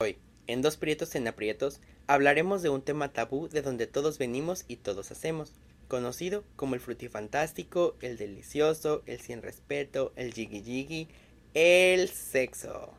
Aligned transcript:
Hoy, 0.00 0.18
en 0.48 0.60
Dos 0.60 0.76
Prietos 0.76 1.14
en 1.14 1.28
Aprietos, 1.28 1.80
hablaremos 2.08 2.62
de 2.62 2.68
un 2.68 2.82
tema 2.82 3.12
tabú 3.12 3.48
de 3.48 3.62
donde 3.62 3.86
todos 3.86 4.18
venimos 4.18 4.64
y 4.66 4.74
todos 4.74 5.12
hacemos, 5.12 5.52
conocido 5.86 6.42
como 6.56 6.74
el 6.74 6.80
frutifantástico, 6.80 7.94
el 8.00 8.16
delicioso, 8.16 9.04
el 9.06 9.20
sin 9.20 9.40
respeto, 9.40 10.12
el 10.16 10.34
jiggy 10.34 10.64
jiggy, 10.64 11.08
el 11.54 12.08
sexo. 12.08 12.92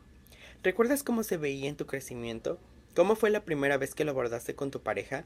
¿Recuerdas 0.64 1.04
cómo 1.04 1.24
se 1.24 1.36
veía 1.36 1.68
en 1.68 1.76
tu 1.76 1.86
crecimiento? 1.86 2.60
¿Cómo 2.96 3.18
fue 3.18 3.30
la 3.30 3.44
primera 3.44 3.76
vez 3.76 3.94
que 3.94 4.06
lo 4.06 4.12
abordaste 4.12 4.56
con 4.56 4.72
tu 4.72 4.82
pareja? 4.82 5.26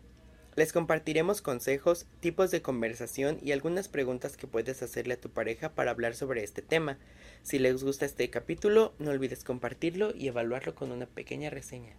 Les 0.59 0.73
compartiremos 0.73 1.41
consejos, 1.41 2.05
tipos 2.19 2.51
de 2.51 2.61
conversación 2.61 3.39
y 3.41 3.53
algunas 3.53 3.87
preguntas 3.87 4.35
que 4.35 4.45
puedes 4.45 4.83
hacerle 4.83 5.13
a 5.13 5.21
tu 5.21 5.29
pareja 5.29 5.69
para 5.69 5.91
hablar 5.91 6.15
sobre 6.15 6.43
este 6.43 6.61
tema. 6.61 6.97
Si 7.43 7.59
les 7.59 7.81
gusta 7.81 8.05
este 8.05 8.29
capítulo, 8.29 8.93
no 8.99 9.11
olvides 9.11 9.45
compartirlo 9.45 10.13
y 10.13 10.27
evaluarlo 10.27 10.75
con 10.75 10.91
una 10.91 11.05
pequeña 11.05 11.49
reseña. 11.49 11.93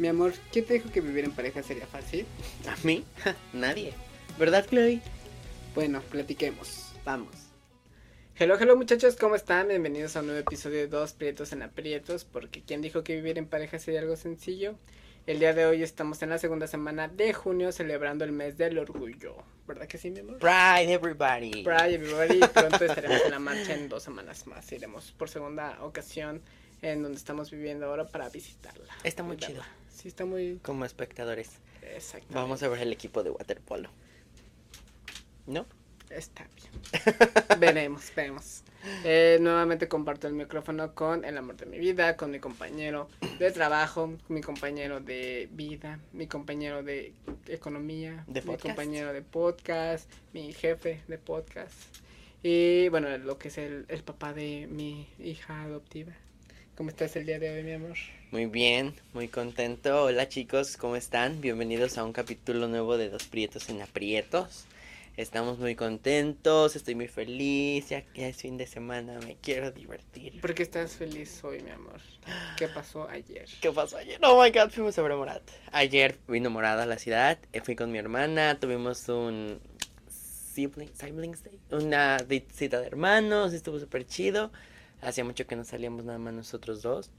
Mi 0.00 0.08
amor, 0.08 0.32
¿quién 0.50 0.64
te 0.64 0.74
dijo 0.74 0.90
que 0.90 1.00
vivir 1.00 1.26
en 1.26 1.30
pareja 1.30 1.62
sería 1.62 1.86
fácil? 1.86 2.26
¿A 2.66 2.74
mí? 2.84 3.04
Nadie. 3.52 3.92
¿Verdad, 4.36 4.66
Chloe? 4.68 5.00
Bueno, 5.76 6.02
platiquemos. 6.10 6.92
Vamos. 7.04 7.36
Hello, 8.36 8.58
hello 8.58 8.76
muchachos, 8.76 9.14
¿cómo 9.14 9.36
están? 9.36 9.68
Bienvenidos 9.68 10.16
a 10.16 10.20
un 10.22 10.26
nuevo 10.26 10.40
episodio 10.40 10.78
de 10.78 10.88
Dos 10.88 11.12
Prietos 11.12 11.52
en 11.52 11.62
Aprietos, 11.62 12.24
porque 12.24 12.64
¿quién 12.64 12.82
dijo 12.82 13.04
que 13.04 13.14
vivir 13.14 13.38
en 13.38 13.46
pareja 13.46 13.78
sería 13.78 14.00
algo 14.00 14.16
sencillo? 14.16 14.74
El 15.28 15.40
día 15.40 15.52
de 15.52 15.66
hoy 15.66 15.82
estamos 15.82 16.22
en 16.22 16.30
la 16.30 16.38
segunda 16.38 16.66
semana 16.66 17.06
de 17.06 17.34
junio 17.34 17.70
celebrando 17.70 18.24
el 18.24 18.32
mes 18.32 18.56
del 18.56 18.78
orgullo. 18.78 19.36
¿Verdad 19.66 19.86
que 19.86 19.98
sí, 19.98 20.10
mi 20.10 20.20
amor? 20.20 20.38
Pride, 20.38 20.90
everybody. 20.90 21.64
Pride, 21.64 21.96
everybody. 21.96 22.40
Pronto 22.48 22.82
estaremos 22.82 23.20
en 23.26 23.30
la 23.32 23.38
marcha 23.38 23.74
en 23.74 23.90
dos 23.90 24.02
semanas 24.02 24.46
más. 24.46 24.72
Iremos 24.72 25.12
por 25.12 25.28
segunda 25.28 25.84
ocasión 25.84 26.40
en 26.80 27.02
donde 27.02 27.18
estamos 27.18 27.50
viviendo 27.50 27.84
ahora 27.84 28.06
para 28.06 28.30
visitarla. 28.30 28.90
Está 29.04 29.22
muy 29.22 29.36
chido. 29.36 29.62
Sí, 29.94 30.08
está 30.08 30.24
muy... 30.24 30.60
Como 30.62 30.86
espectadores. 30.86 31.58
Exacto. 31.82 32.28
Vamos 32.30 32.62
a 32.62 32.68
ver 32.68 32.80
el 32.80 32.92
equipo 32.94 33.22
de 33.22 33.28
waterpolo. 33.28 33.90
¿No? 35.46 35.66
Está 36.10 36.46
bien. 36.56 37.16
veremos, 37.60 38.12
veremos. 38.14 38.62
Eh, 39.04 39.38
nuevamente 39.40 39.88
comparto 39.88 40.26
el 40.26 40.34
micrófono 40.34 40.94
con 40.94 41.24
el 41.24 41.36
amor 41.36 41.56
de 41.56 41.66
mi 41.66 41.78
vida, 41.78 42.16
con 42.16 42.30
mi 42.30 42.38
compañero 42.38 43.08
de 43.38 43.50
trabajo, 43.50 44.16
mi 44.28 44.40
compañero 44.40 45.00
de 45.00 45.48
vida, 45.52 45.98
mi 46.12 46.26
compañero 46.26 46.82
de 46.82 47.12
economía, 47.46 48.24
De 48.26 48.40
mi 48.42 48.56
compañero 48.56 49.12
de 49.12 49.22
podcast, 49.22 50.10
mi 50.32 50.52
jefe 50.52 51.02
de 51.08 51.18
podcast 51.18 51.74
y 52.42 52.88
bueno, 52.90 53.16
lo 53.18 53.38
que 53.38 53.48
es 53.48 53.58
el, 53.58 53.84
el 53.88 54.02
papá 54.02 54.32
de 54.32 54.68
mi 54.70 55.08
hija 55.18 55.62
adoptiva. 55.62 56.12
¿Cómo 56.76 56.90
estás 56.90 57.16
el 57.16 57.26
día 57.26 57.40
de 57.40 57.50
hoy, 57.50 57.64
mi 57.64 57.72
amor? 57.72 57.96
Muy 58.30 58.46
bien, 58.46 58.94
muy 59.12 59.26
contento. 59.26 60.04
Hola 60.04 60.28
chicos, 60.28 60.76
¿cómo 60.76 60.94
están? 60.94 61.40
Bienvenidos 61.40 61.98
a 61.98 62.04
un 62.04 62.12
capítulo 62.12 62.68
nuevo 62.68 62.96
de 62.96 63.10
Dos 63.10 63.24
Prietos 63.24 63.68
en 63.68 63.82
Aprietos. 63.82 64.66
Estamos 65.18 65.58
muy 65.58 65.74
contentos, 65.74 66.76
estoy 66.76 66.94
muy 66.94 67.08
feliz, 67.08 67.88
ya 67.88 68.02
que 68.02 68.28
es 68.28 68.36
fin 68.36 68.56
de 68.56 68.68
semana, 68.68 69.18
me 69.26 69.34
quiero 69.34 69.72
divertir. 69.72 70.40
¿Por 70.40 70.54
qué 70.54 70.62
estás 70.62 70.92
feliz 70.94 71.42
hoy, 71.42 71.60
mi 71.60 71.72
amor? 71.72 72.00
¿Qué 72.56 72.68
pasó 72.68 73.08
ayer? 73.08 73.48
¿Qué 73.60 73.72
pasó 73.72 73.96
ayer? 73.96 74.20
Oh 74.22 74.40
my 74.40 74.52
god, 74.52 74.70
fuimos 74.70 74.96
a 74.96 75.02
ver 75.02 75.10
a 75.10 75.16
Morat. 75.16 75.42
Ayer 75.72 76.16
vino 76.28 76.50
Morat 76.50 76.78
a 76.78 76.86
la 76.86 76.98
ciudad, 77.00 77.36
eh, 77.52 77.60
fui 77.60 77.74
con 77.74 77.90
mi 77.90 77.98
hermana, 77.98 78.60
tuvimos 78.60 79.08
un 79.08 79.58
sibling, 80.08 80.94
siblings 80.94 81.42
day, 81.42 81.58
una 81.72 82.18
cita 82.52 82.78
de 82.80 82.86
hermanos, 82.86 83.52
estuvo 83.54 83.80
súper 83.80 84.06
chido. 84.06 84.52
Hacía 85.02 85.24
mucho 85.24 85.48
que 85.48 85.56
no 85.56 85.64
salíamos 85.64 86.04
nada 86.04 86.20
más 86.20 86.32
nosotros 86.32 86.80
dos. 86.80 87.10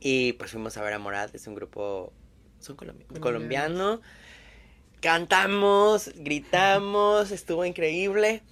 Y 0.00 0.32
pues 0.32 0.50
fuimos 0.50 0.76
a 0.76 0.82
ver 0.82 0.94
a 0.94 0.98
Morat, 0.98 1.32
es 1.36 1.46
un 1.46 1.54
grupo, 1.54 2.12
son 2.58 2.76
colombi- 2.76 3.06
Colombianos. 3.20 3.20
colombiano. 3.20 4.00
Cantamos, 5.00 6.10
gritamos, 6.16 7.30
estuvo 7.30 7.64
increíble. 7.64 8.42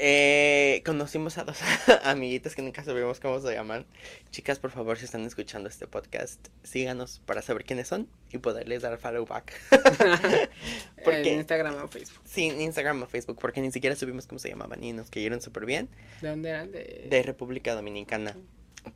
Eh, 0.00 0.82
conocimos 0.86 1.38
a 1.38 1.44
dos 1.44 1.58
amiguitas 2.04 2.54
que 2.54 2.62
nunca 2.62 2.84
sabíamos 2.84 3.18
cómo 3.18 3.40
se 3.40 3.52
llaman. 3.52 3.84
Chicas, 4.30 4.60
por 4.60 4.70
favor, 4.70 4.96
si 4.96 5.06
están 5.06 5.22
escuchando 5.22 5.68
este 5.68 5.88
podcast, 5.88 6.48
síganos 6.62 7.20
para 7.26 7.42
saber 7.42 7.64
quiénes 7.64 7.88
son 7.88 8.08
y 8.30 8.38
poderles 8.38 8.82
dar 8.82 8.96
follow 8.98 9.26
back. 9.26 9.52
¿Por 11.04 11.14
en? 11.14 11.26
Instagram 11.26 11.82
o 11.82 11.88
Facebook. 11.88 12.22
Sí, 12.24 12.46
en 12.46 12.60
Instagram 12.60 13.02
o 13.02 13.06
Facebook, 13.06 13.38
porque 13.40 13.60
ni 13.60 13.72
siquiera 13.72 13.96
supimos 13.96 14.28
cómo 14.28 14.38
se 14.38 14.50
llamaban 14.50 14.82
y 14.84 14.92
nos 14.92 15.10
cayeron 15.10 15.42
súper 15.42 15.66
bien. 15.66 15.88
¿De 16.22 16.28
dónde 16.28 16.50
eran? 16.50 16.70
De... 16.70 17.06
De 17.10 17.22
República 17.24 17.74
Dominicana. 17.74 18.36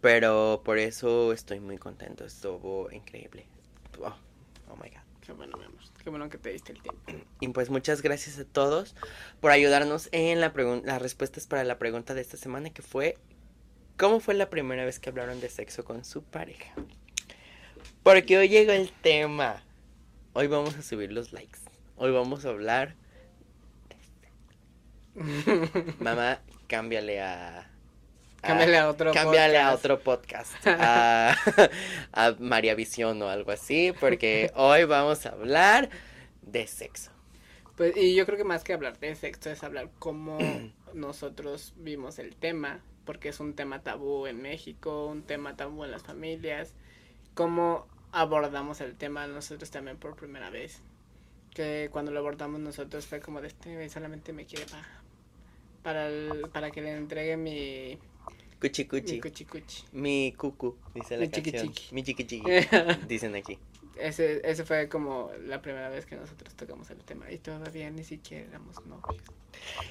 Pero 0.01 0.63
por 0.65 0.79
eso 0.79 1.33
estoy 1.33 1.59
muy 1.59 1.79
contento, 1.79 2.25
estuvo 2.25 2.91
increíble. 2.93 3.47
Oh, 4.01 4.15
oh 4.69 4.77
my 4.77 4.89
god. 4.89 5.03
Qué 5.27 5.33
bueno, 5.33 5.57
mi 5.57 5.65
amor. 5.65 5.83
Qué 6.03 6.11
bueno 6.11 6.29
que 6.29 6.39
te 6.39 6.51
diste 6.51 6.73
el 6.73 6.83
tiempo. 6.83 7.03
Y 7.41 7.49
pues 7.49 7.71
muchas 7.71 8.03
gracias 8.03 8.39
a 8.39 8.45
todos 8.45 8.95
por 9.41 9.51
ayudarnos 9.51 10.09
en 10.13 10.41
la 10.41 10.53
las 10.85 11.01
respuestas 11.01 11.47
para 11.47 11.65
la 11.65 11.79
pregunta 11.79 12.15
de 12.15 12.21
esta 12.21 12.37
semana 12.37 12.71
que 12.71 12.83
fue 12.83 13.17
¿Cómo 14.03 14.19
fue 14.19 14.35
la 14.35 14.51
primera 14.51 14.85
vez 14.85 14.99
que 14.99 15.11
hablaron 15.11 15.41
de 15.41 15.49
sexo 15.49 15.85
con 15.85 16.05
su 16.05 16.25
pareja? 16.25 16.73
Porque 18.03 18.37
hoy 18.37 18.49
llegó 18.49 18.73
el 18.73 18.91
tema. 18.91 19.63
Hoy 20.33 20.49
vamos 20.49 20.75
a 20.75 20.83
subir 20.83 21.13
los 21.13 21.33
likes. 21.33 21.61
Hoy 21.97 22.11
vamos 22.11 22.45
a 22.45 22.49
hablar. 22.49 22.97
Mamá, 26.01 26.41
cámbiale 26.67 27.21
a. 27.21 27.72
Cámbiale 28.43 28.79
a 28.79 28.89
otro 28.89 29.13
Cámbiale 29.13 29.59
a 29.59 29.71
podcast. 29.71 29.85
otro 29.85 30.01
podcast. 30.01 30.67
A, 30.67 31.37
a 32.13 32.35
María 32.41 32.75
Visión 32.75 33.23
o 33.23 33.29
algo 33.29 33.53
así. 33.53 33.93
Porque 33.99 34.51
hoy 34.57 34.85
vamos 34.85 35.25
a 35.27 35.31
hablar 35.31 35.91
de 36.43 36.67
sexo. 36.67 37.13
Pues, 37.77 37.97
y 37.97 38.15
yo 38.15 38.27
creo 38.27 38.37
que 38.37 38.45
más 38.45 38.65
que 38.65 38.73
hablar 38.73 38.99
de 38.99 39.15
sexo 39.15 39.51
es 39.51 39.63
hablar 39.63 39.91
cómo 39.99 40.39
nosotros 40.93 41.73
vimos 41.77 42.19
el 42.19 42.35
tema, 42.35 42.81
porque 43.05 43.29
es 43.29 43.41
un 43.41 43.55
tema 43.55 43.83
tabú 43.83 44.27
en 44.27 44.43
México, 44.43 45.07
un 45.07 45.23
tema 45.23 45.57
tabú 45.57 45.85
en 45.85 45.93
las 45.93 46.03
familias, 46.03 46.75
cómo 47.35 47.87
abordamos 48.11 48.81
el 48.81 48.97
tema 48.97 49.27
nosotros 49.27 49.71
también 49.71 49.97
por 49.97 50.17
primera 50.17 50.51
vez. 50.51 50.83
Que 51.55 51.91
cuando 51.93 52.11
lo 52.11 52.19
abordamos 52.19 52.61
nosotros 52.61 53.07
fue 53.07 53.21
como 53.21 53.41
de 53.41 53.49
este 53.49 53.89
solamente 53.89 54.33
me 54.33 54.47
quiere 54.47 54.65
para 54.67 55.02
para, 55.83 56.09
el- 56.09 56.49
para 56.53 56.71
que 56.71 56.81
le 56.83 56.93
entregue 56.93 57.37
mi, 57.37 57.99
Cuchi 58.61 58.83
mi 58.85 58.89
cuchi. 58.89 59.21
cuchi 59.21 59.45
cuchi. 59.45 59.85
Mi 59.93 60.33
cucu, 60.37 60.77
dice 60.95 61.17
la 61.17 61.23
Mi 61.23 61.31
chiqui 61.31 61.53
canción. 61.53 61.73
chiqui. 61.75 61.95
Mi 61.95 62.03
chiqui 62.05 62.25
chiqui. 62.27 62.51
Dicen 63.09 63.35
aquí. 63.35 63.59
Ese, 63.99 64.41
ese 64.49 64.65
fue 64.65 64.89
como 64.89 65.31
la 65.47 65.61
primera 65.61 65.89
vez 65.91 66.07
que 66.07 66.17
nosotros 66.17 66.55
tocamos 66.55 66.89
el 66.91 66.99
tema 67.05 67.31
y 67.31 67.39
todavía 67.39 67.91
ni 67.91 68.05
siquiera 68.05 68.47
éramos 68.49 68.77
novios. 68.87 69.23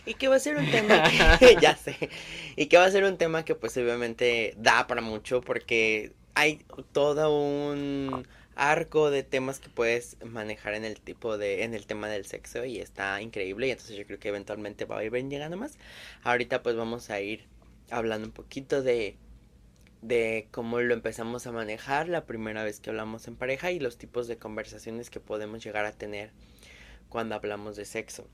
Y 0.05 0.15
que 0.15 0.27
va 0.27 0.35
a 0.37 0.39
ser 0.39 0.57
un 0.57 0.65
tema 0.71 1.03
que, 1.39 1.57
ya 1.61 1.75
sé, 1.75 2.09
y 2.55 2.65
que 2.65 2.77
va 2.77 2.85
a 2.85 2.91
ser 2.91 3.03
un 3.03 3.17
tema 3.17 3.45
que 3.45 3.53
pues 3.55 3.77
obviamente 3.77 4.53
da 4.57 4.87
para 4.87 5.01
mucho 5.01 5.41
porque 5.41 6.13
hay 6.33 6.61
todo 6.93 7.37
un 7.71 8.25
arco 8.55 9.09
de 9.11 9.23
temas 9.23 9.59
que 9.59 9.69
puedes 9.69 10.17
manejar 10.25 10.73
en 10.73 10.85
el 10.85 10.99
tipo 10.99 11.37
de, 11.37 11.63
en 11.63 11.73
el 11.73 11.85
tema 11.85 12.09
del 12.09 12.25
sexo 12.25 12.65
y 12.65 12.79
está 12.79 13.21
increíble 13.21 13.67
y 13.67 13.71
entonces 13.71 13.97
yo 13.97 14.05
creo 14.05 14.19
que 14.19 14.29
eventualmente 14.29 14.85
va 14.85 14.99
a 14.99 15.03
ir 15.03 15.11
llegando 15.13 15.57
más. 15.57 15.77
Ahorita 16.23 16.61
pues 16.61 16.75
vamos 16.75 17.09
a 17.09 17.21
ir 17.21 17.45
hablando 17.89 18.27
un 18.27 18.33
poquito 18.33 18.81
de, 18.81 19.15
de 20.01 20.47
cómo 20.51 20.81
lo 20.81 20.93
empezamos 20.93 21.47
a 21.47 21.51
manejar 21.51 22.09
la 22.09 22.25
primera 22.25 22.63
vez 22.63 22.79
que 22.79 22.89
hablamos 22.89 23.27
en 23.27 23.35
pareja 23.35 23.71
y 23.71 23.79
los 23.79 23.97
tipos 23.97 24.27
de 24.27 24.37
conversaciones 24.37 25.09
que 25.09 25.19
podemos 25.19 25.63
llegar 25.63 25.85
a 25.85 25.91
tener 25.91 26.31
cuando 27.09 27.35
hablamos 27.35 27.75
de 27.75 27.85
sexo. 27.85 28.27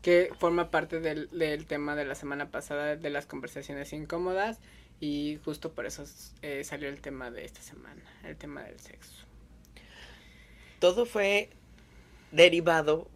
Que 0.00 0.30
forma 0.38 0.70
parte 0.70 1.00
del, 1.00 1.28
del 1.30 1.66
tema 1.66 1.94
de 1.94 2.06
la 2.06 2.14
semana 2.14 2.50
pasada 2.50 2.96
de 2.96 3.10
las 3.10 3.26
conversaciones 3.26 3.92
incómodas 3.92 4.60
y 5.00 5.38
justo 5.44 5.72
por 5.72 5.86
eso 5.86 6.04
eh, 6.42 6.64
salió 6.64 6.88
el 6.88 7.00
tema 7.00 7.30
de 7.30 7.44
esta 7.44 7.60
semana, 7.62 8.02
el 8.24 8.36
tema 8.36 8.62
del 8.62 8.78
sexo. 8.80 9.24
todo 10.78 11.06
fue 11.06 11.50
derivado 12.32 13.08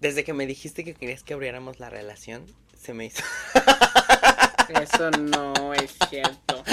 desde 0.00 0.24
que 0.24 0.32
me 0.32 0.46
dijiste 0.46 0.84
que 0.84 0.94
querías 0.94 1.22
que 1.22 1.34
abriéramos 1.34 1.78
la 1.78 1.88
relación. 1.90 2.44
Se 2.76 2.92
me 2.92 3.06
hizo. 3.06 3.22
Eso 4.68 5.10
no 5.10 5.74
es 5.74 5.94
cierto. 6.08 6.64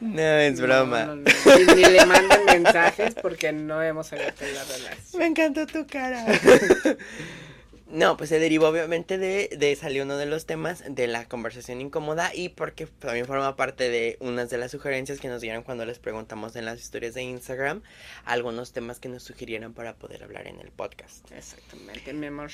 no, 0.00 0.22
es 0.22 0.60
broma. 0.60 1.04
No, 1.04 1.16
no, 1.16 1.22
no. 1.24 1.60
Y 1.60 1.66
ni 1.74 1.84
le 1.84 2.06
manden 2.06 2.44
mensajes 2.46 3.14
porque 3.20 3.52
no 3.52 3.82
hemos 3.82 4.12
abierto 4.12 4.44
la 4.46 4.64
relación. 4.64 5.18
Me 5.18 5.26
encantó 5.26 5.66
tu 5.66 5.86
cara. 5.86 6.24
No, 7.88 8.16
pues 8.16 8.30
se 8.30 8.40
derivó 8.40 8.66
obviamente 8.66 9.16
de, 9.16 9.48
de 9.56 9.76
salió 9.76 10.02
uno 10.02 10.16
de 10.16 10.26
los 10.26 10.44
temas 10.44 10.82
de 10.88 11.06
la 11.06 11.28
conversación 11.28 11.80
incómoda 11.80 12.34
y 12.34 12.48
porque 12.48 12.86
también 12.86 13.26
forma 13.26 13.54
parte 13.54 13.88
de 13.88 14.16
unas 14.20 14.50
de 14.50 14.58
las 14.58 14.72
sugerencias 14.72 15.20
que 15.20 15.28
nos 15.28 15.40
dieron 15.40 15.62
cuando 15.62 15.84
les 15.84 16.00
preguntamos 16.00 16.56
en 16.56 16.64
las 16.64 16.80
historias 16.80 17.14
de 17.14 17.22
Instagram 17.22 17.82
algunos 18.24 18.72
temas 18.72 18.98
que 18.98 19.08
nos 19.08 19.22
sugirieron 19.22 19.72
para 19.72 19.94
poder 19.94 20.24
hablar 20.24 20.48
en 20.48 20.58
el 20.58 20.72
podcast. 20.72 21.30
Exactamente, 21.30 22.12
mi 22.12 22.26
amor. 22.26 22.50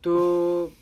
Tú, 0.00 0.72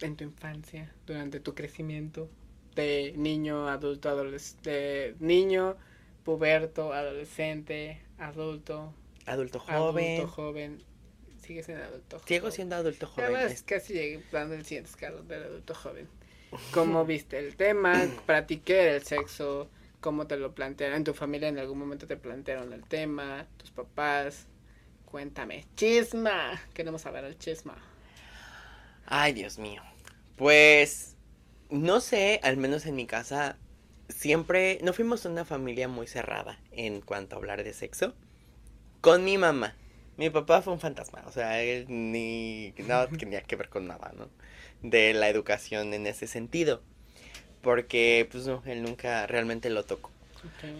en 0.00 0.16
tu 0.16 0.22
infancia, 0.22 0.92
durante 1.04 1.40
tu 1.40 1.56
crecimiento, 1.56 2.28
de 2.76 3.12
niño, 3.16 3.68
adulto, 3.68 4.08
adolescente, 4.08 5.16
niño, 5.18 5.76
puberto, 6.22 6.92
adolescente, 6.92 8.00
adulto. 8.18 8.94
Adulto 9.26 9.58
joven. 9.58 10.20
Adulto 10.20 10.32
joven. 10.32 10.87
Sigue 11.48 11.62
siendo 11.62 11.82
adulto 11.82 12.18
joven. 12.18 12.28
Sigo 12.28 12.50
siendo 12.50 12.76
adulto 12.76 13.06
joven. 13.06 13.32
Ves, 13.32 13.62
casi 13.62 13.94
llegué 13.94 14.22
dando 14.30 14.54
el 14.54 14.66
siguiente 14.66 14.90
escalón 14.90 15.26
del 15.28 15.44
adulto 15.44 15.74
joven. 15.74 16.06
¿Cómo 16.74 17.06
viste 17.06 17.38
el 17.38 17.56
tema? 17.56 18.06
¿Practiqué 18.26 18.96
el 18.96 19.02
sexo? 19.02 19.70
¿Cómo 20.02 20.26
te 20.26 20.36
lo 20.36 20.54
plantearon? 20.54 20.98
¿En 20.98 21.04
tu 21.04 21.14
familia 21.14 21.48
en 21.48 21.58
algún 21.58 21.78
momento 21.78 22.06
te 22.06 22.18
plantearon 22.18 22.74
el 22.74 22.84
tema? 22.84 23.46
¿Tus 23.56 23.70
papás? 23.70 24.44
Cuéntame. 25.06 25.64
Chisma. 25.74 26.60
Queremos 26.74 27.00
saber 27.00 27.24
el 27.24 27.38
chisma. 27.38 27.78
Ay, 29.06 29.32
Dios 29.32 29.58
mío. 29.58 29.80
Pues, 30.36 31.16
no 31.70 32.02
sé, 32.02 32.40
al 32.42 32.58
menos 32.58 32.84
en 32.84 32.94
mi 32.94 33.06
casa, 33.06 33.56
siempre, 34.10 34.80
no 34.82 34.92
fuimos 34.92 35.24
una 35.24 35.46
familia 35.46 35.88
muy 35.88 36.08
cerrada 36.08 36.60
en 36.72 37.00
cuanto 37.00 37.36
a 37.36 37.38
hablar 37.38 37.64
de 37.64 37.72
sexo. 37.72 38.12
Con 39.00 39.24
mi 39.24 39.38
mamá. 39.38 39.74
Mi 40.18 40.30
papá 40.30 40.62
fue 40.62 40.72
un 40.72 40.80
fantasma, 40.80 41.22
o 41.26 41.30
sea, 41.30 41.62
él 41.62 41.86
ni 41.88 42.74
nada 42.86 43.08
tenía 43.08 43.40
que 43.40 43.54
ver 43.56 43.68
con 43.68 43.86
nada, 43.86 44.12
¿no? 44.18 44.28
De 44.82 45.14
la 45.14 45.28
educación 45.28 45.94
en 45.94 46.06
ese 46.06 46.26
sentido. 46.26 46.82
Porque, 47.62 48.28
pues 48.30 48.46
no, 48.46 48.62
él 48.66 48.82
nunca 48.82 49.26
realmente 49.26 49.70
lo 49.70 49.84
tocó. 49.84 50.10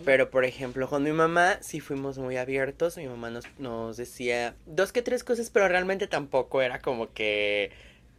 Pero, 0.04 0.30
por 0.30 0.44
ejemplo, 0.44 0.88
con 0.88 1.02
mi 1.02 1.12
mamá 1.12 1.58
sí 1.60 1.80
fuimos 1.80 2.18
muy 2.18 2.36
abiertos. 2.36 2.96
Mi 2.96 3.06
mamá 3.06 3.30
nos, 3.30 3.44
nos 3.58 3.96
decía 3.96 4.54
dos 4.66 4.92
que 4.92 5.02
tres 5.02 5.24
cosas, 5.24 5.50
pero 5.50 5.68
realmente 5.68 6.06
tampoco 6.06 6.62
era 6.62 6.80
como 6.80 7.12
que 7.12 7.70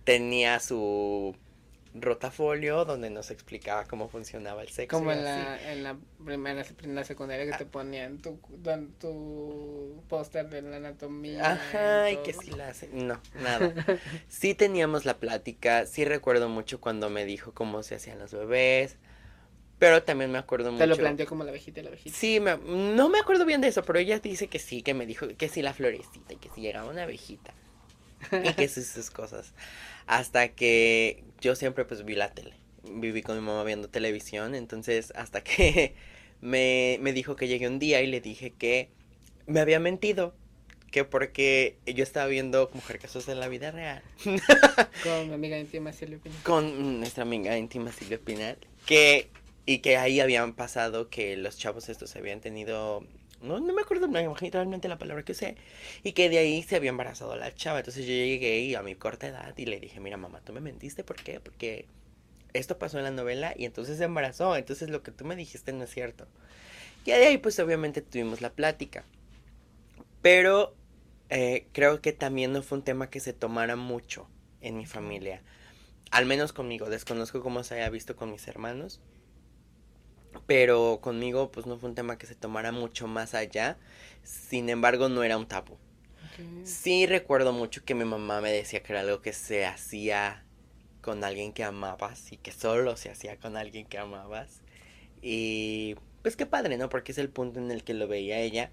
tenía 0.03 0.59
su 0.59 1.35
rotafolio 1.93 2.85
donde 2.85 3.09
nos 3.09 3.31
explicaba 3.31 3.85
cómo 3.85 4.09
funcionaba 4.09 4.61
el 4.61 4.69
sexo. 4.69 4.97
Como 4.97 5.11
en 5.11 5.23
la, 5.23 5.71
en 5.71 5.83
la 5.83 5.97
primera, 6.23 6.63
en 6.83 6.95
la 6.95 7.03
secundaria 7.03 7.45
que 7.51 7.57
te 7.57 7.65
ponían 7.65 8.19
tu, 8.19 8.39
tu 8.99 10.03
póster 10.07 10.49
de 10.49 10.61
la 10.61 10.77
anatomía. 10.77 11.53
Ajá, 11.53 12.11
y 12.11 12.15
todo. 12.15 12.23
que 12.23 12.33
sí 12.33 12.51
la 12.51 12.69
hace. 12.69 12.89
No, 12.93 13.19
nada. 13.41 13.73
Sí 14.29 14.53
teníamos 14.53 15.05
la 15.05 15.17
plática, 15.17 15.85
sí 15.85 16.05
recuerdo 16.05 16.49
mucho 16.49 16.79
cuando 16.79 17.09
me 17.09 17.25
dijo 17.25 17.53
cómo 17.53 17.83
se 17.83 17.95
hacían 17.95 18.19
los 18.19 18.31
bebés, 18.31 18.97
pero 19.79 20.03
también 20.03 20.31
me 20.31 20.37
acuerdo 20.37 20.71
mucho. 20.71 20.83
Te 20.83 20.87
lo 20.87 20.97
planteó 20.97 21.25
como 21.25 21.43
la 21.43 21.51
abejita 21.51 21.79
y 21.79 21.83
la 21.83 21.89
abejita. 21.89 22.15
Sí, 22.15 22.39
me- 22.39 22.57
no 22.57 23.09
me 23.09 23.19
acuerdo 23.19 23.45
bien 23.45 23.61
de 23.61 23.69
eso, 23.69 23.83
pero 23.83 23.99
ella 23.99 24.19
dice 24.19 24.47
que 24.47 24.59
sí, 24.59 24.81
que 24.81 24.93
me 24.93 25.05
dijo 25.05 25.27
que 25.37 25.49
sí 25.49 25.61
la 25.61 25.73
florecita 25.73 26.33
y 26.33 26.37
que 26.37 26.49
sí 26.53 26.61
llegaba 26.61 26.89
una 26.89 27.03
abejita. 27.03 27.53
Y 28.43 28.53
que 28.53 28.67
sí 28.67 28.83
sus 28.83 29.09
cosas. 29.09 29.53
Hasta 30.07 30.49
que 30.49 31.23
yo 31.41 31.55
siempre 31.55 31.85
pues 31.85 32.03
vi 32.05 32.15
la 32.15 32.31
tele. 32.33 32.53
Viví 32.83 33.21
con 33.21 33.35
mi 33.37 33.41
mamá 33.45 33.63
viendo 33.63 33.89
televisión, 33.89 34.55
entonces 34.55 35.11
hasta 35.15 35.41
que 35.43 35.95
me, 36.41 36.97
me 37.01 37.13
dijo 37.13 37.35
que 37.35 37.47
llegué 37.47 37.67
un 37.67 37.79
día 37.79 38.01
y 38.01 38.07
le 38.07 38.21
dije 38.21 38.51
que 38.51 38.89
me 39.47 39.59
había 39.59 39.79
mentido. 39.79 40.33
Que 40.91 41.03
porque 41.03 41.77
yo 41.85 42.01
estaba 42.01 42.25
viendo 42.25 42.71
Mujer 42.73 42.97
Casos 42.97 43.27
de 43.27 43.35
la 43.35 43.47
Vida 43.47 43.69
Real 43.69 44.01
Con 45.03 45.27
mi 45.27 45.33
amiga 45.35 45.59
íntima 45.59 45.93
Silvia 45.93 46.17
Piña. 46.17 46.35
con 46.41 46.99
nuestra 46.99 47.21
amiga 47.21 47.55
íntima 47.59 47.91
Silvia 47.91 48.17
Pinal, 48.19 48.57
que 48.87 49.29
y 49.67 49.79
que 49.79 49.97
ahí 49.97 50.19
habían 50.19 50.53
pasado 50.53 51.09
que 51.09 51.37
los 51.37 51.57
chavos 51.59 51.89
estos 51.89 52.15
habían 52.15 52.41
tenido 52.41 53.03
no, 53.41 53.59
no 53.59 53.73
me 53.73 53.81
acuerdo 53.81 54.07
realmente 54.07 54.87
la 54.87 54.97
palabra 54.97 55.23
que 55.23 55.31
usé 55.33 55.55
y 56.03 56.13
que 56.13 56.29
de 56.29 56.37
ahí 56.39 56.63
se 56.63 56.75
había 56.75 56.89
embarazado 56.89 57.35
la 57.35 57.53
chava, 57.53 57.79
entonces 57.79 58.05
yo 58.05 58.11
llegué 58.13 58.59
y 58.59 58.75
a 58.75 58.81
mi 58.81 58.95
corta 58.95 59.27
edad 59.27 59.53
y 59.57 59.65
le 59.65 59.79
dije, 59.79 59.99
"Mira, 59.99 60.17
mamá, 60.17 60.41
tú 60.41 60.53
me 60.53 60.61
mentiste, 60.61 61.03
¿por 61.03 61.17
qué? 61.17 61.39
Porque 61.39 61.87
esto 62.53 62.77
pasó 62.77 62.97
en 62.97 63.03
la 63.03 63.11
novela 63.11 63.53
y 63.57 63.65
entonces 63.65 63.97
se 63.97 64.05
embarazó, 64.05 64.55
entonces 64.55 64.89
lo 64.89 65.03
que 65.03 65.11
tú 65.11 65.25
me 65.25 65.35
dijiste 65.35 65.73
no 65.73 65.83
es 65.83 65.89
cierto." 65.89 66.27
Y 67.05 67.11
de 67.11 67.25
ahí 67.25 67.37
pues 67.37 67.59
obviamente 67.59 68.01
tuvimos 68.01 68.41
la 68.41 68.51
plática. 68.51 69.05
Pero 70.21 70.75
eh, 71.29 71.67
creo 71.71 72.01
que 72.01 72.11
también 72.11 72.51
no 72.51 72.61
fue 72.61 72.79
un 72.79 72.83
tema 72.83 73.09
que 73.09 73.19
se 73.19 73.33
tomara 73.33 73.75
mucho 73.75 74.27
en 74.61 74.77
mi 74.77 74.85
familia. 74.85 75.41
Al 76.11 76.25
menos 76.25 76.53
conmigo. 76.53 76.89
Desconozco 76.89 77.41
cómo 77.41 77.63
se 77.63 77.75
haya 77.75 77.89
visto 77.89 78.15
con 78.15 78.31
mis 78.31 78.47
hermanos. 78.47 78.99
Pero 80.45 80.99
conmigo 81.01 81.51
pues 81.51 81.65
no 81.65 81.77
fue 81.77 81.89
un 81.89 81.95
tema 81.95 82.17
que 82.17 82.27
se 82.27 82.35
tomara 82.35 82.71
mucho 82.71 83.07
más 83.07 83.33
allá. 83.33 83.77
Sin 84.23 84.69
embargo 84.69 85.09
no 85.09 85.23
era 85.23 85.37
un 85.37 85.47
tabú. 85.47 85.77
Sí 86.63 87.05
recuerdo 87.05 87.53
mucho 87.53 87.83
que 87.83 87.95
mi 87.95 88.05
mamá 88.05 88.41
me 88.41 88.51
decía 88.51 88.81
que 88.83 88.93
era 88.93 89.01
algo 89.01 89.21
que 89.21 89.33
se 89.33 89.65
hacía 89.65 90.45
con 91.01 91.23
alguien 91.23 91.53
que 91.53 91.63
amabas 91.63 92.31
y 92.31 92.37
que 92.37 92.51
solo 92.51 92.97
se 92.97 93.09
hacía 93.09 93.37
con 93.39 93.57
alguien 93.57 93.87
que 93.87 93.97
amabas. 93.97 94.61
Y 95.21 95.95
pues 96.21 96.35
qué 96.37 96.45
padre, 96.45 96.77
¿no? 96.77 96.89
Porque 96.89 97.11
es 97.13 97.17
el 97.17 97.29
punto 97.29 97.59
en 97.59 97.71
el 97.71 97.83
que 97.83 97.93
lo 97.93 98.07
veía 98.07 98.39
ella 98.39 98.71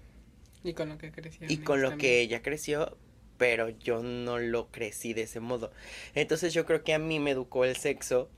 Y 0.63 0.73
con 0.73 0.89
lo 0.89 0.97
que 0.97 1.11
crecía. 1.11 1.47
y 1.49 1.57
con 1.59 1.81
lo 1.81 1.97
que 1.97 2.19
ella 2.21 2.41
creció, 2.41 2.97
pero 3.37 3.69
yo 3.69 4.03
no 4.03 4.37
lo 4.39 4.69
crecí 4.71 5.13
de 5.13 5.23
ese 5.23 5.39
modo. 5.39 5.71
Entonces 6.15 6.53
yo 6.53 6.65
creo 6.65 6.83
que 6.83 6.93
a 6.93 6.99
mí 6.99 7.19
me 7.19 7.31
educó 7.31 7.65
el 7.65 7.75
sexo 7.75 8.29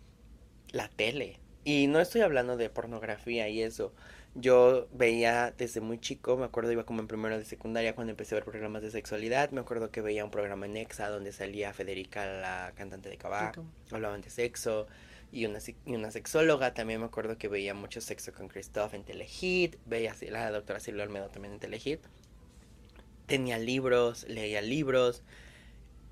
la 0.71 0.89
tele. 0.89 1.39
Y 1.63 1.87
no 1.87 1.99
estoy 1.99 2.21
hablando 2.21 2.57
de 2.57 2.69
pornografía 2.69 3.49
y 3.49 3.61
eso. 3.61 3.93
Yo 4.35 4.87
veía 4.93 5.53
desde 5.57 5.81
muy 5.81 5.99
chico, 5.99 6.37
me 6.37 6.45
acuerdo 6.45 6.71
iba 6.71 6.85
como 6.85 7.01
en 7.01 7.07
primero 7.07 7.37
de 7.37 7.45
secundaria 7.45 7.95
cuando 7.95 8.11
empecé 8.11 8.35
a 8.35 8.37
ver 8.37 8.45
programas 8.45 8.81
de 8.81 8.91
sexualidad. 8.91 9.49
Me 9.51 9.61
acuerdo 9.61 9.91
que 9.91 10.01
veía 10.01 10.23
un 10.23 10.31
programa 10.31 10.65
en 10.65 10.77
Exa 10.77 11.09
donde 11.09 11.31
salía 11.31 11.73
Federica, 11.73 12.25
la 12.25 12.73
cantante 12.75 13.09
de 13.09 13.17
Cabá. 13.17 13.51
Hablaban 13.91 14.21
de 14.21 14.29
sexo. 14.29 14.87
Y 15.31 15.45
una, 15.45 15.59
y 15.85 15.93
una 15.93 16.09
sexóloga, 16.09 16.73
también 16.73 17.01
me 17.01 17.05
acuerdo 17.05 17.37
que 17.37 17.47
veía 17.47 17.75
mucho 17.75 18.01
sexo 18.01 18.33
con 18.33 18.47
Christoph 18.47 18.93
en 18.95 19.03
Telehit. 19.03 19.75
Veía 19.85 20.13
a 20.13 20.31
la 20.31 20.51
doctora 20.51 20.79
Silvia 20.79 21.03
Olmedo 21.03 21.29
también 21.29 21.53
en 21.53 21.59
Telehit 21.59 21.99
tenía 23.29 23.57
libros, 23.59 24.25
leía 24.27 24.61
libros, 24.61 25.21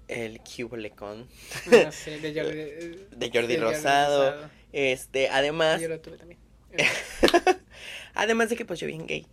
el 0.08 0.40
Cubole 0.40 0.92
con 0.92 1.28
No 1.66 1.92
sé, 1.92 2.20
de 2.20 2.34
Jordi, 2.42 2.60
eh, 2.60 3.08
de 3.12 3.32
Jordi 3.34 3.56
de 3.56 3.60
Rosado. 3.60 4.50
Este, 4.74 5.30
además, 5.30 5.82
Yo 5.82 5.90
lo 5.90 6.00
tuve 6.00 6.18
también. 6.18 6.40
además 8.14 8.50
de 8.50 8.56
que 8.56 8.66
pues 8.66 8.80
yo 8.80 8.88
bien 8.88 9.08
gay, 9.08 9.26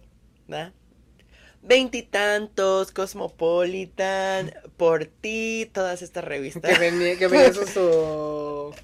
¿verdad? 0.47 0.73
Veintitantos, 1.63 2.93
Cosmopolitan, 2.93 4.53
por 4.77 5.07
ti, 5.07 5.71
todas 5.73 6.03
estas 6.03 6.23
revistas. 6.25 6.73
que 6.73 6.79
venía, 6.91 7.17
que 7.19 7.27
venía 7.27 7.53
su, 7.55 7.67
su. 7.67 8.75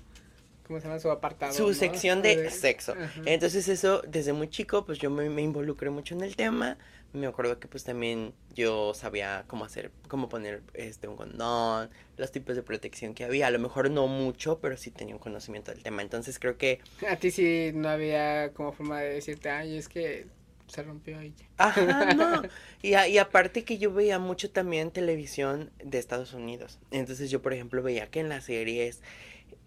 ¿Cómo 0.67 0.81
se 0.81 0.87
llama? 0.87 0.99
Su 0.99 1.11
apartado. 1.11 1.53
su 1.53 1.69
¿no? 1.69 1.75
sección 1.75 2.23
de 2.23 2.37
De- 2.37 2.51
sexo. 2.51 2.93
Ajá. 2.93 3.21
Entonces 3.27 3.69
eso, 3.69 4.03
desde 4.09 4.33
muy 4.33 4.49
chico, 4.49 4.87
pues 4.87 4.99
yo 4.99 5.11
me, 5.11 5.29
me 5.29 5.43
involucré 5.43 5.91
mucho 5.91 6.15
en 6.15 6.23
el 6.23 6.37
tema. 6.37 6.79
Me 7.13 7.27
acuerdo 7.27 7.59
que 7.59 7.67
pues 7.69 7.83
también 7.85 8.35
yo 8.55 8.95
sabía 8.95 9.45
cómo 9.49 9.65
hacer, 9.65 9.91
cómo 10.09 10.29
poner 10.29 10.63
este 10.75 11.09
un 11.09 11.17
condón, 11.17 11.91
los 12.17 12.31
tipos 12.31 12.55
de 12.55 12.63
protección 12.63 13.15
que 13.15 13.25
había. 13.25 13.49
A 13.49 13.51
lo 13.51 13.59
mejor 13.59 13.91
no 13.91 14.07
mucho, 14.07 14.61
pero 14.61 14.77
sí 14.77 14.91
tenía 14.93 15.15
un 15.17 15.21
conocimiento 15.21 15.73
del 15.73 15.83
tema. 15.83 16.03
Entonces 16.03 16.39
creo 16.39 16.57
que, 16.57 16.81
A 17.13 17.17
ti 17.17 17.31
sí 17.31 17.73
no 17.75 17.89
había 17.89 18.53
como 18.55 18.73
forma 18.73 19.01
de 19.01 19.15
decirte, 19.15 19.51
ay, 19.51 19.77
es 19.77 19.89
que 19.89 20.27
se 20.67 20.83
rompió 20.83 21.21
ya. 21.23 21.35
ajá, 21.57 22.07
no. 22.15 22.47
Y, 22.83 22.95
a- 22.95 23.09
y 23.09 23.19
aparte 23.19 23.65
que 23.65 23.79
yo 23.79 23.93
veía 23.93 24.19
mucho 24.19 24.51
también 24.51 24.91
televisión 24.91 25.71
de 25.85 25.99
Estados 25.99 26.33
Unidos. 26.33 26.79
Entonces 26.91 27.31
yo, 27.31 27.43
por 27.43 27.53
ejemplo, 27.53 27.83
veía 27.83 28.11
que 28.11 28.21
en 28.21 28.29
las 28.29 28.45
series 28.45 29.03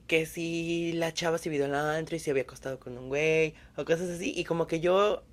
que 0.07 0.25
si 0.27 0.93
la 0.93 1.13
chava 1.13 1.37
se 1.39 1.49
vio 1.49 1.65
al 1.65 1.75
antro 1.75 2.15
y 2.15 2.19
se 2.19 2.31
había 2.31 2.43
acostado 2.43 2.79
con 2.79 2.97
un 2.97 3.09
güey 3.09 3.55
o 3.77 3.85
cosas 3.85 4.09
así. 4.09 4.33
Y 4.35 4.45
como 4.45 4.67
que 4.67 4.79
yo, 4.81 5.23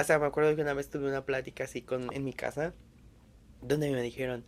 hasta 0.00 0.18
me 0.18 0.26
acuerdo 0.26 0.54
que 0.56 0.62
una 0.62 0.74
vez 0.74 0.90
tuve 0.90 1.08
una 1.08 1.24
plática 1.24 1.64
así 1.64 1.82
con, 1.82 2.12
en 2.12 2.24
mi 2.24 2.32
casa, 2.32 2.74
donde 3.62 3.90
me 3.90 4.02
dijeron, 4.02 4.44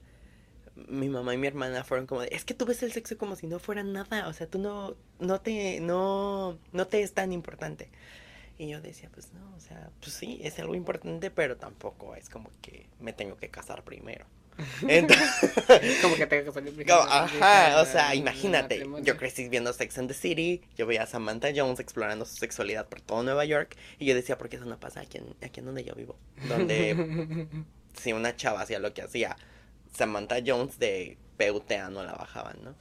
mi 0.75 1.09
mamá 1.09 1.35
y 1.35 1.39
mi 1.39 1.47
hermana 1.47 1.85
fueron 1.85 2.07
como 2.07 2.23
es 2.23 2.45
que 2.45 2.55
tú 2.55 2.65
ves 2.65 2.83
el 2.83 2.93
sexo 2.93 3.19
como 3.19 3.37
si 3.37 3.47
no 3.47 3.59
fuera 3.59 3.83
nada, 3.83 4.29
o 4.29 4.33
sea, 4.33 4.47
tú 4.47 4.59
no, 4.59 4.97
no 5.19 5.41
te, 5.41 5.81
no, 5.81 6.59
no 6.73 6.87
te 6.87 7.03
es 7.03 7.13
tan 7.13 7.33
importante. 7.33 7.91
Y 8.59 8.69
yo 8.69 8.81
decía, 8.81 9.09
pues 9.13 9.33
no, 9.33 9.55
o 9.57 9.61
sea, 9.61 9.91
pues 10.01 10.13
sí, 10.13 10.39
es 10.43 10.59
algo 10.59 10.75
importante, 10.75 11.31
pero 11.31 11.57
tampoco 11.57 12.15
es 12.15 12.29
como 12.29 12.51
que 12.61 12.87
me 13.01 13.13
tengo 13.13 13.37
que 13.37 13.49
casar 13.49 13.85
primero. 13.85 14.27
Entonces, 14.87 15.53
Como 16.03 16.17
que 16.17 16.27
tengo 16.27 16.45
que 16.45 16.53
salir 16.53 16.75
primero 16.75 16.99
como, 16.99 17.11
ajá, 17.11 17.81
o 17.81 17.87
sea, 17.87 18.15
imagínate, 18.15 18.87
yo 19.03 19.17
crecí 19.17 19.49
viendo 19.49 19.73
Sex 19.73 19.99
and 19.99 20.09
the 20.09 20.15
City, 20.15 20.63
yo 20.77 20.87
veía 20.87 21.05
a 21.05 21.07
Samantha 21.07 21.49
Jones 21.55 21.81
explorando 21.81 22.25
su 22.25 22.37
sexualidad 22.37 22.89
por 22.89 23.01
todo 23.01 23.23
Nueva 23.23 23.45
York, 23.45 23.77
y 23.99 24.07
yo 24.07 24.15
decía, 24.15 24.39
¿por 24.39 24.49
qué 24.49 24.57
eso 24.57 24.65
no 24.65 24.79
pasa 24.79 25.01
aquí 25.01 25.19
en, 25.19 25.35
aquí 25.43 25.61
en 25.61 25.67
donde 25.67 25.85
yo 25.85 25.95
vivo? 25.95 26.17
Donde 26.49 27.47
si 28.01 28.13
una 28.13 28.37
chava 28.37 28.63
hacía 28.63 28.79
lo 28.79 28.93
que 28.95 29.03
hacía 29.03 29.37
Samantha 29.95 30.37
Jones 30.45 30.79
de 30.79 31.17
PUTA 31.37 31.91
no 31.91 32.05
la 32.05 32.13
bajaban, 32.13 32.59
¿no? 32.63 32.75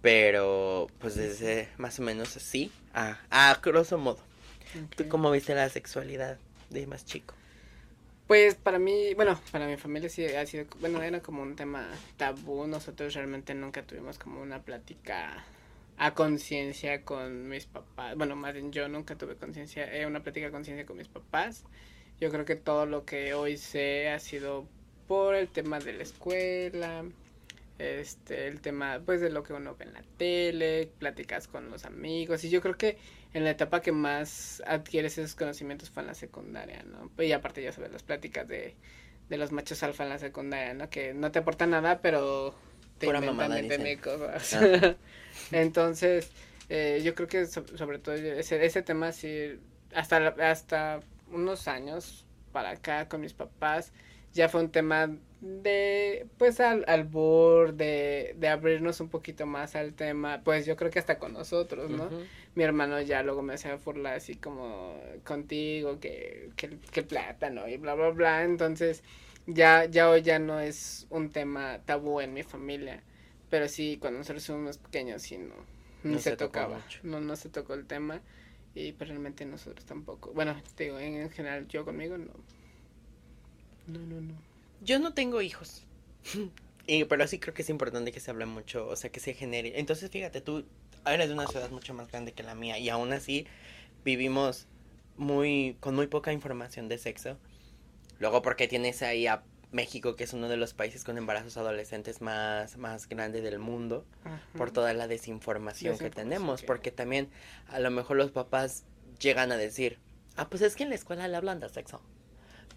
Pero, 0.00 0.86
pues 1.00 1.16
desde 1.16 1.68
más 1.76 1.98
o 1.98 2.02
menos 2.02 2.36
así, 2.36 2.70
a, 2.94 3.18
a 3.30 3.58
grosso 3.62 3.98
modo. 3.98 4.18
¿Tú 4.96 5.08
cómo 5.08 5.30
viste 5.30 5.54
la 5.54 5.68
sexualidad 5.68 6.38
de 6.70 6.86
más 6.86 7.04
chico? 7.04 7.34
Pues 8.28 8.56
para 8.56 8.78
mí, 8.78 9.14
bueno, 9.14 9.40
para 9.52 9.66
mi 9.66 9.78
familia 9.78 10.10
sí 10.10 10.22
ha 10.26 10.44
sido, 10.44 10.66
bueno, 10.80 11.02
era 11.02 11.20
como 11.20 11.40
un 11.42 11.56
tema 11.56 11.88
tabú. 12.18 12.66
Nosotros 12.66 13.14
realmente 13.14 13.54
nunca 13.54 13.82
tuvimos 13.82 14.18
como 14.18 14.42
una 14.42 14.62
plática 14.62 15.46
a 15.96 16.12
conciencia 16.12 17.04
con 17.06 17.48
mis 17.48 17.64
papás. 17.64 18.16
Bueno, 18.16 18.36
más 18.36 18.52
bien 18.52 18.70
yo 18.70 18.86
nunca 18.86 19.16
tuve 19.16 19.36
conciencia, 19.36 19.90
eh, 19.94 20.04
una 20.06 20.22
plática 20.22 20.44
de 20.44 20.52
conciencia 20.52 20.84
con 20.84 20.98
mis 20.98 21.08
papás. 21.08 21.64
Yo 22.20 22.30
creo 22.30 22.44
que 22.44 22.56
todo 22.56 22.84
lo 22.84 23.06
que 23.06 23.32
hoy 23.32 23.56
sé 23.56 24.10
ha 24.10 24.18
sido 24.18 24.66
por 25.06 25.34
el 25.34 25.48
tema 25.48 25.78
de 25.78 25.94
la 25.94 26.02
escuela, 26.02 27.04
este, 27.78 28.46
el 28.46 28.60
tema 28.60 29.00
pues 29.06 29.22
de 29.22 29.30
lo 29.30 29.42
que 29.42 29.54
uno 29.54 29.74
ve 29.74 29.86
en 29.86 29.94
la 29.94 30.02
tele, 30.18 30.90
pláticas 30.98 31.48
con 31.48 31.70
los 31.70 31.86
amigos 31.86 32.44
y 32.44 32.50
yo 32.50 32.60
creo 32.60 32.76
que 32.76 32.98
en 33.34 33.44
la 33.44 33.50
etapa 33.50 33.80
que 33.82 33.92
más 33.92 34.62
adquieres 34.66 35.18
esos 35.18 35.34
conocimientos 35.34 35.90
fue 35.90 36.02
en 36.02 36.08
la 36.08 36.14
secundaria, 36.14 36.82
¿no? 36.84 37.10
Y 37.22 37.32
aparte 37.32 37.62
ya 37.62 37.72
sabes 37.72 37.92
las 37.92 38.02
pláticas 38.02 38.48
de, 38.48 38.74
de 39.28 39.36
los 39.38 39.52
machos 39.52 39.82
alfa 39.82 40.04
en 40.04 40.10
la 40.10 40.18
secundaria, 40.18 40.74
¿no? 40.74 40.90
Que 40.90 41.14
no 41.14 41.30
te 41.30 41.40
aportan 41.40 41.70
nada, 41.70 42.00
pero 42.00 42.54
te 42.98 43.06
Pura 43.06 43.18
inventan 43.18 43.50
de 43.84 43.98
cosas. 44.00 44.54
Ah. 44.54 44.96
Entonces, 45.52 46.30
eh, 46.68 47.00
yo 47.04 47.14
creo 47.14 47.28
que 47.28 47.46
so- 47.46 47.66
sobre 47.76 47.98
todo 47.98 48.14
ese, 48.14 48.64
ese 48.64 48.82
tema 48.82 49.12
sí, 49.12 49.58
hasta, 49.94 50.28
hasta 50.28 51.00
unos 51.30 51.68
años 51.68 52.26
para 52.52 52.70
acá 52.70 53.08
con 53.08 53.20
mis 53.20 53.34
papás, 53.34 53.92
ya 54.32 54.48
fue 54.48 54.60
un 54.62 54.70
tema 54.70 55.10
de, 55.40 56.28
pues, 56.38 56.60
al, 56.60 56.84
al 56.88 57.04
bur, 57.04 57.74
de, 57.74 58.34
de 58.36 58.48
abrirnos 58.48 59.00
un 59.00 59.08
poquito 59.10 59.46
más 59.46 59.76
al 59.76 59.94
tema, 59.94 60.42
pues 60.44 60.66
yo 60.66 60.76
creo 60.76 60.90
que 60.90 60.98
hasta 60.98 61.18
con 61.18 61.32
nosotros, 61.34 61.90
¿no? 61.90 62.12
Mi 62.54 62.64
hermano 62.64 63.00
ya 63.02 63.22
luego 63.22 63.42
me 63.42 63.54
hacía 63.54 63.76
burla 63.76 64.14
así 64.14 64.36
como 64.36 65.00
contigo, 65.24 66.00
que, 66.00 66.50
que, 66.56 66.66
el- 66.66 66.80
que 66.80 67.02
plátano 67.02 67.68
y 67.68 67.76
bla, 67.76 67.94
bla, 67.94 68.10
bla, 68.10 68.42
entonces 68.44 69.02
ya, 69.46 69.84
ya 69.86 70.10
hoy 70.10 70.22
ya 70.22 70.38
no 70.38 70.60
es 70.60 71.06
un 71.10 71.30
tema 71.30 71.80
tabú 71.84 72.20
en 72.20 72.34
mi 72.34 72.42
familia, 72.42 73.02
pero 73.48 73.68
sí, 73.68 73.98
cuando 74.00 74.18
nosotros 74.18 74.44
fuimos 74.46 74.78
pequeños 74.78 75.22
sí 75.22 75.38
no, 75.38 75.54
no, 76.02 76.18
No 76.18 76.18
se, 76.18 76.34
se 76.36 76.36
tocaba, 76.36 76.68
mucho. 76.74 77.00
no, 77.02 77.20
no 77.20 77.36
se 77.36 77.48
tocó 77.48 77.74
el 77.74 77.86
tema 77.86 78.22
y 78.74 78.92
pues 78.92 79.08
realmente 79.08 79.44
nosotros 79.46 79.84
tampoco, 79.86 80.32
bueno, 80.32 80.60
te 80.74 80.84
digo, 80.84 80.98
en, 80.98 81.14
en 81.14 81.30
general 81.30 81.66
yo 81.68 81.84
conmigo 81.84 82.18
no, 82.18 82.32
no, 83.86 83.98
no, 84.06 84.20
no. 84.20 84.47
Yo 84.80 84.98
no 84.98 85.14
tengo 85.14 85.40
hijos. 85.42 85.84
Y, 86.90 87.04
pero 87.04 87.26
sí 87.28 87.38
creo 87.38 87.52
que 87.52 87.60
es 87.60 87.68
importante 87.68 88.12
que 88.12 88.18
se 88.20 88.30
hable 88.30 88.46
mucho, 88.46 88.88
o 88.88 88.96
sea, 88.96 89.10
que 89.12 89.20
se 89.20 89.34
genere. 89.34 89.78
Entonces, 89.78 90.10
fíjate, 90.10 90.40
tú 90.40 90.64
eres 91.04 91.28
de 91.28 91.34
una 91.34 91.46
ciudad 91.46 91.68
mucho 91.70 91.92
más 91.92 92.08
grande 92.10 92.32
que 92.32 92.42
la 92.42 92.54
mía 92.54 92.78
y 92.78 92.88
aún 92.88 93.12
así 93.12 93.46
vivimos 94.06 94.66
muy 95.18 95.76
con 95.80 95.94
muy 95.94 96.06
poca 96.06 96.32
información 96.32 96.88
de 96.88 96.96
sexo. 96.96 97.36
Luego 98.20 98.40
porque 98.40 98.68
tienes 98.68 99.02
ahí 99.02 99.26
a 99.26 99.42
México, 99.70 100.16
que 100.16 100.24
es 100.24 100.32
uno 100.32 100.48
de 100.48 100.56
los 100.56 100.72
países 100.72 101.04
con 101.04 101.18
embarazos 101.18 101.58
adolescentes 101.58 102.22
más 102.22 102.78
más 102.78 103.06
grande 103.06 103.42
del 103.42 103.58
mundo, 103.58 104.06
por 104.56 104.70
toda 104.70 104.94
la 104.94 105.06
desinformación, 105.08 105.92
que 105.98 106.04
tenemos, 106.22 106.60
que- 106.62 106.66
porque 106.68 106.90
también 106.90 107.28
a 107.66 107.80
lo 107.80 107.90
mejor 107.90 108.16
los 108.16 108.30
papás 108.30 108.84
llegan 109.20 109.52
a 109.52 109.58
decir, 109.58 109.98
"Ah, 110.36 110.48
pues 110.48 110.62
es 110.62 110.74
que 110.74 110.84
en 110.84 110.88
la 110.88 110.94
escuela 110.94 111.28
le 111.28 111.36
hablan 111.36 111.60
de 111.60 111.68
sexo." 111.68 112.00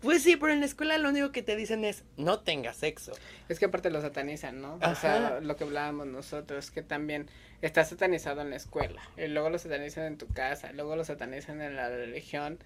Pues 0.02 0.24
sí, 0.24 0.36
pero 0.36 0.52
en 0.52 0.60
la 0.60 0.66
escuela 0.66 0.98
lo 0.98 1.10
único 1.10 1.32
que 1.32 1.44
te 1.44 1.56
dicen 1.56 1.86
es 1.86 2.04
no 2.18 2.40
tengas 2.40 2.78
sexo. 2.78 3.14
Es 3.50 3.60
que 3.60 3.66
aparte 3.66 3.92
lo 3.92 4.02
satanizan, 4.02 4.62
¿no? 4.62 4.80
O 4.82 4.96
sea, 4.96 5.40
lo 5.42 5.56
que 5.56 5.64
hablábamos 5.64 6.08
nosotros, 6.08 6.72
que 6.72 6.82
también 6.82 7.28
está 7.62 7.84
satanizado 7.86 8.42
en 8.42 8.50
la 8.50 8.56
escuela, 8.56 9.02
y 9.18 9.28
luego 9.28 9.50
lo 9.50 9.60
satanizan 9.60 10.06
en 10.06 10.18
tu 10.18 10.28
casa, 10.28 10.72
luego 10.72 10.96
lo 10.96 11.04
satanizan 11.04 11.62
en 11.62 11.76
la 11.76 11.90
religión, 11.90 12.58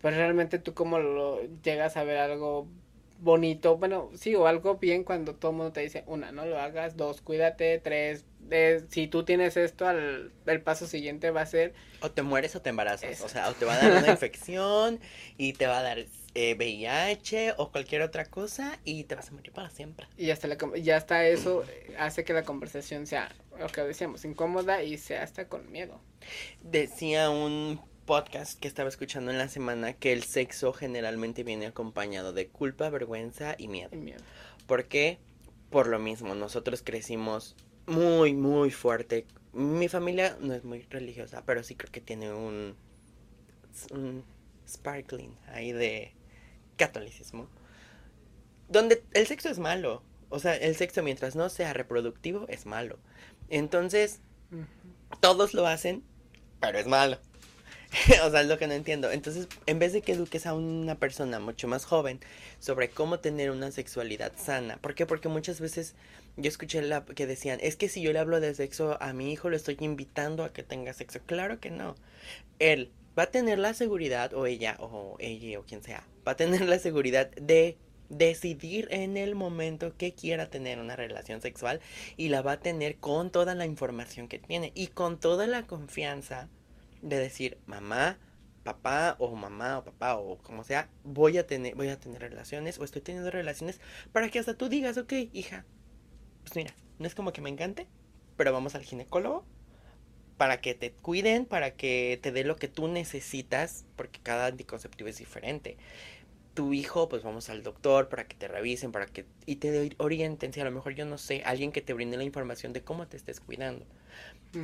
pues 0.00 0.16
realmente 0.16 0.58
tú 0.58 0.74
como 0.74 0.98
lo 0.98 1.40
llegas 1.62 1.96
a 1.96 2.04
ver 2.04 2.18
algo 2.18 2.66
bonito, 3.20 3.76
bueno, 3.76 4.10
sí, 4.14 4.34
o 4.34 4.46
algo 4.46 4.76
bien 4.76 5.04
cuando 5.04 5.34
todo 5.34 5.50
el 5.50 5.56
mundo 5.58 5.72
te 5.72 5.80
dice, 5.80 6.04
una, 6.06 6.32
no 6.32 6.46
lo 6.46 6.58
hagas, 6.58 6.96
dos, 6.96 7.20
cuídate, 7.20 7.78
tres, 7.78 8.24
eh, 8.50 8.82
si 8.88 9.06
tú 9.06 9.24
tienes 9.24 9.56
esto, 9.56 9.86
al, 9.86 10.32
el 10.46 10.62
paso 10.62 10.86
siguiente 10.86 11.30
va 11.30 11.42
a 11.42 11.46
ser, 11.46 11.74
O 12.00 12.10
te 12.10 12.22
mueres 12.22 12.56
o 12.56 12.62
te 12.62 12.70
embarazas. 12.70 13.10
Eso. 13.10 13.26
O 13.26 13.28
sea, 13.28 13.48
o 13.48 13.52
te 13.52 13.64
va 13.64 13.74
a 13.74 13.78
dar 13.78 14.02
una 14.02 14.10
infección 14.10 15.00
y 15.36 15.52
te 15.52 15.66
va 15.66 15.78
a 15.78 15.82
dar 15.82 15.98
eh, 16.34 16.54
VIH 16.54 17.54
o 17.56 17.70
cualquier 17.72 18.02
otra 18.02 18.24
cosa 18.24 18.78
y 18.84 19.04
te 19.04 19.14
vas 19.14 19.28
a 19.28 19.32
morir 19.32 19.52
para 19.52 19.70
siempre. 19.70 20.06
y 20.16 20.30
hasta, 20.30 20.46
la, 20.48 20.56
ya 20.80 20.96
hasta 20.96 21.26
eso 21.26 21.64
eh, 21.64 21.94
hace 21.98 22.24
que 22.24 22.32
la 22.32 22.44
conversación 22.44 23.06
sea, 23.06 23.34
lo 23.58 23.66
que 23.66 23.80
decíamos, 23.82 24.24
incómoda 24.24 24.82
y 24.82 24.96
sea 24.98 25.22
hasta 25.22 25.48
con 25.48 25.70
miedo. 25.70 26.00
Decía 26.62 27.30
un 27.30 27.80
podcast 28.06 28.58
que 28.58 28.68
estaba 28.68 28.88
escuchando 28.88 29.30
en 29.30 29.38
la 29.38 29.48
semana 29.48 29.92
que 29.92 30.12
el 30.12 30.22
sexo 30.22 30.72
generalmente 30.72 31.44
viene 31.44 31.66
acompañado 31.66 32.32
de 32.32 32.48
culpa, 32.48 32.90
vergüenza 32.90 33.54
y 33.58 33.68
miedo. 33.68 33.90
Y 33.92 33.98
miedo. 33.98 34.22
¿Por 34.66 34.86
qué? 34.86 35.18
Por 35.70 35.86
lo 35.86 35.98
mismo, 35.98 36.34
nosotros 36.34 36.82
crecimos 36.82 37.56
muy, 37.86 38.34
muy 38.34 38.70
fuerte. 38.70 39.26
Mi 39.52 39.88
familia 39.88 40.36
no 40.40 40.54
es 40.54 40.64
muy 40.64 40.82
religiosa, 40.82 41.42
pero 41.44 41.62
sí 41.62 41.74
creo 41.74 41.90
que 41.90 42.00
tiene 42.00 42.32
un, 42.32 42.76
un 43.90 44.24
sparkling 44.68 45.36
ahí 45.48 45.72
de 45.72 46.12
catolicismo. 46.76 47.48
Donde 48.68 49.02
el 49.12 49.26
sexo 49.26 49.48
es 49.48 49.58
malo. 49.58 50.02
O 50.28 50.38
sea, 50.38 50.54
el 50.54 50.76
sexo 50.76 51.02
mientras 51.02 51.34
no 51.34 51.48
sea 51.48 51.72
reproductivo 51.72 52.46
es 52.48 52.66
malo. 52.66 52.98
Entonces, 53.48 54.20
todos 55.20 55.54
lo 55.54 55.66
hacen, 55.66 56.04
pero 56.60 56.78
es 56.78 56.86
malo. 56.86 57.18
o 58.24 58.30
sea, 58.30 58.40
es 58.40 58.46
lo 58.46 58.58
que 58.58 58.68
no 58.68 58.74
entiendo. 58.74 59.10
Entonces, 59.10 59.48
en 59.66 59.78
vez 59.78 59.92
de 59.92 60.02
que 60.02 60.12
eduques 60.12 60.46
a 60.46 60.54
una 60.54 60.94
persona 60.94 61.40
mucho 61.40 61.66
más 61.66 61.84
joven 61.84 62.20
sobre 62.60 62.90
cómo 62.90 63.18
tener 63.18 63.50
una 63.50 63.72
sexualidad 63.72 64.32
sana, 64.36 64.76
¿por 64.76 64.94
qué? 64.94 65.06
Porque 65.06 65.28
muchas 65.28 65.60
veces 65.60 65.94
yo 66.36 66.48
escuché 66.48 66.82
la, 66.82 67.04
que 67.04 67.26
decían, 67.26 67.58
es 67.60 67.76
que 67.76 67.88
si 67.88 68.00
yo 68.00 68.12
le 68.12 68.20
hablo 68.20 68.40
de 68.40 68.54
sexo 68.54 68.96
a 69.02 69.12
mi 69.12 69.32
hijo, 69.32 69.50
lo 69.50 69.56
estoy 69.56 69.76
invitando 69.80 70.44
a 70.44 70.52
que 70.52 70.62
tenga 70.62 70.92
sexo. 70.92 71.20
Claro 71.26 71.58
que 71.58 71.70
no. 71.70 71.96
Él 72.60 72.92
va 73.18 73.24
a 73.24 73.30
tener 73.30 73.58
la 73.58 73.74
seguridad, 73.74 74.34
o 74.34 74.46
ella, 74.46 74.76
o 74.80 75.16
ella, 75.18 75.58
o 75.58 75.64
quien 75.64 75.82
sea, 75.82 76.06
va 76.26 76.32
a 76.32 76.36
tener 76.36 76.62
la 76.62 76.78
seguridad 76.78 77.30
de 77.32 77.78
decidir 78.08 78.88
en 78.90 79.16
el 79.16 79.34
momento 79.34 79.96
que 79.96 80.14
quiera 80.14 80.50
tener 80.50 80.78
una 80.80 80.96
relación 80.96 81.40
sexual 81.40 81.80
y 82.16 82.28
la 82.28 82.42
va 82.42 82.52
a 82.52 82.60
tener 82.60 82.96
con 82.98 83.30
toda 83.30 83.54
la 83.54 83.66
información 83.66 84.28
que 84.28 84.38
tiene 84.38 84.72
y 84.74 84.88
con 84.88 85.18
toda 85.18 85.46
la 85.46 85.66
confianza 85.66 86.48
de 87.02 87.18
decir 87.18 87.58
mamá, 87.66 88.18
papá 88.64 89.16
o 89.20 89.34
mamá 89.36 89.78
o 89.78 89.84
papá 89.84 90.16
o 90.16 90.38
como 90.38 90.64
sea, 90.64 90.90
voy 91.04 91.38
a 91.38 91.46
tener 91.46 91.76
voy 91.76 91.88
a 91.88 91.98
tener 91.98 92.20
relaciones 92.20 92.78
o 92.78 92.84
estoy 92.84 93.00
teniendo 93.00 93.30
relaciones 93.30 93.80
para 94.12 94.28
que 94.28 94.40
hasta 94.40 94.54
tú 94.54 94.68
digas, 94.68 94.98
ok, 94.98 95.12
hija, 95.32 95.64
pues 96.42 96.56
mira, 96.56 96.74
no 96.98 97.06
es 97.06 97.14
como 97.14 97.32
que 97.32 97.40
me 97.40 97.48
encante, 97.48 97.86
pero 98.36 98.52
vamos 98.52 98.74
al 98.74 98.82
ginecólogo 98.82 99.46
para 100.40 100.62
que 100.62 100.72
te 100.72 100.90
cuiden, 100.90 101.44
para 101.44 101.72
que 101.72 102.18
te 102.22 102.32
dé 102.32 102.44
lo 102.44 102.56
que 102.56 102.66
tú 102.66 102.88
necesitas, 102.88 103.84
porque 103.94 104.20
cada 104.22 104.46
anticonceptivo 104.46 105.10
es 105.10 105.18
diferente. 105.18 105.76
Tu 106.54 106.72
hijo, 106.72 107.10
pues 107.10 107.22
vamos 107.22 107.50
al 107.50 107.62
doctor 107.62 108.08
para 108.08 108.26
que 108.26 108.36
te 108.36 108.48
revisen, 108.48 108.90
para 108.90 109.04
que 109.04 109.26
y 109.44 109.56
te 109.56 109.94
orienten, 109.98 110.54
si 110.54 110.60
a 110.62 110.64
lo 110.64 110.70
mejor 110.70 110.94
yo 110.94 111.04
no 111.04 111.18
sé, 111.18 111.42
alguien 111.44 111.72
que 111.72 111.82
te 111.82 111.92
brinde 111.92 112.16
la 112.16 112.24
información 112.24 112.72
de 112.72 112.80
cómo 112.80 113.06
te 113.06 113.18
estés 113.18 113.38
cuidando. 113.38 113.84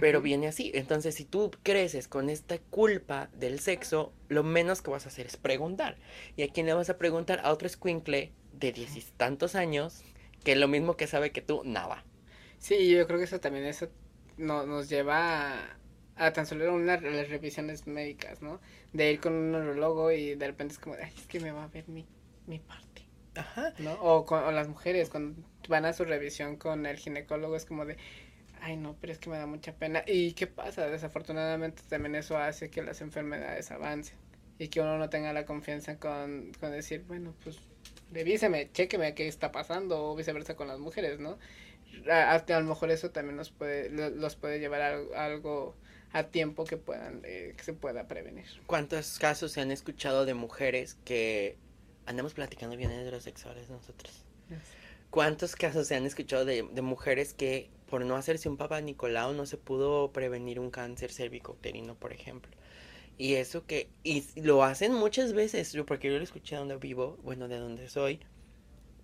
Pero 0.00 0.22
viene 0.22 0.48
así. 0.48 0.70
Entonces, 0.72 1.14
si 1.14 1.26
tú 1.26 1.50
creces 1.62 2.08
con 2.08 2.30
esta 2.30 2.56
culpa 2.58 3.28
del 3.34 3.60
sexo, 3.60 4.14
lo 4.30 4.44
menos 4.44 4.80
que 4.80 4.90
vas 4.90 5.04
a 5.04 5.10
hacer 5.10 5.26
es 5.26 5.36
preguntar. 5.36 5.98
¿Y 6.38 6.42
a 6.42 6.48
quién 6.48 6.64
le 6.64 6.72
vas 6.72 6.88
a 6.88 6.96
preguntar? 6.96 7.42
A 7.44 7.52
otro 7.52 7.66
escuincle 7.66 8.32
de 8.54 8.72
diez 8.72 8.96
y 8.96 9.02
tantos 9.18 9.54
años, 9.54 10.04
que 10.42 10.52
es 10.52 10.58
lo 10.58 10.68
mismo 10.68 10.96
que 10.96 11.06
sabe 11.06 11.32
que 11.32 11.42
tú, 11.42 11.60
nada. 11.66 12.02
Sí, 12.58 12.88
yo 12.88 13.06
creo 13.06 13.18
que 13.18 13.26
eso 13.26 13.40
también 13.40 13.66
eso 13.66 13.90
no, 14.36 14.66
nos 14.66 14.88
lleva 14.88 15.54
a, 15.54 15.76
a 16.16 16.32
tan 16.32 16.46
solo 16.46 16.74
una, 16.74 17.00
las 17.00 17.28
revisiones 17.28 17.86
médicas, 17.86 18.42
¿no? 18.42 18.60
De 18.92 19.12
ir 19.12 19.20
con 19.20 19.34
un 19.34 19.52
neurólogo 19.52 20.10
y 20.12 20.34
de 20.34 20.46
repente 20.46 20.74
es 20.74 20.78
como, 20.78 20.96
ay, 20.96 21.12
es 21.16 21.26
que 21.26 21.40
me 21.40 21.52
va 21.52 21.64
a 21.64 21.68
ver 21.68 21.88
mi, 21.88 22.06
mi 22.46 22.58
parte, 22.58 23.06
Ajá. 23.34 23.72
¿no? 23.78 23.94
O, 23.94 24.24
con, 24.24 24.44
o 24.44 24.52
las 24.52 24.68
mujeres 24.68 25.10
cuando 25.10 25.42
van 25.68 25.84
a 25.84 25.92
su 25.92 26.04
revisión 26.04 26.56
con 26.56 26.86
el 26.86 26.96
ginecólogo 26.96 27.56
es 27.56 27.64
como 27.64 27.84
de, 27.84 27.96
ay, 28.60 28.76
no, 28.76 28.96
pero 29.00 29.12
es 29.12 29.18
que 29.18 29.30
me 29.30 29.38
da 29.38 29.46
mucha 29.46 29.74
pena. 29.74 30.02
¿Y 30.06 30.32
qué 30.32 30.46
pasa? 30.46 30.86
Desafortunadamente 30.88 31.82
también 31.88 32.14
eso 32.14 32.38
hace 32.38 32.70
que 32.70 32.82
las 32.82 33.00
enfermedades 33.00 33.70
avancen 33.70 34.16
y 34.58 34.68
que 34.68 34.80
uno 34.80 34.98
no 34.98 35.10
tenga 35.10 35.32
la 35.32 35.44
confianza 35.44 35.98
con, 35.98 36.52
con 36.60 36.72
decir, 36.72 37.04
bueno, 37.06 37.34
pues 37.42 37.58
revíseme, 38.12 38.70
chéqueme 38.72 39.14
qué 39.14 39.28
está 39.28 39.52
pasando 39.52 40.04
o 40.04 40.16
viceversa 40.16 40.56
con 40.56 40.68
las 40.68 40.78
mujeres, 40.78 41.20
¿no? 41.20 41.38
A, 42.10 42.34
a- 42.34 42.60
lo 42.60 42.66
mejor 42.66 42.90
eso 42.90 43.10
también 43.10 43.36
nos 43.36 43.50
puede, 43.50 43.90
lo- 43.90 44.10
los 44.10 44.36
puede 44.36 44.58
llevar 44.60 44.82
a, 44.82 44.88
algo- 44.94 45.14
a 45.14 45.24
algo 45.24 45.74
a 46.12 46.24
tiempo 46.24 46.64
que 46.64 46.76
puedan, 46.76 47.22
eh, 47.24 47.54
que 47.56 47.64
se 47.64 47.72
pueda 47.72 48.06
prevenir. 48.08 48.46
¿Cuántos 48.66 49.18
casos 49.18 49.52
se 49.52 49.60
han 49.60 49.70
escuchado 49.70 50.24
de 50.24 50.34
mujeres 50.34 50.96
que 51.04 51.56
andamos 52.06 52.34
platicando 52.34 52.76
bien 52.76 52.90
heterosexuales 52.90 53.68
nosotros? 53.70 54.24
¿Cuántos 55.10 55.56
casos 55.56 55.86
se 55.86 55.94
han 55.96 56.06
escuchado 56.06 56.44
de, 56.44 56.62
de 56.62 56.82
mujeres 56.82 57.32
que 57.34 57.70
por 57.88 58.04
no 58.04 58.16
hacerse 58.16 58.48
un 58.48 58.56
papá 58.56 58.80
Nicolau 58.80 59.32
no 59.32 59.46
se 59.46 59.56
pudo 59.56 60.12
prevenir 60.12 60.60
un 60.60 60.70
cáncer 60.70 61.12
cervicouterino, 61.12 61.94
por 61.94 62.12
ejemplo? 62.12 62.52
Y 63.18 63.34
eso 63.34 63.66
que, 63.66 63.88
y 64.04 64.24
lo 64.40 64.62
hacen 64.64 64.92
muchas 64.94 65.32
veces, 65.32 65.72
yo 65.72 65.86
porque 65.86 66.10
yo 66.10 66.18
lo 66.18 66.24
escuché 66.24 66.56
donde 66.56 66.76
vivo, 66.76 67.18
bueno, 67.22 67.48
de 67.48 67.58
donde 67.58 67.88
soy, 67.88 68.20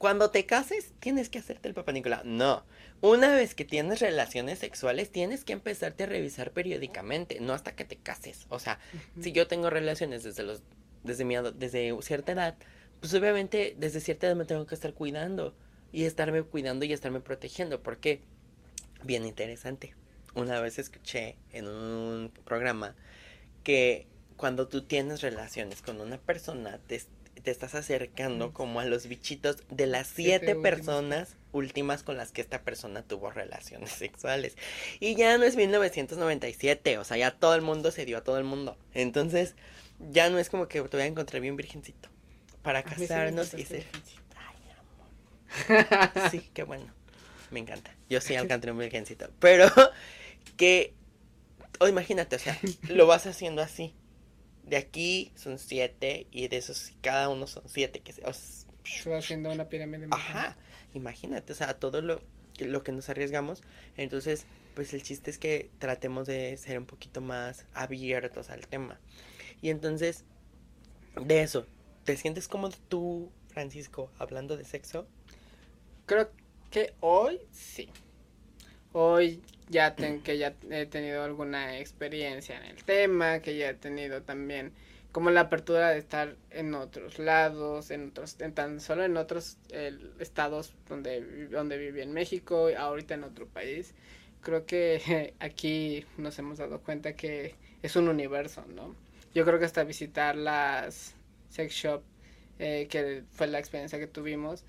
cuando 0.02 0.32
te 0.32 0.46
cases 0.46 0.90
tienes 0.98 1.28
que 1.28 1.38
hacerte 1.38 1.68
el 1.68 1.74
papá 1.74 1.92
Nicolau. 1.92 2.22
No. 2.24 2.64
Una 3.02 3.36
vez 3.36 3.54
que 3.54 3.64
tienes 3.64 4.00
relaciones 4.00 4.58
sexuales 4.58 5.12
tienes 5.12 5.44
que 5.44 5.52
empezarte 5.52 6.02
a 6.02 6.06
revisar 6.06 6.50
periódicamente, 6.50 7.38
no 7.38 7.52
hasta 7.52 7.76
que 7.76 7.84
te 7.84 7.94
cases. 7.94 8.46
O 8.48 8.58
sea, 8.58 8.80
si 9.20 9.30
yo 9.30 9.46
tengo 9.46 9.70
relaciones 9.70 10.24
desde 10.24 10.42
los 10.42 10.60
desde 11.04 11.24
mi 11.24 11.36
desde 11.54 11.96
cierta 12.02 12.32
edad, 12.32 12.56
pues 12.98 13.14
obviamente 13.14 13.76
desde 13.78 14.00
cierta 14.00 14.26
edad 14.26 14.34
me 14.34 14.44
tengo 14.44 14.66
que 14.66 14.74
estar 14.74 14.92
cuidando 14.92 15.54
y 15.92 16.02
estarme 16.02 16.42
cuidando 16.42 16.84
y 16.84 16.92
estarme 16.92 17.20
protegiendo, 17.20 17.80
porque 17.80 18.22
bien 19.04 19.24
interesante. 19.24 19.94
Una 20.34 20.60
vez 20.60 20.80
escuché 20.80 21.36
en 21.52 21.68
un 21.68 22.32
programa 22.44 22.96
que 23.62 24.08
cuando 24.36 24.66
tú 24.66 24.82
tienes 24.82 25.20
relaciones 25.20 25.80
con 25.80 26.00
una 26.00 26.18
persona 26.18 26.80
te, 26.88 27.00
te 27.42 27.50
estás 27.50 27.74
acercando 27.74 28.52
como 28.52 28.80
a 28.80 28.84
los 28.84 29.06
bichitos 29.06 29.58
de 29.70 29.86
las 29.86 30.06
siete, 30.06 30.54
personas 30.54 31.36
últimas 31.52 32.02
con 32.02 32.16
las 32.16 32.32
que 32.32 32.40
esta 32.40 32.62
persona 32.62 33.02
tuvo 33.02 33.30
relaciones 33.30 33.90
sexuales. 33.90 34.56
Y 35.00 35.14
ya 35.16 35.36
no 35.38 35.44
es 35.44 35.56
1997, 35.56 36.98
o 36.98 37.04
sea, 37.04 37.16
ya 37.16 37.30
todo 37.32 37.54
el 37.54 37.62
mundo 37.62 37.90
se 37.90 38.04
dio 38.04 38.18
a 38.18 38.24
todo 38.24 38.38
el 38.38 38.44
mundo. 38.44 38.76
Entonces, 38.94 39.54
ya 40.10 40.30
no 40.30 40.38
es 40.38 40.48
como 40.48 40.68
que 40.68 40.80
te 40.80 40.96
voy 40.96 41.04
a 41.04 41.06
encontrar 41.06 41.42
bien 41.42 41.56
virgencito 41.56 42.08
para 42.62 42.82
casarnos 42.82 43.54
y 43.54 43.64
ser... 43.64 43.86
Ay, 44.36 45.76
amor. 45.76 46.30
Sí, 46.30 46.48
qué 46.54 46.62
bueno. 46.62 46.92
Me 47.50 47.60
encanta. 47.60 47.94
Yo 48.08 48.20
sí 48.20 48.34
alcancé 48.36 48.70
un 48.70 48.78
virgencito. 48.78 49.30
Pero 49.38 49.70
que, 50.56 50.94
o 51.78 51.88
imagínate, 51.88 52.36
o 52.36 52.38
sea, 52.38 52.58
lo 52.88 53.06
vas 53.06 53.26
haciendo 53.26 53.62
así. 53.62 53.94
De 54.64 54.76
aquí 54.76 55.32
son 55.34 55.58
siete 55.58 56.26
y 56.30 56.48
de 56.48 56.56
esos 56.56 56.92
cada 57.00 57.28
uno 57.28 57.46
son 57.46 57.64
siete. 57.66 58.00
Que 58.00 58.12
se, 58.12 58.22
va 58.22 59.18
haciendo 59.18 59.50
una 59.50 59.68
pirámide. 59.68 60.08
Ajá, 60.10 60.56
imagínate, 60.94 61.52
o 61.52 61.56
sea, 61.56 61.74
todo 61.74 62.00
lo, 62.00 62.20
lo 62.58 62.82
que 62.82 62.92
nos 62.92 63.08
arriesgamos. 63.08 63.62
Entonces, 63.96 64.46
pues 64.74 64.94
el 64.94 65.02
chiste 65.02 65.30
es 65.30 65.38
que 65.38 65.70
tratemos 65.78 66.26
de 66.26 66.56
ser 66.56 66.78
un 66.78 66.86
poquito 66.86 67.20
más 67.20 67.66
abiertos 67.74 68.50
al 68.50 68.66
tema. 68.66 68.98
Y 69.60 69.70
entonces, 69.70 70.24
de 71.20 71.42
eso, 71.42 71.66
¿te 72.04 72.16
sientes 72.16 72.48
cómodo 72.48 72.76
tú, 72.88 73.30
Francisco, 73.48 74.10
hablando 74.18 74.56
de 74.56 74.64
sexo? 74.64 75.06
Creo 76.06 76.30
que 76.70 76.94
hoy 77.00 77.40
sí. 77.50 77.90
Hoy 78.92 79.42
ya 79.72 79.96
que 79.96 80.38
ya 80.38 80.54
he 80.70 80.86
tenido 80.86 81.24
alguna 81.24 81.78
experiencia 81.78 82.58
en 82.58 82.64
el 82.64 82.84
tema, 82.84 83.40
que 83.40 83.56
ya 83.56 83.70
he 83.70 83.74
tenido 83.74 84.22
también 84.22 84.72
como 85.12 85.30
la 85.30 85.42
apertura 85.42 85.90
de 85.90 85.98
estar 85.98 86.36
en 86.50 86.74
otros 86.74 87.18
lados, 87.18 87.90
en 87.90 88.08
otros, 88.08 88.40
en 88.40 88.54
tan 88.54 88.80
solo 88.80 89.04
en 89.04 89.16
otros 89.16 89.58
estados 90.18 90.74
donde, 90.88 91.48
donde 91.48 91.78
viví 91.78 92.02
en 92.02 92.12
México, 92.12 92.68
ahorita 92.76 93.14
en 93.14 93.24
otro 93.24 93.46
país. 93.46 93.94
Creo 94.42 94.66
que 94.66 95.34
aquí 95.40 96.04
nos 96.18 96.38
hemos 96.38 96.58
dado 96.58 96.80
cuenta 96.80 97.14
que 97.14 97.56
es 97.82 97.96
un 97.96 98.08
universo, 98.08 98.64
¿no? 98.68 98.94
Yo 99.34 99.44
creo 99.44 99.58
que 99.58 99.64
hasta 99.64 99.84
visitar 99.84 100.36
las 100.36 101.14
sex 101.48 101.74
shop, 101.74 102.02
eh, 102.58 102.86
que 102.90 103.24
fue 103.32 103.46
la 103.46 103.58
experiencia 103.58 103.98
que 103.98 104.06
tuvimos, 104.06 104.64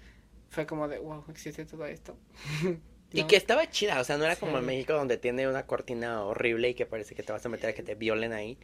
fue 0.49 0.65
como 0.65 0.87
de, 0.87 0.99
wow, 0.99 1.25
existe 1.29 1.65
todo 1.65 1.85
esto. 1.85 2.17
Y 3.13 3.25
que 3.25 3.35
estaba 3.35 3.69
chida, 3.69 4.01
o 4.01 4.03
sea, 4.03 4.17
no 4.17 4.25
era 4.25 4.35
como 4.35 4.57
en 4.57 4.65
México 4.65 4.93
donde 4.93 5.17
tiene 5.17 5.47
una 5.47 5.67
cortina 5.67 6.23
horrible 6.23 6.69
y 6.69 6.73
que 6.73 6.87
parece 6.87 7.13
que 7.13 7.21
te 7.21 7.31
vas 7.31 7.45
a 7.45 7.49
meter 7.49 7.69
a 7.69 7.73
que 7.73 7.83
te 7.83 7.93
violen 7.93 8.33
ahí. 8.33 8.57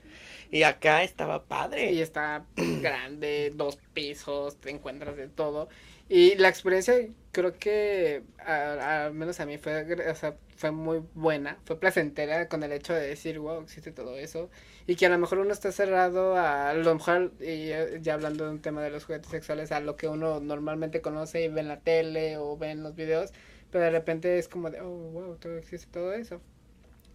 Y 0.49 0.63
acá 0.63 1.03
estaba 1.03 1.43
padre. 1.43 1.91
Y 1.91 2.01
está 2.01 2.45
grande, 2.81 3.53
dos 3.55 3.77
pisos, 3.93 4.57
te 4.57 4.71
encuentras 4.71 5.15
de 5.15 5.27
todo. 5.27 5.69
Y 6.09 6.33
la 6.35 6.49
experiencia 6.49 6.95
creo 7.31 7.53
que 7.53 8.23
al 8.43 9.13
menos 9.13 9.39
a 9.39 9.45
mí 9.45 9.59
fue, 9.59 10.09
o 10.09 10.15
sea, 10.15 10.35
fue 10.57 10.71
muy 10.71 11.03
buena, 11.13 11.59
fue 11.65 11.79
placentera 11.79 12.47
con 12.47 12.63
el 12.63 12.71
hecho 12.71 12.93
de 12.95 13.07
decir, 13.07 13.37
wow, 13.37 13.61
existe 13.61 13.91
todo 13.91 14.17
eso. 14.17 14.49
Y 14.87 14.95
que 14.95 15.05
a 15.05 15.09
lo 15.09 15.19
mejor 15.19 15.37
uno 15.37 15.53
está 15.53 15.71
cerrado 15.71 16.35
a, 16.35 16.71
a 16.71 16.73
lo 16.73 16.95
mejor, 16.95 17.31
y 17.39 17.69
ya 18.01 18.15
hablando 18.15 18.45
de 18.45 18.49
un 18.49 18.59
tema 18.59 18.81
de 18.81 18.89
los 18.89 19.05
juguetes 19.05 19.29
sexuales, 19.29 19.71
a 19.71 19.79
lo 19.81 19.95
que 19.95 20.07
uno 20.07 20.39
normalmente 20.39 21.01
conoce 21.01 21.43
y 21.43 21.47
ve 21.47 21.61
en 21.61 21.67
la 21.67 21.79
tele 21.81 22.37
o 22.37 22.57
ve 22.57 22.71
en 22.71 22.81
los 22.81 22.95
videos 22.95 23.31
pero 23.71 23.85
de 23.85 23.91
repente 23.91 24.37
es 24.37 24.47
como 24.47 24.69
de, 24.69 24.81
oh, 24.81 24.89
wow, 24.89 25.35
todo 25.35 25.57
existe 25.57 25.87
todo 25.91 26.13
eso. 26.13 26.41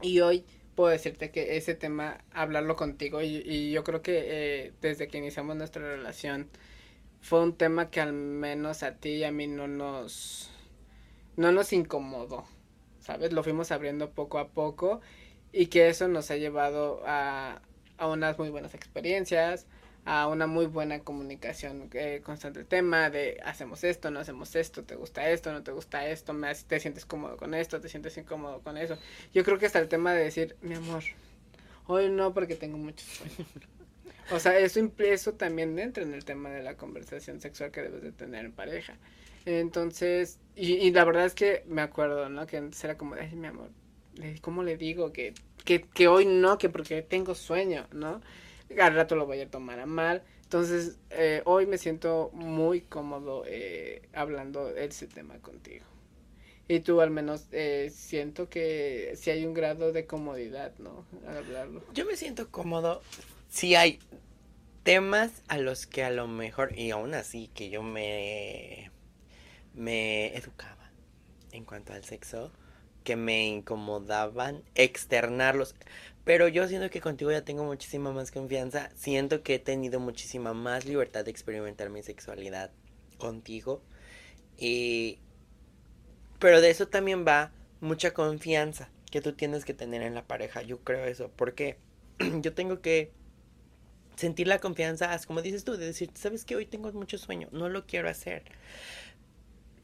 Y 0.02 0.20
hoy 0.20 0.44
puedo 0.74 0.90
decirte 0.90 1.30
que 1.30 1.56
ese 1.56 1.74
tema, 1.74 2.18
hablarlo 2.32 2.76
contigo, 2.76 3.22
y, 3.22 3.70
yo 3.70 3.84
creo 3.84 4.02
que 4.02 4.22
eh, 4.26 4.72
desde 4.80 5.08
que 5.08 5.18
iniciamos 5.18 5.56
nuestra 5.56 5.82
relación, 5.82 6.48
fue 7.20 7.42
un 7.42 7.56
tema 7.56 7.90
que 7.90 8.00
al 8.00 8.12
menos 8.12 8.82
a 8.82 8.96
ti 8.96 9.10
y 9.10 9.24
a 9.24 9.32
mí 9.32 9.46
no 9.46 9.66
nos, 9.66 10.50
no 11.36 11.52
nos 11.52 11.72
incomodó, 11.72 12.44
¿sabes? 13.00 13.32
Lo 13.32 13.42
fuimos 13.42 13.70
abriendo 13.72 14.10
poco 14.10 14.38
a 14.38 14.48
poco 14.48 15.00
y 15.52 15.66
que 15.66 15.88
eso 15.88 16.08
nos 16.08 16.30
ha 16.30 16.36
llevado 16.36 17.02
a, 17.06 17.62
a 17.96 18.08
unas 18.08 18.38
muy 18.38 18.50
buenas 18.50 18.74
experiencias, 18.74 19.66
a 20.04 20.28
una 20.28 20.46
muy 20.46 20.66
buena 20.66 21.00
comunicación 21.00 21.88
eh, 21.94 22.20
constante 22.22 22.64
tema 22.64 23.08
de 23.08 23.40
hacemos 23.44 23.84
esto, 23.84 24.10
no 24.10 24.20
hacemos 24.20 24.54
esto, 24.54 24.84
te 24.84 24.96
gusta 24.96 25.30
esto, 25.30 25.52
no 25.52 25.62
te 25.62 25.72
gusta 25.72 26.06
esto, 26.06 26.32
me, 26.34 26.54
te 26.54 26.78
sientes 26.78 27.06
cómodo 27.06 27.36
con 27.36 27.54
esto, 27.54 27.80
te 27.80 27.88
sientes 27.88 28.16
incómodo 28.18 28.60
con 28.60 28.76
eso. 28.76 28.98
Yo 29.32 29.44
creo 29.44 29.58
que 29.58 29.66
hasta 29.66 29.78
el 29.78 29.88
tema 29.88 30.12
de 30.12 30.24
decir, 30.24 30.56
mi 30.60 30.74
amor, 30.74 31.02
hoy 31.86 32.10
no 32.10 32.34
porque 32.34 32.54
tengo 32.54 32.76
mucho 32.76 33.04
sueño. 33.06 33.48
O 34.30 34.38
sea, 34.38 34.58
eso, 34.58 34.80
eso 34.98 35.34
también 35.34 35.78
entra 35.78 36.02
en 36.02 36.14
el 36.14 36.24
tema 36.24 36.50
de 36.50 36.62
la 36.62 36.76
conversación 36.76 37.40
sexual 37.40 37.70
que 37.70 37.82
debes 37.82 38.02
de 38.02 38.12
tener 38.12 38.46
en 38.46 38.52
pareja. 38.52 38.96
Entonces, 39.44 40.38
y, 40.56 40.74
y 40.74 40.90
la 40.92 41.04
verdad 41.04 41.26
es 41.26 41.34
que 41.34 41.62
me 41.66 41.82
acuerdo, 41.82 42.28
¿no? 42.30 42.46
Que 42.46 42.56
antes 42.56 42.82
era 42.84 42.96
como, 42.96 43.14
ay, 43.14 43.34
mi 43.36 43.46
amor, 43.46 43.70
¿cómo 44.40 44.62
le 44.62 44.76
digo 44.76 45.12
que, 45.12 45.34
que, 45.64 45.82
que 45.82 46.08
hoy 46.08 46.24
no, 46.24 46.56
que 46.56 46.70
porque 46.70 47.02
tengo 47.02 47.34
sueño, 47.34 47.86
¿no? 47.92 48.22
Al 48.80 48.94
rato 48.94 49.16
lo 49.16 49.26
voy 49.26 49.40
a 49.40 49.50
tomar 49.50 49.80
a 49.80 49.86
mal. 49.86 50.22
Entonces, 50.42 50.98
eh, 51.10 51.42
hoy 51.46 51.66
me 51.66 51.78
siento 51.78 52.30
muy 52.32 52.80
cómodo 52.82 53.44
eh, 53.46 54.02
hablando 54.12 54.68
ese 54.70 55.06
tema 55.06 55.38
contigo. 55.38 55.84
Y 56.68 56.80
tú 56.80 57.00
al 57.00 57.10
menos 57.10 57.46
eh, 57.52 57.90
siento 57.94 58.48
que 58.48 59.12
si 59.16 59.30
hay 59.30 59.44
un 59.44 59.52
grado 59.52 59.92
de 59.92 60.06
comodidad, 60.06 60.72
¿no? 60.78 61.04
Al 61.26 61.38
hablarlo. 61.38 61.82
Yo 61.92 62.06
me 62.06 62.16
siento 62.16 62.50
cómodo 62.50 63.02
si 63.50 63.74
hay 63.74 63.98
temas 64.82 65.42
a 65.48 65.58
los 65.58 65.86
que 65.86 66.04
a 66.04 66.10
lo 66.10 66.28
mejor, 66.28 66.78
y 66.78 66.90
aún 66.90 67.14
así 67.14 67.50
que 67.54 67.68
yo 67.70 67.82
me, 67.82 68.90
me 69.74 70.36
educaba 70.36 70.90
en 71.52 71.64
cuanto 71.64 71.92
al 71.92 72.04
sexo, 72.04 72.52
que 73.04 73.16
me 73.16 73.46
incomodaban 73.46 74.62
externarlos. 74.74 75.74
Pero 76.24 76.48
yo 76.48 76.66
siento 76.66 76.90
que 76.90 77.00
contigo 77.00 77.30
ya 77.30 77.44
tengo 77.44 77.64
muchísima 77.64 78.12
más 78.12 78.30
confianza. 78.30 78.90
Siento 78.96 79.42
que 79.42 79.56
he 79.56 79.58
tenido 79.58 80.00
muchísima 80.00 80.54
más 80.54 80.86
libertad 80.86 81.24
de 81.24 81.30
experimentar 81.30 81.90
mi 81.90 82.02
sexualidad 82.02 82.70
contigo. 83.18 83.82
Y... 84.56 85.18
Pero 86.38 86.60
de 86.60 86.70
eso 86.70 86.88
también 86.88 87.24
va 87.26 87.52
mucha 87.80 88.12
confianza 88.12 88.88
que 89.10 89.20
tú 89.20 89.34
tienes 89.34 89.64
que 89.64 89.74
tener 89.74 90.02
en 90.02 90.14
la 90.14 90.26
pareja. 90.26 90.62
Yo 90.62 90.80
creo 90.80 91.04
eso. 91.04 91.30
Porque 91.36 91.76
yo 92.40 92.54
tengo 92.54 92.80
que 92.80 93.12
sentir 94.16 94.46
la 94.46 94.58
confianza, 94.58 95.16
como 95.26 95.42
dices 95.42 95.64
tú, 95.64 95.76
de 95.76 95.86
decir, 95.86 96.10
sabes 96.14 96.44
que 96.44 96.56
hoy 96.56 96.66
tengo 96.66 96.92
mucho 96.92 97.18
sueño, 97.18 97.48
no 97.52 97.68
lo 97.68 97.86
quiero 97.86 98.08
hacer. 98.08 98.44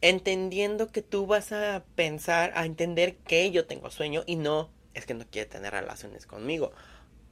Entendiendo 0.02 0.88
que 0.88 1.02
tú 1.02 1.26
vas 1.26 1.52
a 1.52 1.84
pensar, 1.94 2.52
a 2.54 2.64
entender 2.64 3.16
que 3.16 3.50
yo 3.50 3.66
tengo 3.66 3.90
sueño 3.90 4.22
y 4.26 4.36
no 4.36 4.70
es 4.94 5.06
que 5.06 5.14
no 5.14 5.24
quiere 5.26 5.48
tener 5.48 5.72
relaciones 5.72 6.26
conmigo. 6.26 6.72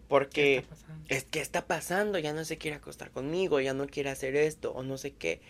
Porque 0.09 0.65
es 1.09 1.25
que 1.25 1.41
está 1.41 1.67
pasando, 1.67 2.19
ya 2.19 2.33
no 2.33 2.45
se 2.45 2.57
quiere 2.57 2.77
acostar 2.77 3.11
conmigo, 3.11 3.61
ya 3.61 3.75
no 3.75 3.87
quiere 3.87 4.11
hacer 4.11 4.37
esto 4.37 4.73
o 4.73 4.83
no 4.83 4.97
sé 4.97 5.13
qué. 5.13 5.43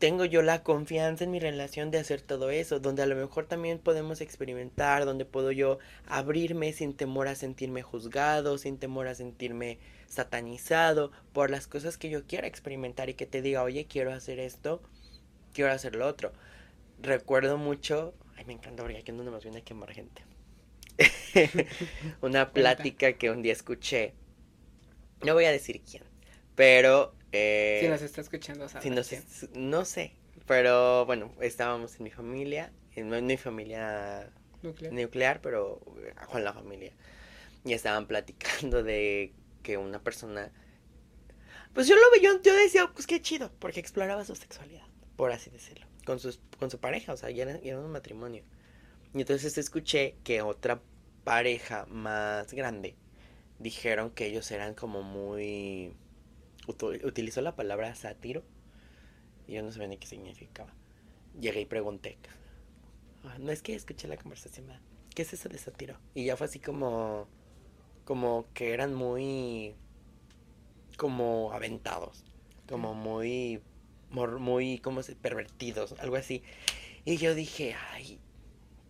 Tengo 0.00 0.24
yo 0.24 0.42
la 0.42 0.64
confianza 0.64 1.22
en 1.22 1.30
mi 1.30 1.38
relación 1.38 1.92
de 1.92 1.98
hacer 1.98 2.20
todo 2.20 2.50
eso, 2.50 2.80
donde 2.80 3.02
a 3.02 3.06
lo 3.06 3.14
mejor 3.14 3.46
también 3.46 3.78
podemos 3.78 4.20
experimentar, 4.20 5.04
donde 5.04 5.24
puedo 5.24 5.52
yo 5.52 5.78
abrirme 6.06 6.72
sin 6.72 6.94
temor 6.94 7.28
a 7.28 7.36
sentirme 7.36 7.82
juzgado, 7.82 8.58
sin 8.58 8.76
temor 8.76 9.06
a 9.06 9.14
sentirme 9.14 9.78
satanizado 10.08 11.12
por 11.32 11.48
las 11.50 11.68
cosas 11.68 11.96
que 11.96 12.10
yo 12.10 12.26
quiera 12.26 12.48
experimentar 12.48 13.08
y 13.08 13.14
que 13.14 13.26
te 13.26 13.40
diga, 13.40 13.62
oye, 13.62 13.86
quiero 13.86 14.12
hacer 14.12 14.40
esto, 14.40 14.82
quiero 15.54 15.72
hacer 15.72 15.94
lo 15.94 16.06
otro. 16.06 16.32
Recuerdo 17.00 17.56
mucho, 17.56 18.14
ay, 18.36 18.44
me 18.44 18.52
encanta 18.52 18.82
porque 18.82 18.98
aquí 18.98 19.12
no 19.12 19.22
nos 19.24 19.42
viene 19.42 19.58
a 19.58 19.64
quemar 19.64 19.92
gente 19.92 20.22
una 22.20 22.50
plática 22.52 23.14
que 23.14 23.30
un 23.30 23.42
día 23.42 23.52
escuché. 23.52 24.14
No 25.22 25.34
voy 25.34 25.46
a 25.46 25.52
decir 25.52 25.80
quién, 25.82 26.02
pero... 26.54 27.14
Eh, 27.32 27.78
si 27.80 27.88
nos 27.88 28.02
está 28.02 28.20
escuchando, 28.20 28.66
no, 29.54 29.84
sé, 29.84 30.12
pero 30.46 31.04
bueno, 31.06 31.32
estábamos 31.40 31.96
en 31.96 32.04
mi 32.04 32.10
familia, 32.10 32.72
en, 32.94 33.26
mi 33.26 33.36
familia 33.36 34.30
nuclear. 34.62 35.40
pero 35.40 35.80
eh, 36.04 36.12
con 36.30 36.44
la 36.44 36.52
familia. 36.52 36.92
Y 37.64 37.72
estaban 37.72 38.06
platicando 38.06 38.82
de 38.82 39.32
que 39.62 39.78
una 39.78 40.00
persona... 40.02 40.52
Pues 41.72 41.88
yo 41.88 41.96
lo 41.96 42.02
veía, 42.12 42.30
yo 42.40 42.54
decía, 42.54 42.88
pues 42.94 43.06
qué 43.06 43.20
chido, 43.20 43.50
porque 43.58 43.80
exploraba 43.80 44.24
su 44.24 44.36
sexualidad. 44.36 44.83
Por 45.16 45.32
así 45.32 45.50
decirlo, 45.50 45.86
con, 46.06 46.18
sus, 46.20 46.40
con 46.58 46.70
su 46.70 46.78
pareja, 46.78 47.12
o 47.12 47.16
sea, 47.16 47.30
ya 47.30 47.44
era, 47.44 47.60
ya 47.60 47.72
era 47.72 47.80
un 47.80 47.90
matrimonio. 47.92 48.44
Y 49.14 49.20
entonces 49.20 49.56
escuché 49.58 50.16
que 50.24 50.42
otra 50.42 50.80
pareja 51.24 51.86
más 51.86 52.52
grande 52.52 52.96
dijeron 53.58 54.10
que 54.10 54.26
ellos 54.26 54.50
eran 54.50 54.74
como 54.74 55.02
muy... 55.02 55.94
Utilizó 57.04 57.40
la 57.42 57.54
palabra 57.56 57.94
sátiro. 57.94 58.42
Y 59.46 59.54
yo 59.54 59.62
no 59.62 59.70
sabía 59.70 59.88
ni 59.88 59.98
qué 59.98 60.06
significaba. 60.06 60.72
Llegué 61.38 61.60
y 61.60 61.66
pregunté. 61.66 62.18
"Ah, 63.24 63.36
No 63.38 63.52
es 63.52 63.62
que 63.62 63.74
escuché 63.74 64.08
la 64.08 64.16
conversación, 64.16 64.66
¿verdad? 64.66 64.82
¿qué 65.14 65.22
es 65.22 65.32
eso 65.32 65.48
de 65.48 65.58
sátiro? 65.58 65.96
Y 66.14 66.24
ya 66.24 66.36
fue 66.36 66.46
así 66.46 66.58
como... 66.58 67.28
Como 68.04 68.46
que 68.54 68.72
eran 68.72 68.94
muy... 68.94 69.74
Como 70.96 71.52
aventados. 71.52 72.24
Como 72.68 72.94
muy... 72.94 73.60
Muy, 74.14 74.78
como 74.78 75.02
se 75.02 75.14
pervertidos, 75.14 75.94
algo 75.98 76.16
así. 76.16 76.42
Y 77.04 77.16
yo 77.18 77.34
dije, 77.34 77.76
ay, 77.92 78.18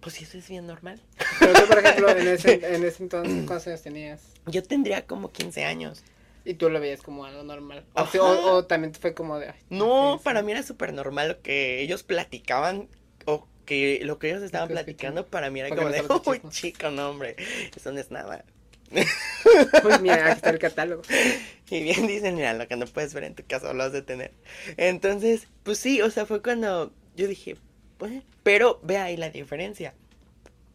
pues 0.01 0.21
eso 0.21 0.39
es 0.39 0.49
bien 0.49 0.67
normal. 0.67 1.01
Pero 1.41 1.53
tú, 1.55 1.67
por 1.67 1.79
ejemplo, 1.79 2.11
en 2.11 2.29
ese, 2.29 2.55
en 2.75 2.85
ese 2.85 3.03
entonces, 3.03 3.45
¿cuántos 3.47 3.67
años 3.67 3.83
tenías? 3.83 4.23
Yo 4.47 4.63
tendría 4.63 5.07
como 5.07 5.33
15 5.33 5.65
años. 5.65 6.05
Y 6.45 6.55
tú 6.55 6.69
lo 6.69 6.79
veías 6.79 7.01
como 7.01 7.25
algo 7.25 7.43
normal. 7.43 7.87
O, 7.95 8.65
también 8.67 8.93
fue 8.93 9.15
como 9.15 9.39
de... 9.39 9.49
ay, 9.49 9.55
No, 9.71 10.21
para 10.23 10.43
mí 10.43 10.53
era 10.53 10.63
súper 10.63 10.93
normal 10.93 11.29
lo 11.29 11.41
que 11.41 11.81
ellos 11.81 12.03
platicaban 12.03 12.89
o 13.25 13.49
que 13.65 14.01
lo 14.05 14.19
que 14.19 14.29
ellos 14.29 14.43
estaban 14.43 14.69
platicando 14.69 15.27
para 15.27 15.49
mí 15.49 15.61
era 15.61 15.71
como 15.71 15.89
de, 15.89 16.03
uy, 16.03 16.37
chismes". 16.37 16.55
chico, 16.55 16.91
no, 16.91 17.09
hombre, 17.09 17.37
eso 17.75 17.91
no 17.93 17.99
es 17.99 18.11
nada. 18.11 18.45
Pues 18.91 20.01
mira, 20.01 20.27
aquí 20.27 20.37
está 20.37 20.51
el 20.51 20.59
catálogo. 20.59 21.03
Y 21.71 21.83
bien 21.83 22.07
dicen, 22.07 22.35
mira, 22.35 22.55
lo 22.55 22.69
que 22.69 22.77
no 22.77 22.87
puedes 22.87 23.15
ver 23.15 23.25
en 23.25 23.35
tu 23.35 23.45
casa 23.47 23.73
lo 23.73 23.83
has 23.83 23.93
de 23.93 24.03
tener. 24.03 24.33
Entonces, 24.77 25.49
pues 25.63 25.79
sí, 25.79 26.03
o 26.03 26.11
sea, 26.11 26.27
fue 26.27 26.43
cuando 26.43 26.93
yo 27.17 27.27
dije, 27.27 27.57
pues, 27.99 28.23
pero 28.43 28.81
ve 28.83 28.99
ahí 28.99 29.17
la 29.17 29.31
diferencia. 29.31 29.95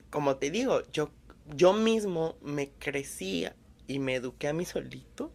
Como 0.10 0.38
te 0.38 0.52
digo, 0.52 0.84
yo, 0.91 1.12
yo 1.56 1.74
mismo 1.74 2.38
me 2.41 2.69
crecía 2.69 3.56
y 3.88 4.00
me 4.00 4.15
eduqué 4.15 4.48
a 4.48 4.54
mí 4.54 4.65
solito 4.65 5.32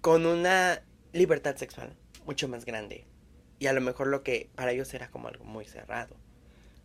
con 0.00 0.26
una 0.26 0.82
libertad 1.12 1.56
sexual 1.56 1.96
mucho 2.26 2.48
más 2.48 2.64
grande. 2.64 3.04
Y 3.58 3.68
a 3.68 3.72
lo 3.72 3.80
mejor 3.80 4.08
lo 4.08 4.22
que 4.22 4.50
para 4.54 4.72
ellos 4.72 4.92
era 4.94 5.10
como 5.10 5.28
algo 5.28 5.44
muy 5.44 5.64
cerrado. 5.64 6.14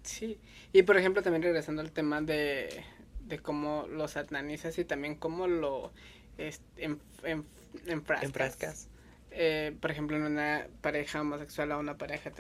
Sí. 0.04 0.40
Y 0.74 0.84
por 0.84 0.98
ejemplo, 0.98 1.22
también 1.22 1.44
regresando 1.44 1.82
al 1.82 1.92
tema 1.92 2.22
de, 2.22 2.84
de 3.32 3.40
cómo 3.40 3.88
lo 3.90 4.08
satanizas 4.08 4.78
y 4.78 4.86
también 4.86 5.16
cómo 5.16 5.48
lo 5.48 5.92
este, 6.38 6.84
en, 6.84 7.00
en- 7.24 7.46
enfrascas. 7.88 8.24
Enfrascas. 8.24 8.88
Eh, 9.34 9.76
por 9.80 9.90
ejemplo, 9.92 10.18
en 10.18 10.24
una 10.24 10.68
pareja 10.82 11.22
homosexual 11.22 11.72
a 11.72 11.78
una 11.78 11.98
pareja 11.98 12.32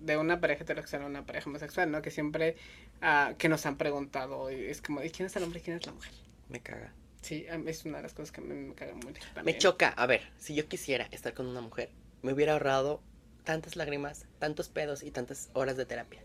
de 0.00 0.16
una 0.16 0.40
pareja 0.40 0.62
heterosexual 0.64 1.02
a 1.02 1.06
una 1.06 1.26
pareja 1.26 1.50
homosexual, 1.50 1.90
¿no? 1.90 2.00
Que 2.00 2.10
siempre, 2.10 2.56
ah, 3.02 3.34
que 3.36 3.48
nos 3.50 3.66
han 3.66 3.76
preguntado, 3.76 4.50
y 4.50 4.64
es 4.64 4.80
como, 4.80 5.02
¿y 5.02 5.10
quién 5.10 5.26
es 5.26 5.36
el 5.36 5.42
hombre 5.42 5.60
y 5.60 5.62
quién 5.62 5.76
es 5.76 5.86
la 5.86 5.92
mujer? 5.92 6.12
Me 6.48 6.60
caga. 6.60 6.92
Sí, 7.20 7.44
es 7.66 7.84
una 7.84 7.98
de 7.98 8.04
las 8.04 8.14
cosas 8.14 8.32
que 8.32 8.40
mí 8.40 8.54
me 8.54 8.74
caga 8.74 8.94
mucho 8.94 9.20
Me 9.26 9.34
también. 9.34 9.58
choca. 9.58 9.88
A 9.90 10.06
ver, 10.06 10.22
si 10.38 10.54
yo 10.54 10.66
quisiera 10.68 11.06
estar 11.10 11.34
con 11.34 11.46
una 11.46 11.60
mujer, 11.60 11.90
me 12.22 12.32
hubiera 12.32 12.52
ahorrado 12.54 13.02
tantas 13.44 13.76
lágrimas, 13.76 14.24
tantos 14.38 14.68
pedos 14.70 15.02
y 15.02 15.10
tantas 15.10 15.50
horas 15.52 15.76
de 15.76 15.84
terapia. 15.84 16.22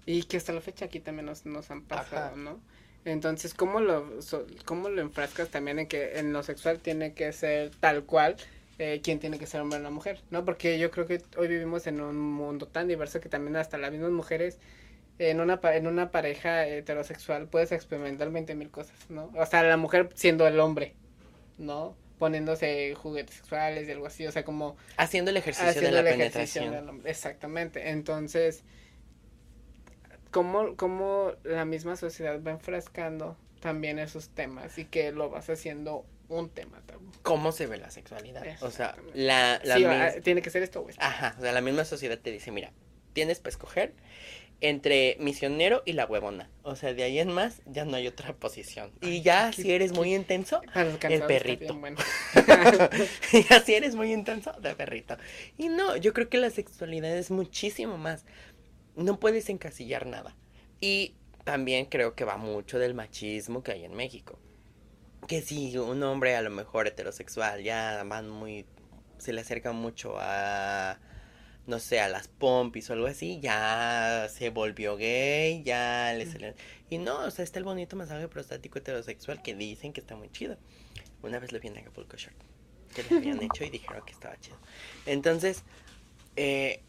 Y 0.07 0.25
que 0.25 0.37
hasta 0.37 0.53
la 0.53 0.61
fecha 0.61 0.85
aquí 0.87 1.01
también 1.01 1.27
nos, 1.27 1.47
nos 1.47 1.71
han 1.71 1.83
pasado, 1.83 2.27
Ajá. 2.27 2.37
¿no? 2.37 2.61
Entonces, 3.05 3.55
¿cómo 3.55 3.81
lo, 3.81 4.23
so- 4.23 4.47
¿cómo 4.64 4.88
lo 4.88 5.01
enfrascas 5.03 5.49
también 5.51 5.79
en 5.79 5.87
que 5.87 6.19
en 6.19 6.33
lo 6.33 6.43
sexual 6.43 6.81
tiene 6.81 7.12
que 7.14 7.33
ser 7.33 7.71
tal 7.81 8.05
cual 8.05 8.37
eh, 8.79 9.01
quién 9.03 9.19
tiene 9.21 9.38
que 9.38 9.47
ser 9.47 9.61
hombre 9.61 9.79
o 9.79 9.83
la 9.83 9.90
mujer? 9.90 10.21
¿No? 10.31 10.45
Porque 10.45 10.79
yo 10.79 10.90
creo 10.90 11.07
que 11.07 11.23
hoy 11.37 11.49
vivimos 11.49 11.87
en 11.87 12.01
un 12.01 12.17
mundo 12.19 12.67
tan 12.67 12.88
diverso 12.88 13.21
que 13.21 13.29
también 13.29 13.57
hasta 13.57 13.79
las 13.79 13.93
mismas 13.93 14.11
mujeres 14.11 14.59
en 15.19 15.40
una, 15.40 15.61
en 15.62 15.87
una 15.87 16.11
pareja 16.11 16.67
heterosexual 16.67 17.47
puedes 17.47 17.73
experimentar 17.73 18.31
20 18.31 18.55
mil 18.55 18.71
cosas, 18.71 18.97
¿no? 19.11 19.31
O 19.37 19.47
sea, 19.47 19.62
la 19.62 19.77
mujer 19.77 20.09
siendo 20.14 20.47
el 20.47 20.59
hombre, 20.59 20.95
¿no? 21.59 21.95
Poniéndose 22.19 22.95
juguetes 22.95 23.37
sexuales 23.37 23.87
y 23.88 23.93
algo 23.93 24.07
así, 24.07 24.27
o 24.27 24.33
sea, 24.33 24.45
como 24.45 24.77
Haciendo 24.97 25.31
el 25.31 25.37
ejercicio 25.37 25.69
haciendo 25.69 25.97
de 25.99 26.03
la 26.03 26.11
el 26.11 26.21
ejercicio 26.21 26.62
penetración. 26.62 26.71
del 26.73 26.88
hombre. 26.88 27.11
Exactamente. 27.11 27.90
Entonces, 27.90 28.64
¿cómo, 30.35 30.75
¿cómo 30.77 31.33
la 31.44 31.64
misma 31.64 31.94
sociedad 31.94 32.42
va 32.44 32.51
enfrascando 32.51 33.37
también 33.61 34.01
esos 34.01 34.31
temas 34.31 34.77
y 34.79 34.85
que 34.85 35.12
lo 35.12 35.31
vas 35.31 35.49
haciendo 35.49 36.05
un 36.29 36.51
tema 36.51 36.83
tabú? 36.87 37.05
¿Cómo 37.23 37.53
se 37.53 37.68
ve 37.68 37.79
la 37.79 37.92
sexualidad? 37.92 38.44
O 38.61 38.73
sea, 38.73 38.97
la, 39.14 39.61
la 39.62 39.77
Sí, 39.77 39.85
mis- 39.87 39.92
ah, 39.92 40.12
tiene 40.25 40.42
que 40.42 40.51
ser 40.51 40.64
esto 40.64 40.81
o 40.81 40.88
esto. 40.88 41.01
Ajá, 41.01 41.37
o 41.38 41.40
sea, 41.40 41.53
la 41.53 41.61
misma 41.61 41.85
sociedad 41.85 42.18
te 42.18 42.33
dice, 42.33 42.51
mira, 42.51 42.73
tienes 43.12 43.38
para 43.38 43.51
escoger 43.51 43.94
entre 44.61 45.16
misionero 45.20 45.83
y 45.85 45.92
la 45.92 46.07
huevona. 46.07 46.51
O 46.62 46.75
sea, 46.75 46.94
de 46.94 47.05
ahí 47.05 47.20
en 47.20 47.31
más 47.31 47.62
ya 47.66 47.85
no 47.85 47.97
hay 47.97 48.09
otra 48.09 48.35
posición. 48.35 48.90
Y 49.03 49.23
ya 49.23 49.53
si 49.53 49.70
eres 49.73 49.92
muy 49.92 50.14
intenso, 50.14 50.61
cansados 50.73 51.01
está 51.03 51.27
perrito. 51.29 51.75
bueno. 51.75 51.99
ya 53.51 53.61
si 53.61 53.75
eres 53.75 53.94
muy 53.94 54.12
intenso, 54.12 54.53
de 54.61 54.75
perrito. 54.75 55.16
Y 55.59 55.68
no, 55.68 55.97
yo 55.97 56.12
creo 56.12 56.29
que 56.29 56.38
la 56.38 56.51
sexualidad 56.51 57.16
es 57.16 57.31
muchísimo 57.31 57.99
más. 57.99 58.25
No 58.96 59.18
puedes 59.18 59.48
encasillar 59.48 60.07
nada. 60.07 60.37
Y 60.80 61.14
también 61.44 61.87
creo 61.87 62.14
que 62.14 62.24
va 62.24 62.37
mucho 62.37 62.78
del 62.78 62.94
machismo 62.94 63.62
que 63.62 63.72
hay 63.72 63.85
en 63.85 63.94
México. 63.94 64.38
Que 65.28 65.42
si 65.42 65.76
un 65.78 66.02
hombre 66.02 66.37
a 66.37 66.42
lo 66.42 66.50
mejor 66.50 66.87
heterosexual 66.87 67.62
ya 67.62 68.02
van 68.04 68.28
muy... 68.28 68.66
se 69.18 69.33
le 69.33 69.40
acerca 69.40 69.72
mucho 69.72 70.16
a... 70.18 70.98
no 71.66 71.78
sé, 71.78 72.00
a 72.00 72.09
las 72.09 72.28
pompis 72.28 72.90
o 72.90 72.92
algo 72.92 73.07
así, 73.07 73.40
ya 73.40 74.28
se 74.30 74.50
volvió 74.50 74.96
gay, 74.96 75.62
ya 75.62 76.12
le 76.14 76.26
salió... 76.26 76.54
Y 76.90 76.98
no, 76.98 77.20
o 77.20 77.30
sea, 77.30 77.44
está 77.44 77.59
el 77.59 77.64
bonito 77.64 77.96
masaje 77.96 78.28
prostático 78.28 78.78
heterosexual 78.78 79.42
que 79.42 79.54
dicen 79.54 79.92
que 79.92 80.00
está 80.00 80.16
muy 80.16 80.30
chido. 80.30 80.57
Una 81.22 81.38
vez 81.38 81.52
lo 81.52 81.59
vi 81.59 81.68
en 81.68 81.78
Acapulco 81.78 82.16
Short, 82.16 82.37
que 82.94 83.02
lo 83.02 83.16
habían 83.16 83.42
hecho 83.42 83.64
y 83.64 83.70
dijeron 83.70 84.04
que 84.04 84.12
estaba 84.12 84.38
chido. 84.38 84.59
Entonces, 85.07 85.64
eh, 86.37 86.83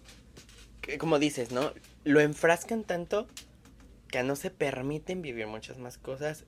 como 0.99 1.19
dices, 1.19 1.51
¿no? 1.51 1.71
Lo 2.05 2.21
enfrascan 2.21 2.83
tanto 2.85 3.27
que 4.07 4.23
no 4.23 4.35
se 4.37 4.49
permiten 4.51 5.21
vivir 5.21 5.47
muchas 5.47 5.77
más 5.77 5.97
cosas 5.97 6.45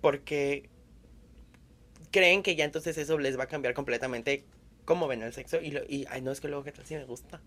porque 0.00 0.68
creen 2.10 2.42
que 2.42 2.56
ya 2.56 2.64
entonces 2.64 2.98
eso 2.98 3.18
les 3.18 3.38
va 3.38 3.44
a 3.44 3.48
cambiar 3.48 3.74
completamente 3.74 4.44
cómo 4.84 5.06
ven 5.06 5.22
el 5.22 5.32
sexo 5.32 5.60
y, 5.60 5.70
lo, 5.70 5.80
y 5.88 6.06
ay, 6.10 6.20
no 6.22 6.32
es 6.32 6.40
que 6.40 6.48
luego 6.48 6.64
que 6.64 6.72
tal 6.72 6.84
si 6.86 6.94
me 6.94 7.04
gusta. 7.04 7.40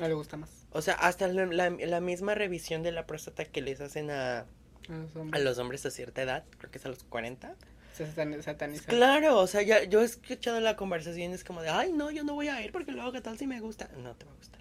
No 0.00 0.08
le 0.08 0.14
gusta 0.14 0.36
más. 0.36 0.66
O 0.72 0.82
sea, 0.82 0.94
hasta 0.94 1.28
la, 1.28 1.46
la- 1.46 1.70
la 1.70 2.00
misma 2.00 2.34
revisión 2.34 2.82
de 2.82 2.90
la 2.92 3.06
próstata 3.06 3.44
que 3.44 3.62
les 3.62 3.80
hacen 3.80 4.10
a, 4.10 4.40
A 4.40 4.46
los 4.88 5.14
a 5.16 5.20
hombres. 5.20 5.44
los 5.44 5.58
hombres 5.58 5.86
a 5.86 5.90
cierta 5.90 6.22
edad, 6.22 6.44
creo 6.58 6.70
que 6.72 6.78
es 6.78 6.86
a 6.86 6.88
los 6.88 7.04
40. 7.04 7.54
Se 7.92 8.04
satan- 8.06 8.42
sataniza. 8.42 8.86
Claro, 8.86 9.38
o 9.38 9.46
sea, 9.46 9.62
ya, 9.62 9.84
yo 9.84 10.02
he 10.02 10.04
escuchado 10.04 10.58
la 10.58 10.74
conversación 10.74 11.30
y 11.30 11.34
es 11.34 11.44
como 11.44 11.62
de, 11.62 11.68
ay, 11.68 11.92
no, 11.92 12.10
yo 12.10 12.24
no 12.24 12.34
voy 12.34 12.48
a 12.48 12.60
ir 12.64 12.72
porque 12.72 12.90
luego 12.90 13.12
que 13.12 13.20
tal 13.20 13.38
si 13.38 13.46
me 13.46 13.60
gusta. 13.60 13.88
No 13.98 14.16
te 14.16 14.24
va 14.26 14.32
a 14.32 14.34
gustar. 14.34 14.60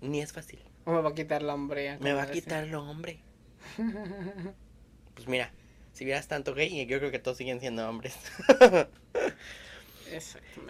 Ni 0.00 0.20
es 0.20 0.32
fácil. 0.32 0.60
O 0.88 0.92
me 0.92 1.02
va 1.02 1.10
a 1.10 1.14
quitar 1.14 1.42
la 1.42 1.52
hombría. 1.52 1.98
Me 2.00 2.14
va 2.14 2.22
a 2.22 2.30
quitar 2.30 2.66
lo 2.66 2.82
hombre. 2.82 3.20
Pues 5.14 5.28
mira, 5.28 5.52
si 5.92 6.06
vieras 6.06 6.28
tanto 6.28 6.54
gay, 6.54 6.86
yo 6.86 6.98
creo 6.98 7.10
que 7.10 7.18
todos 7.18 7.36
siguen 7.36 7.60
siendo 7.60 7.86
hombres. 7.86 8.16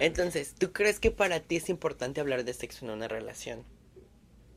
Entonces, 0.01 0.57
¿tú 0.59 0.73
crees 0.73 0.99
que 0.99 1.13
para 1.13 1.39
ti 1.39 1.55
es 1.55 1.69
importante 1.69 2.21
hablar 2.21 2.43
de 2.43 2.53
sexo 2.53 2.85
en 2.85 2.91
una 2.91 3.07
relación? 3.07 3.63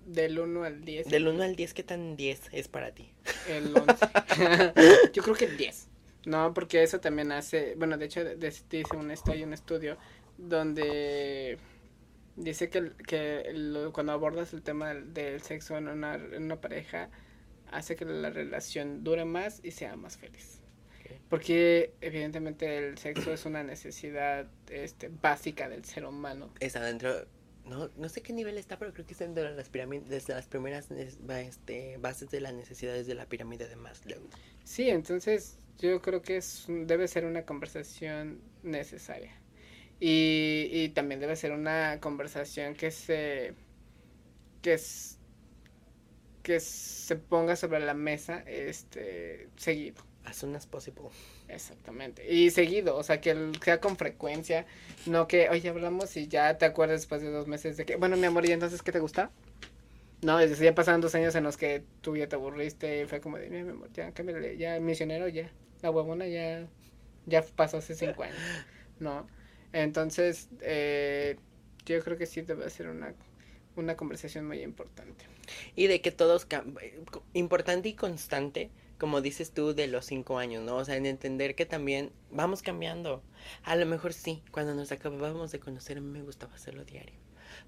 Del 0.07 0.39
1 0.39 0.63
al 0.63 0.83
10. 0.83 1.07
Del 1.09 1.27
1 1.27 1.43
al 1.43 1.55
10, 1.55 1.75
¿qué 1.75 1.83
tan 1.83 2.15
10 2.15 2.41
es 2.53 2.67
para 2.67 2.91
ti? 2.95 3.11
El 3.47 3.75
11. 3.77 3.85
Yo 5.13 5.21
creo 5.21 5.35
que 5.35 5.45
el 5.45 5.57
10. 5.57 5.89
No, 6.25 6.55
porque 6.55 6.81
eso 6.81 6.99
también 6.99 7.31
hace. 7.31 7.75
Bueno, 7.75 7.99
de 7.99 8.05
hecho, 8.05 8.23
dice 8.35 8.63
un, 8.95 9.13
hay 9.27 9.43
un 9.43 9.53
estudio 9.53 9.99
donde 10.39 11.59
dice 12.43 12.69
que, 12.69 12.91
que 13.07 13.51
lo- 13.53 13.91
cuando 13.93 14.11
abordas 14.13 14.53
el 14.53 14.61
tema 14.61 14.89
del, 14.89 15.13
del 15.13 15.41
sexo 15.41 15.77
en 15.77 15.87
una, 15.87 16.15
en 16.15 16.43
una 16.43 16.59
pareja, 16.61 17.09
hace 17.71 17.95
que 17.95 18.05
la 18.05 18.29
relación 18.29 19.03
dure 19.03 19.25
más 19.25 19.61
y 19.63 19.71
sea 19.71 19.95
más 19.95 20.17
feliz. 20.17 20.59
Porque, 21.29 21.93
evidentemente, 22.01 22.77
el 22.77 22.97
sexo 22.97 23.31
es 23.31 23.45
una 23.45 23.63
necesidad 23.63 24.47
este, 24.69 25.09
básica 25.09 25.69
del 25.69 25.85
ser 25.85 26.05
humano. 26.05 26.53
Está 26.59 26.81
dentro, 26.83 27.25
no, 27.65 27.89
no 27.95 28.09
sé 28.09 28.21
qué 28.21 28.33
nivel 28.33 28.57
está, 28.57 28.77
pero 28.77 28.93
creo 28.93 29.05
que 29.05 29.13
está 29.13 29.25
dentro 29.25 29.43
de 29.43 29.51
las 29.55 29.69
pirámides, 29.69 30.09
desde 30.09 30.33
las 30.33 30.47
primeras 30.47 30.89
este, 30.91 31.97
bases 31.99 32.29
de 32.31 32.41
las 32.41 32.53
necesidades 32.53 33.07
de 33.07 33.15
la 33.15 33.25
pirámide 33.27 33.67
de 33.67 33.75
Maslow. 33.77 34.21
Sí, 34.63 34.89
entonces 34.89 35.57
yo 35.79 36.01
creo 36.01 36.21
que 36.21 36.37
es, 36.37 36.65
debe 36.67 37.07
ser 37.07 37.25
una 37.25 37.45
conversación 37.45 38.41
necesaria. 38.63 39.31
Y, 40.01 40.67
y 40.71 40.89
también 40.89 41.21
debe 41.21 41.35
ser 41.35 41.51
una 41.51 41.99
conversación 42.01 42.73
que 42.73 42.91
se 42.91 43.53
que 44.61 44.73
es 44.73 45.19
que 46.43 46.59
se 46.59 47.15
ponga 47.15 47.55
sobre 47.55 47.79
la 47.79 47.93
mesa 47.93 48.43
este 48.47 49.47
seguido. 49.55 50.03
As 50.23 50.37
soon 50.37 50.55
as 50.55 50.67
possible. 50.67 51.09
Exactamente. 51.47 52.31
Y 52.31 52.51
seguido, 52.51 52.95
o 52.95 53.03
sea, 53.03 53.21
que 53.21 53.51
sea 53.63 53.79
con 53.79 53.97
frecuencia, 53.97 54.65
no 55.05 55.27
que, 55.27 55.49
oye, 55.49 55.69
hablamos 55.69 56.15
y 56.15 56.27
ya 56.27 56.57
te 56.57 56.65
acuerdas 56.65 57.01
después 57.01 57.21
de 57.21 57.31
dos 57.31 57.47
meses 57.47 57.75
de 57.77 57.85
que, 57.85 57.95
bueno, 57.95 58.17
mi 58.17 58.25
amor, 58.25 58.45
¿y 58.45 58.51
entonces 58.51 58.83
qué 58.83 58.91
te 58.91 58.99
gusta? 58.99 59.31
No, 60.21 60.39
es 60.39 60.51
decir, 60.51 60.65
ya 60.65 60.75
pasaron 60.75 61.01
dos 61.01 61.15
años 61.15 61.33
en 61.33 61.43
los 61.43 61.57
que 61.57 61.83
tú 62.01 62.15
ya 62.15 62.27
te 62.27 62.35
aburriste 62.35 63.01
y 63.01 63.05
fue 63.05 63.19
como 63.19 63.37
de, 63.37 63.49
mi 63.49 63.59
amor, 63.67 63.91
ya 63.93 64.11
cámbiale, 64.11 64.57
ya 64.57 64.79
misionero, 64.79 65.27
ya, 65.27 65.51
la 65.81 65.89
huevona 65.89 66.27
ya, 66.27 66.67
ya 67.25 67.43
pasó 67.55 67.77
hace 67.77 67.95
cinco 67.95 68.23
años, 68.23 68.37
¿no? 68.99 69.27
Entonces, 69.73 70.49
eh, 70.61 71.37
yo 71.85 72.03
creo 72.03 72.17
que 72.17 72.25
sí 72.25 72.41
debe 72.41 72.69
ser 72.69 72.87
una, 72.87 73.13
una 73.75 73.95
conversación 73.95 74.47
muy 74.47 74.61
importante. 74.61 75.25
Y 75.75 75.87
de 75.87 76.01
que 76.01 76.11
todos, 76.11 76.47
importante 77.33 77.89
y 77.89 77.93
constante, 77.93 78.69
como 78.97 79.21
dices 79.21 79.51
tú, 79.51 79.73
de 79.73 79.87
los 79.87 80.05
cinco 80.05 80.37
años, 80.37 80.63
¿no? 80.63 80.75
O 80.77 80.85
sea, 80.85 80.95
en 80.95 81.05
entender 81.05 81.55
que 81.55 81.65
también 81.65 82.11
vamos 82.29 82.61
cambiando. 82.61 83.23
A 83.63 83.75
lo 83.75 83.85
mejor 83.85 84.13
sí, 84.13 84.43
cuando 84.51 84.75
nos 84.75 84.91
acabábamos 84.91 85.51
de 85.51 85.59
conocer, 85.59 85.97
a 85.97 86.01
me 86.01 86.21
gustaba 86.21 86.53
hacerlo 86.53 86.85
diario. 86.85 87.15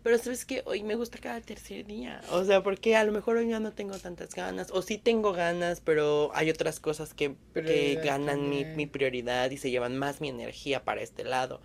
Pero 0.04 0.18
sabes 0.18 0.44
que 0.44 0.64
hoy 0.66 0.84
me 0.84 0.96
gusta 0.96 1.18
cada 1.18 1.40
tercer 1.40 1.86
día. 1.86 2.22
O 2.30 2.44
sea, 2.44 2.62
porque 2.62 2.98
a 2.98 3.06
lo 3.06 3.14
mejor 3.14 3.38
hoy 3.38 3.48
ya 3.48 3.62
no 3.62 3.72
tengo 3.72 3.98
tantas 3.98 4.36
ganas. 4.36 4.70
O 4.72 4.82
sí 4.82 4.98
tengo 4.98 5.32
ganas, 5.32 5.80
pero 5.80 6.32
hay 6.34 6.50
otras 6.50 6.82
cosas 6.82 7.14
que, 7.14 7.36
que 7.54 8.00
ganan 8.04 8.50
mi, 8.50 8.66
mi 8.66 8.86
prioridad 8.86 9.50
y 9.52 9.58
se 9.58 9.72
llevan 9.72 9.98
más 9.98 10.20
mi 10.20 10.28
energía 10.28 10.84
para 10.84 11.02
este 11.02 11.24
lado. 11.24 11.62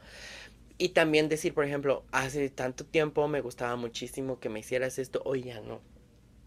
Y 0.78 0.90
también 0.90 1.28
decir, 1.28 1.52
por 1.52 1.64
ejemplo, 1.64 2.04
hace 2.12 2.48
tanto 2.48 2.84
tiempo 2.84 3.26
me 3.26 3.40
gustaba 3.40 3.74
muchísimo 3.74 4.38
que 4.38 4.48
me 4.48 4.60
hicieras 4.60 5.00
esto, 5.00 5.20
hoy 5.24 5.42
ya 5.42 5.60
no. 5.60 5.80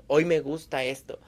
Hoy 0.07 0.23
me 0.23 0.39
gusta 0.39 0.85
esto. 0.85 1.19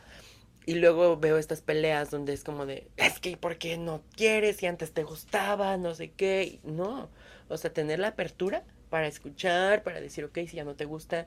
Y 0.66 0.76
luego 0.76 1.18
veo 1.18 1.38
estas 1.38 1.62
peleas 1.62 2.10
donde 2.10 2.32
es 2.32 2.46
como 2.46 2.66
de, 2.66 2.88
es 2.96 3.20
que 3.20 3.36
¿por 3.36 3.58
qué 3.58 3.78
no 3.78 4.02
quieres? 4.16 4.64
Y 4.64 4.68
antes 4.68 4.94
te 4.94 5.04
gustaba, 5.04 5.76
no 5.76 5.94
sé 5.94 6.12
qué. 6.12 6.62
No, 6.64 7.10
o 7.50 7.58
sea, 7.58 7.74
tener 7.74 8.00
la 8.00 8.10
apertura 8.10 8.64
para 8.94 9.08
escuchar, 9.08 9.82
para 9.82 10.00
decir, 10.00 10.24
ok, 10.24 10.36
si 10.48 10.58
ya 10.58 10.64
no 10.64 10.76
te 10.76 10.86
gusta, 10.86 11.26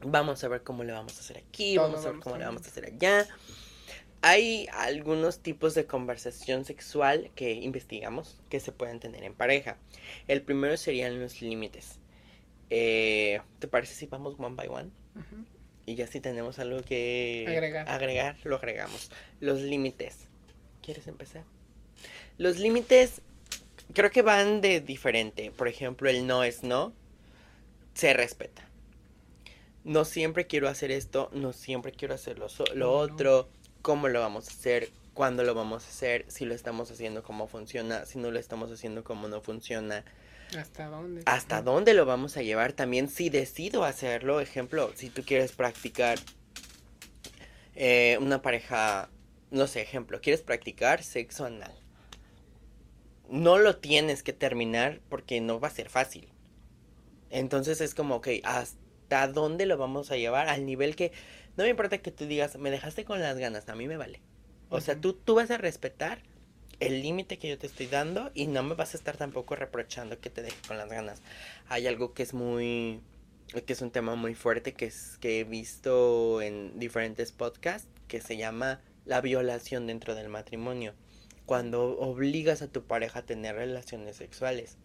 vamos 0.00 0.42
a 0.42 0.48
ver 0.48 0.64
cómo 0.64 0.82
le 0.82 0.92
vamos 0.92 1.16
a 1.16 1.20
hacer 1.20 1.38
aquí, 1.38 1.78
vamos 1.78 2.04
a 2.04 2.10
ver 2.10 2.18
cómo 2.18 2.36
le 2.36 2.44
vamos 2.44 2.64
a 2.64 2.66
hacer 2.66 2.86
allá. 2.86 3.24
Hay 4.20 4.66
algunos 4.72 5.38
tipos 5.38 5.76
de 5.76 5.86
conversación 5.86 6.64
sexual 6.64 7.30
que 7.36 7.52
investigamos 7.52 8.40
que 8.48 8.58
se 8.58 8.72
pueden 8.72 8.98
tener 8.98 9.22
en 9.22 9.32
pareja. 9.32 9.76
El 10.26 10.42
primero 10.42 10.76
serían 10.76 11.20
los 11.20 11.40
límites. 11.40 12.00
Eh, 12.68 13.40
¿Te 13.60 13.68
parece 13.68 13.94
si 13.94 14.06
vamos 14.06 14.34
one 14.36 14.56
by 14.56 14.66
one? 14.66 14.90
Y 15.86 15.94
ya 15.94 16.08
si 16.08 16.18
tenemos 16.18 16.58
algo 16.58 16.82
que 16.82 17.44
agregar, 17.86 18.38
lo 18.42 18.56
agregamos. 18.56 19.12
Los 19.38 19.60
límites. 19.60 20.26
¿Quieres 20.82 21.06
empezar? 21.06 21.44
Los 22.38 22.58
límites 22.58 23.22
creo 23.92 24.10
que 24.10 24.22
van 24.22 24.60
de 24.60 24.80
diferente. 24.80 25.50
Por 25.50 25.68
ejemplo, 25.68 26.08
el 26.08 26.26
no 26.26 26.44
es 26.44 26.62
no. 26.62 26.92
Se 27.94 28.14
respeta. 28.14 28.66
No 29.84 30.04
siempre 30.04 30.46
quiero 30.46 30.68
hacer 30.68 30.90
esto, 30.90 31.28
no 31.32 31.52
siempre 31.52 31.92
quiero 31.92 32.14
hacer 32.14 32.38
lo, 32.38 32.92
otro 32.92 33.48
cómo 33.82 34.08
lo 34.08 34.20
vamos 34.20 34.48
a 34.48 34.52
hacer, 34.52 34.90
cuándo 35.12 35.42
lo 35.42 35.54
vamos 35.54 35.84
a 35.84 35.88
hacer, 35.88 36.24
si 36.28 36.44
lo 36.44 36.54
estamos 36.54 36.90
haciendo, 36.90 37.22
cómo 37.24 37.48
funciona, 37.48 38.06
si 38.06 38.18
no 38.18 38.30
lo 38.30 38.38
estamos 38.38 38.70
haciendo, 38.70 39.02
cómo 39.02 39.28
no 39.28 39.40
funciona. 39.40 40.04
¿Hasta 40.56 40.86
dónde? 40.86 41.22
¿Hasta 41.26 41.62
dónde 41.62 41.94
lo 41.94 42.06
vamos 42.06 42.36
a 42.36 42.42
llevar? 42.42 42.72
También 42.72 43.08
si 43.08 43.28
decido 43.28 43.84
hacerlo, 43.84 44.40
ejemplo, 44.40 44.92
si 44.94 45.10
tú 45.10 45.22
quieres 45.24 45.52
practicar 45.52 46.18
eh, 47.74 48.18
una 48.20 48.40
pareja, 48.40 49.08
no 49.50 49.66
sé, 49.66 49.82
ejemplo, 49.82 50.20
quieres 50.20 50.42
practicar 50.42 51.02
sexo 51.02 51.46
anal. 51.46 51.81
No 53.32 53.58
lo 53.58 53.76
tienes 53.78 54.22
que 54.22 54.34
terminar 54.34 55.00
porque 55.08 55.40
no 55.40 55.58
va 55.58 55.68
a 55.68 55.72
ser 55.72 55.88
fácil. 55.88 56.28
Entonces 57.30 57.80
es 57.80 57.94
como, 57.94 58.16
ok, 58.16 58.28
¿hasta 58.44 59.26
dónde 59.26 59.64
lo 59.64 59.78
vamos 59.78 60.10
a 60.10 60.16
llevar? 60.18 60.48
Al 60.48 60.66
nivel 60.66 60.94
que 60.94 61.12
no 61.56 61.64
me 61.64 61.70
importa 61.70 61.96
que 61.96 62.10
tú 62.10 62.26
digas, 62.26 62.58
me 62.58 62.70
dejaste 62.70 63.06
con 63.06 63.20
las 63.20 63.38
ganas, 63.38 63.66
a 63.70 63.74
mí 63.74 63.88
me 63.88 63.96
vale. 63.96 64.20
O 64.68 64.82
sea, 64.82 65.00
tú, 65.00 65.14
tú 65.14 65.34
vas 65.34 65.50
a 65.50 65.56
respetar 65.56 66.22
el 66.78 67.00
límite 67.00 67.38
que 67.38 67.48
yo 67.48 67.56
te 67.56 67.66
estoy 67.66 67.86
dando 67.86 68.30
y 68.34 68.48
no 68.48 68.62
me 68.62 68.74
vas 68.74 68.92
a 68.92 68.98
estar 68.98 69.16
tampoco 69.16 69.56
reprochando 69.56 70.20
que 70.20 70.28
te 70.28 70.42
deje 70.42 70.56
con 70.68 70.76
las 70.76 70.90
ganas. 70.90 71.22
Hay 71.68 71.86
algo 71.86 72.12
que 72.12 72.22
es 72.22 72.34
muy 72.34 73.00
que 73.66 73.72
es 73.72 73.82
un 73.82 73.90
tema 73.90 74.14
muy 74.14 74.34
fuerte 74.34 74.72
que 74.72 74.86
es 74.86 75.18
que 75.20 75.40
he 75.40 75.44
visto 75.44 76.42
en 76.42 76.78
diferentes 76.78 77.32
podcasts 77.32 77.88
que 78.08 78.20
se 78.20 78.36
llama 78.36 78.80
la 79.06 79.22
violación 79.22 79.86
dentro 79.86 80.14
del 80.14 80.28
matrimonio. 80.28 80.94
Cuando 81.46 81.98
obligas 81.98 82.62
a 82.62 82.68
tu 82.68 82.84
pareja 82.84 83.20
a 83.20 83.26
tener 83.26 83.56
relaciones 83.56 84.16
sexuales. 84.16 84.76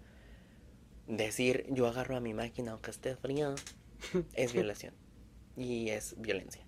Decir, 1.07 1.65
yo 1.69 1.87
agarro 1.87 2.17
a 2.17 2.19
mi 2.19 2.33
máquina 2.33 2.71
aunque 2.71 2.91
esté 2.91 3.15
frío, 3.15 3.55
es 4.33 4.53
violación 4.53 4.93
y 5.55 5.89
es 5.89 6.15
violencia. 6.19 6.61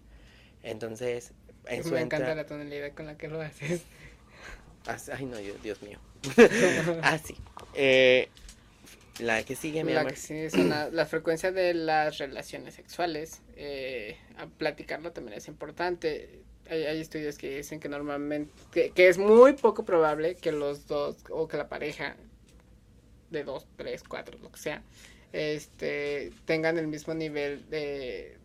Entonces, 0.63 1.33
en 1.65 1.83
su 1.83 1.91
Me 1.91 2.01
encanta 2.01 2.35
la 2.35 2.45
tonalidad 2.45 2.93
con 2.93 3.05
la 3.05 3.17
que 3.17 3.27
lo 3.27 3.41
haces. 3.41 3.83
Ay, 5.13 5.25
no, 5.25 5.37
Dios, 5.37 5.81
mío. 5.81 5.99
Así. 7.01 7.35
Ah, 7.55 7.65
eh, 7.75 8.29
la 9.19 9.43
que 9.43 9.55
sigue, 9.55 9.83
mi 9.83 9.93
la 9.93 10.05
Que 10.05 10.15
sigue 10.15 10.45
es 10.45 10.55
la 10.55 11.05
frecuencia 11.05 11.51
de 11.51 11.73
las 11.73 12.17
relaciones 12.17 12.73
sexuales. 12.73 13.41
Eh, 13.55 14.17
a 14.37 14.47
platicarlo 14.47 15.11
también 15.11 15.37
es 15.37 15.47
importante. 15.47 16.41
Hay, 16.69 16.83
hay 16.83 17.01
estudios 17.01 17.37
que 17.37 17.57
dicen 17.57 17.79
que 17.79 17.89
normalmente, 17.89 18.51
que, 18.71 18.91
que, 18.91 19.07
es 19.07 19.17
muy 19.17 19.53
poco 19.53 19.83
probable 19.83 20.35
que 20.35 20.51
los 20.51 20.87
dos, 20.87 21.17
o 21.29 21.47
que 21.47 21.57
la 21.57 21.67
pareja 21.67 22.15
de 23.31 23.43
dos, 23.43 23.65
tres, 23.75 24.03
cuatro, 24.03 24.37
lo 24.39 24.51
que 24.51 24.59
sea, 24.59 24.83
este, 25.33 26.31
tengan 26.45 26.77
el 26.77 26.87
mismo 26.87 27.13
nivel 27.13 27.69
de, 27.69 28.37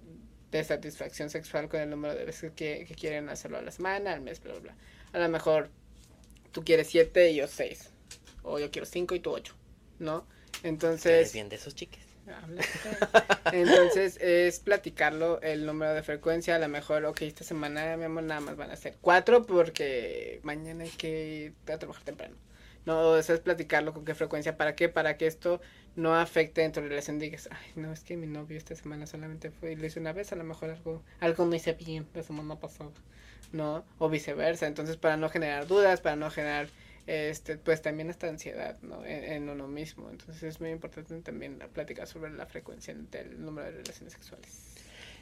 de 0.50 0.64
satisfacción 0.64 1.30
sexual 1.30 1.68
con 1.68 1.80
el 1.80 1.90
número 1.90 2.14
de 2.14 2.24
veces 2.24 2.52
que, 2.54 2.86
quieren 2.98 3.28
hacerlo 3.28 3.58
a 3.58 3.62
la 3.62 3.70
semana, 3.70 4.12
al 4.12 4.20
mes, 4.20 4.40
bla, 4.40 4.52
bla, 4.52 4.62
bla. 4.62 4.76
A 5.12 5.18
lo 5.18 5.28
mejor 5.28 5.70
tú 6.52 6.64
quieres 6.64 6.88
siete 6.88 7.30
y 7.30 7.36
yo 7.36 7.46
seis. 7.48 7.90
O 8.42 8.58
yo 8.58 8.70
quiero 8.70 8.86
cinco 8.86 9.14
y 9.14 9.20
tú 9.20 9.30
ocho, 9.32 9.54
¿no? 9.98 10.26
Entonces... 10.62 11.32
bien 11.32 11.48
de 11.48 11.56
esos 11.56 11.74
chiques. 11.74 12.03
Entonces 13.52 14.18
es 14.20 14.60
platicarlo, 14.60 15.40
el 15.42 15.66
número 15.66 15.94
de 15.94 16.02
frecuencia, 16.02 16.56
a 16.56 16.58
lo 16.58 16.68
mejor, 16.68 17.04
ok, 17.04 17.22
esta 17.22 17.44
semana, 17.44 17.96
mi 17.96 18.04
amor, 18.04 18.24
nada 18.24 18.40
más 18.40 18.56
van 18.56 18.70
a 18.70 18.76
ser 18.76 18.96
cuatro 19.00 19.44
porque 19.44 20.40
mañana 20.42 20.84
hay 20.84 20.90
que 20.90 21.54
ir 21.66 21.72
a 21.72 21.78
trabajar 21.78 22.04
temprano. 22.04 22.36
No, 22.86 23.16
eso 23.16 23.32
es 23.32 23.40
platicarlo 23.40 23.94
con 23.94 24.04
qué 24.04 24.14
frecuencia, 24.14 24.56
¿para 24.58 24.74
qué? 24.76 24.90
Para 24.90 25.16
que 25.16 25.26
esto 25.26 25.60
no 25.96 26.14
afecte 26.14 26.62
en 26.64 26.72
tu 26.72 26.80
relación. 26.80 27.18
Digas, 27.18 27.48
ay, 27.50 27.72
no, 27.76 27.92
es 27.92 28.00
que 28.00 28.16
mi 28.16 28.26
novio 28.26 28.58
esta 28.58 28.74
semana 28.74 29.06
solamente 29.06 29.50
fue 29.50 29.72
y 29.72 29.76
lo 29.76 29.86
hice 29.86 30.00
una 30.00 30.12
vez, 30.12 30.32
a 30.32 30.36
lo 30.36 30.44
mejor 30.44 30.70
algo, 30.70 31.02
algo 31.20 31.46
no 31.46 31.54
hice 31.54 31.72
bien 31.72 32.06
la 32.14 32.22
semana 32.22 32.56
pasada, 32.56 32.90
¿no? 33.52 33.84
O 33.98 34.10
viceversa. 34.10 34.66
Entonces, 34.66 34.98
para 34.98 35.16
no 35.16 35.30
generar 35.30 35.66
dudas, 35.66 36.02
para 36.02 36.16
no 36.16 36.30
generar, 36.30 36.68
este, 37.06 37.58
pues 37.58 37.82
también 37.82 38.10
esta 38.10 38.28
ansiedad, 38.28 38.78
¿no? 38.82 39.04
En, 39.04 39.48
uno 39.48 39.68
mismo. 39.68 40.10
Entonces, 40.10 40.42
es 40.42 40.60
muy 40.60 40.70
importante 40.70 41.20
también 41.20 41.58
platicar 41.72 42.06
sobre 42.06 42.32
la 42.32 42.46
frecuencia 42.46 42.94
del 42.94 43.42
número 43.42 43.66
de 43.70 43.78
relaciones 43.78 44.12
sexuales. 44.12 44.74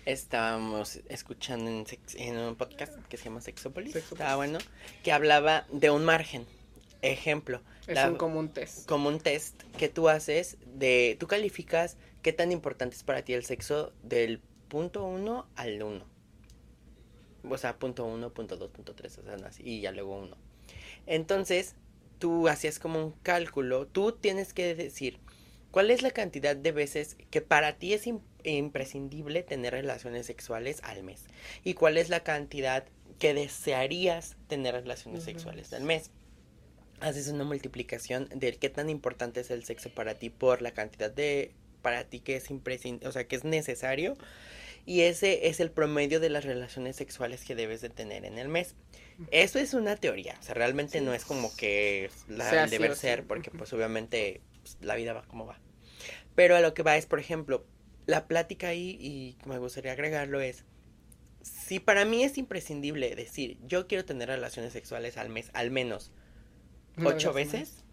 Estábamos 0.05 1.01
escuchando 1.09 1.71
en, 1.71 1.87
en 2.17 2.39
un 2.39 2.57
podcast 2.57 2.95
que 3.09 3.17
se 3.17 3.25
llama 3.25 3.41
Sexopolis, 3.41 3.95
estaba 3.95 4.35
bueno, 4.35 4.59
que 5.05 5.13
hablaba 5.13 5.67
de 5.71 5.91
un 5.91 6.05
margen 6.05 6.45
Ejemplo. 7.03 7.61
Es 7.89 7.99
un, 8.05 8.17
como 8.17 8.39
un 8.39 8.49
test. 8.49 8.87
Como 8.87 9.09
un 9.09 9.19
test 9.19 9.61
que 9.77 9.89
tú 9.89 10.09
haces 10.09 10.57
de... 10.65 11.17
Tú 11.19 11.27
calificas 11.27 11.97
qué 12.23 12.33
tan 12.33 12.53
importante 12.53 12.95
es 12.95 13.03
para 13.03 13.23
ti 13.23 13.35
el 13.35 13.45
sexo 13.45 13.93
del 14.05 14.39
punto 14.69 15.05
uno 15.05 15.49
al 15.57 15.83
uno. 15.83 16.07
O 17.43 17.59
sea, 17.59 17.77
punto 17.77 18.05
uno, 18.05 18.31
punto 18.31 18.57
dos, 18.57 18.71
punto 18.71 18.95
tres, 18.95 19.19
o 19.19 19.25
sea, 19.25 19.35
así, 19.47 19.65
y 19.65 19.81
ya 19.81 19.91
luego 19.91 20.17
uno. 20.17 20.37
Entonces, 21.07 21.75
tú 22.19 22.49
hacías 22.49 22.79
como 22.79 23.05
un 23.05 23.13
cálculo, 23.23 23.87
tú 23.87 24.13
tienes 24.13 24.53
que 24.53 24.75
decir 24.75 25.19
cuál 25.71 25.91
es 25.91 26.03
la 26.03 26.11
cantidad 26.11 26.55
de 26.55 26.73
veces 26.73 27.17
que 27.31 27.41
para 27.41 27.79
ti 27.79 27.95
es 27.95 28.09
imprescindible 28.45 29.43
tener 29.43 29.73
relaciones 29.73 30.27
sexuales 30.27 30.81
al 30.85 31.03
mes 31.03 31.25
y 31.65 31.75
cuál 31.75 31.97
es 31.97 32.09
la 32.09 32.21
cantidad 32.21 32.85
que 33.19 33.35
desearías 33.35 34.37
tener 34.49 34.75
relaciones 34.75 35.25
sexuales 35.25 35.73
al 35.73 35.83
mes 35.83 36.11
haces 37.03 37.29
una 37.29 37.45
multiplicación 37.45 38.29
de 38.35 38.55
qué 38.57 38.69
tan 38.69 38.89
importante 38.89 39.41
es 39.41 39.51
el 39.51 39.65
sexo 39.65 39.91
para 39.91 40.15
ti 40.15 40.31
por 40.31 40.63
la 40.63 40.71
cantidad 40.71 41.11
de 41.11 41.53
para 41.83 42.05
ti 42.05 42.21
que 42.21 42.37
es 42.37 42.51
imprescindible, 42.51 43.09
o 43.09 43.13
sea, 43.13 43.27
que 43.27 43.37
es 43.37 43.45
necesario. 43.45 44.17
Y 44.87 45.03
ese 45.03 45.49
es 45.49 45.61
el 45.61 45.71
promedio 45.71 46.21
de 46.21 46.31
las 46.31 46.45
relaciones 46.45 46.97
sexuales 46.97 47.45
que 47.45 47.55
debes 47.55 47.81
de 47.81 47.91
tener 47.91 48.25
en 48.25 48.39
el 48.39 48.49
mes. 48.49 48.75
Eso 49.31 49.59
es 49.59 49.75
una 49.75 49.97
teoría, 49.97 50.37
o 50.41 50.43
sea, 50.43 50.55
realmente 50.55 51.01
no 51.01 51.15
es 51.15 51.25
como 51.25 51.55
que 51.57 52.11
la 52.29 52.67
deber 52.67 52.97
ser, 52.97 53.25
porque 53.25 53.51
pues 53.51 53.73
obviamente 53.73 54.41
pues, 54.63 54.77
la 54.81 54.95
vida 54.95 55.13
va 55.13 55.23
como 55.23 55.47
va. 55.47 55.59
Pero 56.35 56.57
a 56.57 56.61
lo 56.61 56.75
que 56.75 56.83
va 56.83 56.97
es, 56.97 57.07
por 57.07 57.19
ejemplo, 57.19 57.67
la 58.07 58.27
plática 58.27 58.69
ahí, 58.69 58.97
y 59.01 59.37
me 59.47 59.59
gustaría 59.59 59.93
agregarlo, 59.93 60.41
es 60.41 60.65
si 61.43 61.81
para 61.81 62.05
mí 62.05 62.23
es 62.23 62.39
imprescindible 62.39 63.15
decir, 63.15 63.59
yo 63.67 63.87
quiero 63.87 64.05
tener 64.05 64.29
relaciones 64.29 64.73
sexuales 64.73 65.17
al 65.17 65.29
mes, 65.29 65.51
al 65.55 65.71
menos 65.71 66.13
ocho 67.03 67.33
veces 67.33 67.85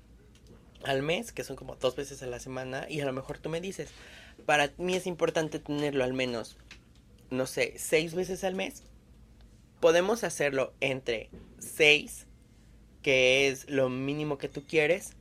al 0.84 1.02
mes, 1.02 1.32
que 1.32 1.44
son 1.44 1.56
como 1.56 1.76
dos 1.76 1.96
veces 1.96 2.24
a 2.24 2.28
la 2.28 2.40
semana, 2.40 2.86
y 2.90 3.02
a 3.02 3.06
lo 3.06 3.14
mejor 3.14 3.38
tú 3.38 3.50
me 3.50 3.60
dices, 3.60 3.90
para 4.46 4.72
mí 4.78 4.96
es 4.96 5.08
importante 5.08 5.60
tenerlo 5.60 6.04
al 6.04 6.14
menos, 6.14 6.58
no 7.30 7.46
sé, 7.46 7.74
seis 7.78 8.16
veces 8.16 8.44
al 8.44 8.56
mes. 8.56 8.84
Podemos 9.80 10.24
hacerlo 10.24 10.74
entre 10.82 11.30
seis, 11.60 12.28
que 13.02 13.48
es 13.48 13.70
lo 13.70 13.90
mínimo 13.90 14.38
que 14.38 14.50
tú 14.50 14.64
quieres, 14.68 15.14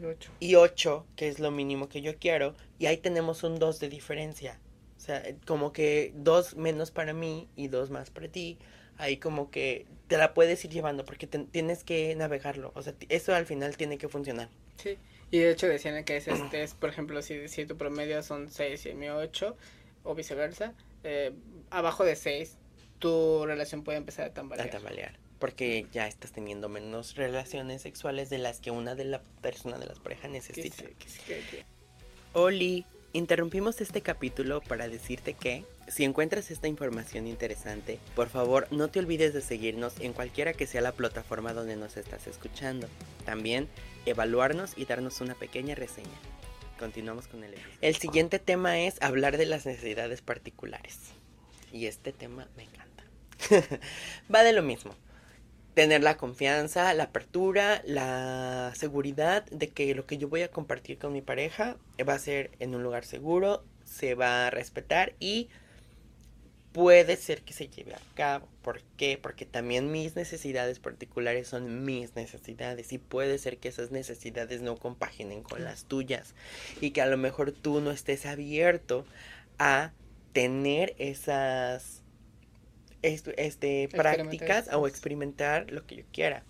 Y 0.00 0.04
ocho. 0.04 0.30
y 0.40 0.54
8, 0.56 1.06
que 1.16 1.28
es 1.28 1.38
lo 1.38 1.50
mínimo 1.50 1.88
que 1.88 2.00
yo 2.02 2.16
quiero, 2.18 2.54
y 2.78 2.86
ahí 2.86 2.96
tenemos 2.96 3.42
un 3.44 3.58
2 3.58 3.78
de 3.80 3.88
diferencia. 3.88 4.58
O 4.96 5.00
sea, 5.00 5.22
como 5.46 5.72
que 5.72 6.12
dos 6.14 6.56
menos 6.56 6.90
para 6.90 7.12
mí 7.14 7.48
y 7.56 7.68
dos 7.68 7.90
más 7.90 8.10
para 8.10 8.28
ti. 8.28 8.58
Ahí 8.98 9.16
como 9.16 9.50
que 9.50 9.86
te 10.08 10.18
la 10.18 10.34
puedes 10.34 10.62
ir 10.66 10.70
llevando 10.72 11.04
porque 11.06 11.26
te- 11.26 11.38
tienes 11.38 11.84
que 11.84 12.14
navegarlo. 12.16 12.70
O 12.74 12.82
sea, 12.82 12.92
eso 13.08 13.34
al 13.34 13.46
final 13.46 13.76
tiene 13.78 13.96
que 13.96 14.08
funcionar. 14.08 14.50
Sí. 14.76 14.98
Y 15.30 15.38
de 15.38 15.52
hecho 15.52 15.68
decían 15.68 16.04
que 16.04 16.18
es, 16.18 16.28
este, 16.28 16.62
es 16.62 16.74
por 16.74 16.90
ejemplo, 16.90 17.22
si, 17.22 17.48
si 17.48 17.64
tu 17.64 17.76
promedio 17.78 18.22
son 18.22 18.50
6 18.50 18.84
y 18.86 18.94
mío 18.94 19.16
8, 19.16 19.56
o 20.02 20.14
viceversa, 20.14 20.74
eh, 21.04 21.32
abajo 21.70 22.04
de 22.04 22.14
6, 22.16 22.58
tu 23.00 23.44
relación 23.46 23.82
puede 23.82 23.98
empezar 23.98 24.26
a 24.26 24.28
A 24.28 24.34
tambalear. 24.34 24.70
tambalear. 24.70 25.18
Porque 25.40 25.86
ya 25.90 26.06
estás 26.06 26.32
teniendo 26.32 26.68
menos 26.68 27.16
relaciones 27.16 27.82
sexuales 27.82 28.30
de 28.30 28.38
las 28.38 28.60
que 28.60 28.70
una 28.70 28.94
de 28.94 29.06
la 29.06 29.22
persona 29.42 29.78
de 29.78 29.86
las 29.86 29.98
parejas 29.98 30.30
necesita. 30.30 30.76
sí, 30.76 30.94
que 30.98 31.08
sí, 31.08 31.18
que- 31.26 31.40
que- 31.50 31.64
Oli, 32.34 32.84
interrumpimos 33.12 33.80
este 33.80 34.02
capítulo 34.02 34.60
para 34.60 34.86
decirte 34.88 35.32
que 35.34 35.64
si 35.88 36.04
encuentras 36.04 36.50
esta 36.52 36.68
información 36.68 37.26
interesante, 37.26 37.98
por 38.14 38.28
favor 38.28 38.68
no 38.70 38.88
te 38.88 39.00
olvides 39.00 39.32
de 39.34 39.40
seguirnos 39.40 39.98
en 39.98 40.12
cualquiera 40.12 40.52
que 40.52 40.66
sea 40.68 40.80
la 40.82 40.92
plataforma 40.92 41.52
donde 41.54 41.74
nos 41.74 41.96
estás 41.96 42.26
escuchando. 42.28 42.86
También 43.24 43.66
evaluarnos 44.06 44.74
y 44.76 44.84
darnos 44.84 45.20
una 45.20 45.34
pequeña 45.34 45.74
reseña. 45.74 46.06
Continuamos 46.78 47.26
con 47.26 47.42
el 47.44 47.54
episodio. 47.54 47.76
El 47.80 47.96
siguiente 47.96 48.38
tema 48.38 48.78
es 48.80 49.00
hablar 49.02 49.36
de 49.38 49.46
las 49.46 49.66
necesidades 49.66 50.22
particulares. 50.22 50.98
Y 51.72 51.86
este 51.86 52.12
tema 52.12 52.48
me 52.56 52.62
encanta. 52.64 52.79
Va 54.34 54.42
de 54.42 54.52
lo 54.52 54.62
mismo 54.62 54.94
tener 55.74 56.02
la 56.02 56.16
confianza, 56.16 56.92
la 56.94 57.04
apertura, 57.04 57.82
la 57.86 58.72
seguridad 58.74 59.44
de 59.46 59.68
que 59.68 59.94
lo 59.94 60.06
que 60.06 60.18
yo 60.18 60.28
voy 60.28 60.42
a 60.42 60.50
compartir 60.50 60.98
con 60.98 61.12
mi 61.12 61.22
pareja 61.22 61.76
va 62.06 62.14
a 62.14 62.18
ser 62.18 62.50
en 62.58 62.74
un 62.74 62.82
lugar 62.82 63.04
seguro, 63.04 63.64
se 63.84 64.14
va 64.14 64.46
a 64.46 64.50
respetar 64.50 65.14
y 65.20 65.48
puede 66.72 67.16
ser 67.16 67.42
que 67.42 67.52
se 67.52 67.68
lleve 67.68 67.94
a 67.94 68.00
cabo. 68.14 68.48
¿Por 68.62 68.82
qué? 68.96 69.18
Porque 69.20 69.46
también 69.46 69.90
mis 69.90 70.16
necesidades 70.16 70.78
particulares 70.78 71.48
son 71.48 71.84
mis 71.84 72.14
necesidades 72.14 72.92
y 72.92 72.98
puede 72.98 73.38
ser 73.38 73.58
que 73.58 73.68
esas 73.68 73.90
necesidades 73.90 74.60
no 74.60 74.76
compaginen 74.76 75.42
con 75.42 75.64
las 75.64 75.84
tuyas 75.84 76.34
y 76.80 76.90
que 76.90 77.02
a 77.02 77.06
lo 77.06 77.16
mejor 77.16 77.52
tú 77.52 77.80
no 77.80 77.90
estés 77.90 78.26
abierto 78.26 79.04
a 79.58 79.92
tener 80.32 80.94
esas 80.98 81.99
este, 83.02 83.88
prácticas 83.88 84.68
o 84.72 84.86
experimentar 84.86 85.70
lo 85.70 85.86
que 85.86 85.96
yo 85.96 86.04
quiera. 86.12 86.44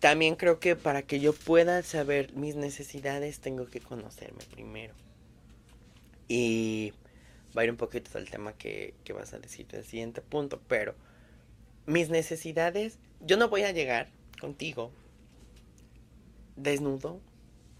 También 0.00 0.36
creo 0.36 0.60
que 0.60 0.76
para 0.76 1.02
que 1.02 1.20
yo 1.20 1.32
pueda 1.32 1.82
saber 1.82 2.32
mis 2.34 2.54
necesidades 2.54 3.40
tengo 3.40 3.66
que 3.66 3.80
conocerme 3.80 4.44
primero. 4.50 4.94
Y 6.28 6.92
va 7.56 7.62
a 7.62 7.64
ir 7.64 7.70
un 7.70 7.76
poquito 7.76 8.10
del 8.12 8.28
tema 8.28 8.52
que, 8.52 8.94
que 9.04 9.12
vas 9.12 9.32
a 9.32 9.38
decir 9.38 9.66
del 9.68 9.84
siguiente 9.84 10.20
punto, 10.20 10.60
pero 10.68 10.94
mis 11.86 12.10
necesidades, 12.10 12.98
yo 13.20 13.36
no 13.36 13.48
voy 13.48 13.62
a 13.62 13.72
llegar 13.72 14.08
contigo 14.40 14.92
desnudo 16.56 17.20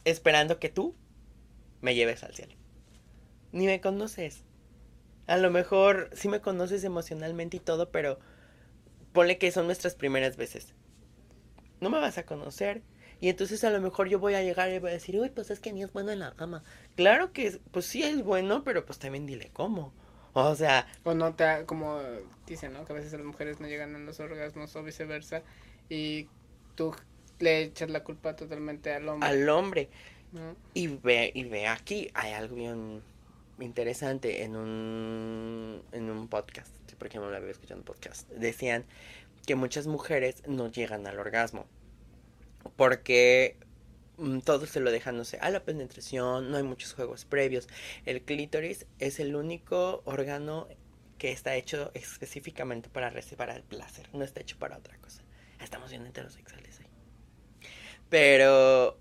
esperando 0.05 0.59
que 0.59 0.69
tú 0.69 0.95
me 1.81 1.95
lleves 1.95 2.23
al 2.23 2.35
cielo. 2.35 2.55
Ni 3.53 3.67
me 3.67 3.81
conoces. 3.81 4.46
A 5.27 5.37
lo 5.37 5.51
mejor 5.51 6.11
sí 6.13 6.29
me 6.29 6.41
conoces 6.41 6.85
emocionalmente 6.85 7.57
y 7.57 7.61
todo, 7.61 7.91
pero 7.91 8.19
ponle 9.13 9.39
que 9.39 9.51
son 9.51 9.67
nuestras 9.67 9.95
primeras 9.95 10.37
veces. 10.37 10.75
No 11.81 11.91
me 11.91 11.99
vas 11.99 12.19
a 12.19 12.25
conocer. 12.27 12.83
Y 13.21 13.29
entonces 13.31 13.65
a 13.65 13.71
lo 13.71 13.81
mejor 13.81 14.09
yo 14.09 14.19
voy 14.19 14.35
a 14.35 14.43
llegar 14.43 14.71
y 14.71 14.79
voy 14.79 14.91
a 14.91 14.95
decir, 14.95 15.19
uy, 15.19 15.31
pues 15.31 15.51
es 15.51 15.59
que 15.59 15.73
ni 15.73 15.83
es 15.83 15.93
bueno 15.93 16.11
en 16.13 16.19
la 16.21 16.33
cama. 16.35 16.63
Claro 16.97 17.33
que, 17.33 17.47
es- 17.47 17.61
pues 17.71 17.87
sí 17.87 18.03
es 18.03 18.23
bueno, 18.23 18.63
pero 18.63 18.85
pues 18.85 18.99
también 18.99 19.27
dile 19.27 19.51
cómo. 19.53 19.93
O 20.35 20.55
sea, 20.55 20.87
O 21.03 21.15
no 21.15 21.35
te, 21.35 21.65
como 21.65 21.99
dicen, 22.47 22.75
¿no? 22.75 22.85
Que 22.85 22.93
a 22.93 22.97
veces 22.97 23.13
las 23.13 23.25
mujeres 23.25 23.59
no 23.59 23.69
llegan 23.69 23.97
a 23.97 23.99
los 23.99 24.21
orgasmos 24.21 24.77
o 24.77 24.83
viceversa. 24.83 25.43
Y 25.89 26.29
tú 26.75 26.95
le 27.39 27.63
echas 27.63 27.89
la 27.91 28.05
culpa 28.05 28.37
totalmente 28.37 28.93
al 28.93 29.09
hombre. 29.09 29.29
al 29.29 29.49
hombre. 29.49 29.89
¿no? 30.33 30.55
Y 30.75 30.89
ve, 30.89 31.33
y 31.35 31.45
ve 31.45 31.67
aquí, 31.69 32.11
hay 32.13 32.33
algo 32.33 32.57
bien 32.57 33.01
interesante 33.61 34.43
en 34.43 34.57
un, 34.57 35.83
en 35.93 36.11
un 36.11 36.29
podcast, 36.29 36.75
porque 36.99 37.19
no 37.19 37.31
lo 37.31 37.37
había 37.37 37.51
escuchado 37.51 37.75
en 37.75 37.81
un 37.81 37.85
podcast. 37.85 38.29
Decían 38.31 38.85
que 39.47 39.55
muchas 39.55 39.87
mujeres 39.87 40.43
no 40.47 40.71
llegan 40.71 41.07
al 41.07 41.19
orgasmo 41.19 41.67
porque 42.77 43.57
mm, 44.19 44.41
todo 44.41 44.67
se 44.67 44.81
lo 44.81 44.91
dejan, 44.91 45.17
no 45.17 45.25
sé, 45.25 45.39
a 45.41 45.51
la 45.51 45.65
penetración, 45.65 46.51
no 46.51 46.57
hay 46.57 46.63
muchos 46.63 46.95
juegos 46.95 47.25
previos. 47.25 47.69
El 48.05 48.23
clítoris 48.23 48.87
es 48.99 49.21
el 49.21 49.37
único 49.37 50.03
órgano 50.05 50.69
que 51.19 51.33
está 51.33 51.55
hecho 51.55 51.91
específicamente 51.95 52.91
para 52.91 53.11
recibir 53.11 53.49
el 53.51 53.63
placer, 53.63 54.09
no 54.13 54.25
está 54.25 54.41
hecho 54.41 54.59
para 54.59 54.77
otra 54.77 54.99
cosa. 54.99 55.23
Estamos 55.61 55.91
bien 55.91 56.05
heterosexuales 56.07 56.81
ahí. 56.81 56.87
Pero 58.11 58.99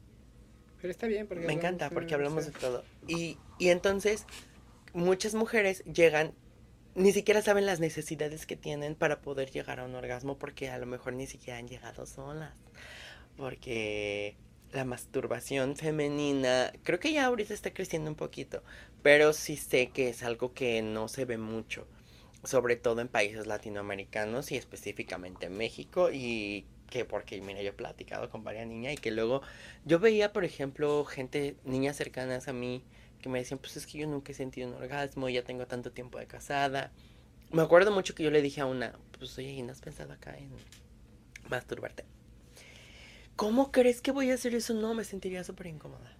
Pero 0.85 0.91
está 0.91 1.07
bien 1.07 1.27
porque 1.27 1.45
me 1.47 1.53
encanta 1.53 1.89
porque 1.89 2.09
de- 2.09 2.15
hablamos 2.15 2.45
de 2.45 2.51
todo. 2.51 2.83
Y, 3.07 3.37
y 3.57 3.69
entonces 3.69 4.25
muchas 4.93 5.33
mujeres 5.33 5.83
llegan, 5.85 6.33
ni 6.95 7.11
siquiera 7.11 7.41
saben 7.41 7.65
las 7.65 7.79
necesidades 7.79 8.45
que 8.45 8.55
tienen 8.55 8.95
para 8.95 9.21
poder 9.21 9.51
llegar 9.51 9.79
a 9.79 9.85
un 9.85 9.95
orgasmo 9.95 10.37
porque 10.37 10.69
a 10.69 10.77
lo 10.77 10.85
mejor 10.85 11.13
ni 11.13 11.27
siquiera 11.27 11.59
han 11.59 11.67
llegado 11.67 12.05
solas. 12.05 12.53
Porque 13.37 14.37
la 14.71 14.85
masturbación 14.85 15.75
femenina, 15.75 16.71
creo 16.83 16.99
que 16.99 17.13
ya 17.13 17.25
ahorita 17.25 17.53
está 17.53 17.73
creciendo 17.73 18.09
un 18.09 18.15
poquito, 18.15 18.63
pero 19.01 19.33
sí 19.33 19.57
sé 19.57 19.91
que 19.91 20.09
es 20.09 20.23
algo 20.23 20.53
que 20.53 20.81
no 20.81 21.07
se 21.07 21.25
ve 21.25 21.37
mucho, 21.37 21.87
sobre 22.43 22.75
todo 22.75 23.01
en 23.01 23.07
países 23.07 23.47
latinoamericanos 23.47 24.51
y 24.51 24.57
específicamente 24.57 25.47
en 25.47 25.57
México 25.57 26.11
y 26.11 26.65
que 26.89 27.05
porque 27.05 27.41
mira 27.41 27.61
yo 27.61 27.69
he 27.69 27.73
platicado 27.73 28.29
con 28.29 28.43
varias 28.43 28.67
niñas 28.67 28.93
y 28.93 28.97
que 28.97 29.11
luego 29.11 29.41
yo 29.85 29.99
veía, 29.99 30.33
por 30.33 30.45
ejemplo, 30.45 31.03
gente, 31.05 31.55
niñas 31.63 31.95
cercanas 31.95 32.47
a 32.47 32.53
mí, 32.53 32.83
que 33.21 33.29
me 33.29 33.39
decían, 33.39 33.59
pues 33.59 33.75
es 33.77 33.87
que 33.87 33.97
yo 33.97 34.07
nunca 34.07 34.31
he 34.31 34.35
sentido 34.35 34.67
un 34.67 34.75
orgasmo, 34.75 35.29
ya 35.29 35.43
tengo 35.43 35.65
tanto 35.65 35.91
tiempo 35.91 36.19
de 36.19 36.27
casada. 36.27 36.91
Me 37.51 37.61
acuerdo 37.61 37.91
mucho 37.91 38.15
que 38.15 38.23
yo 38.23 38.31
le 38.31 38.41
dije 38.41 38.61
a 38.61 38.65
una, 38.65 38.97
pues 39.17 39.37
oye, 39.37 39.51
¿y 39.51 39.61
no 39.61 39.71
has 39.71 39.81
pensado 39.81 40.13
acá 40.13 40.37
en 40.37 40.49
masturbarte? 41.49 42.05
¿Cómo 43.35 43.71
crees 43.71 44.01
que 44.01 44.11
voy 44.11 44.31
a 44.31 44.35
hacer 44.35 44.55
eso? 44.55 44.73
No, 44.73 44.93
me 44.93 45.03
sentiría 45.03 45.43
súper 45.43 45.67
incómoda. 45.67 46.15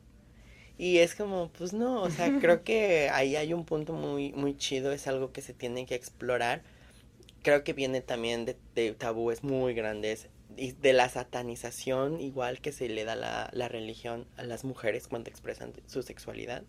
Y 0.77 0.97
es 0.97 1.15
como, 1.15 1.49
pues 1.49 1.73
no, 1.73 2.01
o 2.01 2.09
sea, 2.09 2.37
creo 2.41 2.63
que 2.63 3.09
ahí 3.09 3.35
hay 3.35 3.53
un 3.53 3.65
punto 3.65 3.93
muy, 3.93 4.33
muy 4.33 4.57
chido, 4.57 4.91
es 4.91 5.07
algo 5.07 5.31
que 5.31 5.41
se 5.41 5.53
tiene 5.53 5.85
que 5.85 5.95
explorar. 5.95 6.63
Creo 7.43 7.63
que 7.63 7.73
viene 7.73 8.01
también 8.01 8.45
de, 8.45 8.57
de 8.73 8.93
tabúes 8.93 9.43
muy 9.43 9.73
grandes 9.73 10.27
y 10.57 10.71
de 10.73 10.93
la 10.93 11.09
satanización 11.09 12.19
igual 12.21 12.61
que 12.61 12.71
se 12.71 12.87
le 12.89 13.03
da 13.03 13.15
la, 13.15 13.49
la 13.53 13.67
religión 13.67 14.27
a 14.37 14.43
las 14.43 14.63
mujeres 14.63 15.07
cuando 15.07 15.29
expresan 15.29 15.73
su 15.87 16.01
sexualidad. 16.03 16.63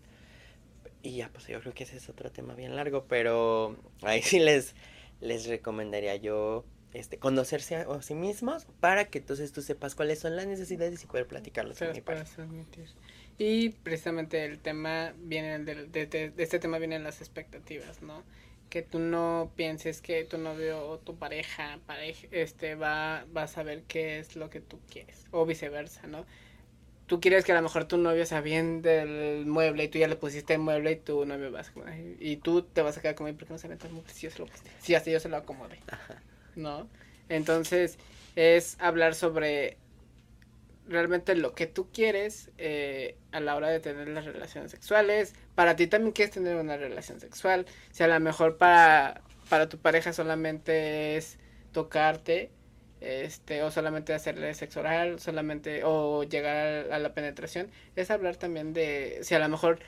Y 1.03 1.17
ya, 1.17 1.29
pues 1.29 1.47
yo 1.47 1.59
creo 1.61 1.73
que 1.73 1.83
ese 1.83 1.97
es 1.97 2.09
otro 2.09 2.31
tema 2.31 2.53
bien 2.55 2.75
largo, 2.75 3.05
pero 3.07 3.77
ahí 4.01 4.21
sí 4.21 4.39
les, 4.39 4.75
les 5.21 5.45
recomendaría 5.47 6.15
yo 6.15 6.65
este, 6.93 7.17
conocerse 7.17 7.75
a, 7.75 7.81
a 7.83 8.01
sí 8.01 8.15
mismos 8.15 8.65
para 8.79 9.05
que 9.05 9.19
entonces 9.19 9.51
tú 9.51 9.61
sepas 9.61 9.95
cuáles 9.95 10.19
son 10.19 10.35
las 10.35 10.47
necesidades 10.47 11.03
y 11.03 11.07
poder 11.07 11.27
platicarlos 11.27 11.77
Se 11.77 11.85
con 11.85 11.93
mi. 11.93 12.01
Y 13.37 13.69
precisamente 13.69 14.43
el 14.45 14.57
tema 14.59 15.13
viene 15.17 15.59
del- 15.59 15.91
de, 15.91 16.07
de- 16.07 16.31
de 16.31 16.43
este 16.43 16.59
tema 16.59 16.79
vienen 16.79 17.03
las 17.03 17.21
expectativas, 17.21 18.01
¿no? 18.01 18.23
Que 18.69 18.81
tú 18.81 18.99
no 18.99 19.51
pienses 19.55 20.01
que 20.01 20.23
tu 20.25 20.37
novio 20.37 20.85
o 20.87 20.97
tu 20.97 21.15
pareja, 21.15 21.79
pareja 21.85 22.27
este 22.31 22.75
va, 22.75 23.25
va 23.35 23.43
a 23.43 23.47
saber 23.47 23.83
qué 23.87 24.19
es 24.19 24.35
lo 24.35 24.49
que 24.49 24.59
tú 24.59 24.79
quieres. 24.91 25.25
O 25.31 25.45
viceversa, 25.45 26.07
¿no? 26.07 26.25
Tú 27.05 27.21
quieres 27.21 27.45
que 27.45 27.53
a 27.53 27.55
lo 27.55 27.61
mejor 27.61 27.85
tu 27.85 27.97
novio 27.97 28.25
sea 28.25 28.41
bien 28.41 28.81
del 28.81 29.45
mueble 29.45 29.85
y 29.85 29.87
tú 29.87 29.97
ya 29.97 30.09
le 30.09 30.17
pusiste 30.17 30.55
el 30.55 30.59
mueble 30.59 30.91
y 30.91 30.95
tu 30.97 31.25
novio 31.25 31.51
va 31.51 31.61
a 31.61 31.97
y 32.19 32.35
tú 32.37 32.63
te 32.63 32.81
vas 32.81 32.97
a 32.97 33.01
quedar 33.01 33.15
como, 33.15 33.27
"Ay, 33.27 33.33
¿por 33.33 33.47
qué 33.47 33.53
no 33.53 33.59
se 33.59 33.67
el 33.67 33.77
mueble 33.77 34.11
si 34.13 34.27
yo 34.27 34.31
se 34.31 34.39
lo 34.39 34.45
puse? 34.47 34.63
Si 34.81 34.93
hasta 34.93 35.09
yo 35.09 35.19
se 35.21 35.29
lo 35.29 35.37
acomodé. 35.37 35.79
¿no? 36.57 36.89
Entonces 37.29 37.97
es 38.35 38.75
hablar 38.79 39.15
sobre 39.15 39.77
realmente 40.87 41.35
lo 41.35 41.53
que 41.53 41.67
tú 41.67 41.89
quieres 41.91 42.51
eh, 42.57 43.17
a 43.31 43.39
la 43.39 43.55
hora 43.55 43.69
de 43.69 43.79
tener 43.79 44.07
las 44.07 44.25
relaciones 44.25 44.71
sexuales. 44.71 45.33
Para 45.55 45.75
ti 45.75 45.87
también 45.87 46.13
quieres 46.13 46.33
tener 46.33 46.55
una 46.55 46.77
relación 46.77 47.19
sexual. 47.19 47.65
Si 47.91 48.03
a 48.03 48.07
lo 48.07 48.19
mejor 48.19 48.57
para 48.57 49.21
para 49.49 49.69
tu 49.69 49.77
pareja 49.77 50.13
solamente 50.13 51.17
es 51.17 51.37
tocarte, 51.71 52.51
este, 53.01 53.63
o 53.63 53.71
solamente 53.71 54.13
hacerle 54.13 54.53
sexo 54.53 54.79
oral, 54.79 55.19
solamente, 55.19 55.81
o 55.83 56.23
llegar 56.23 56.91
a, 56.91 56.99
la 56.99 57.13
penetración, 57.13 57.69
es 57.95 58.11
hablar 58.11 58.37
también 58.37 58.73
de, 58.73 59.19
si 59.21 59.35
a 59.35 59.39
lo 59.39 59.49
mejor 59.49 59.79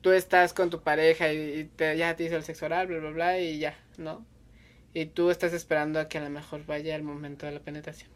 tú 0.00 0.12
estás 0.12 0.52
con 0.52 0.70
tu 0.70 0.82
pareja 0.82 1.32
y, 1.32 1.64
te, 1.76 1.96
ya 1.96 2.16
te 2.16 2.24
hizo 2.24 2.36
el 2.36 2.42
sexo 2.42 2.66
oral, 2.66 2.86
bla, 2.86 2.98
bla, 2.98 3.10
bla, 3.10 3.40
y 3.40 3.58
ya, 3.58 3.78
¿no? 3.98 4.26
Y 4.94 5.06
tú 5.06 5.30
estás 5.30 5.52
esperando 5.52 6.00
a 6.00 6.08
que 6.08 6.18
a 6.18 6.22
lo 6.22 6.30
mejor 6.30 6.64
vaya 6.66 6.96
el 6.96 7.02
momento 7.02 7.46
de 7.46 7.52
la 7.52 7.60
penetración. 7.60 8.10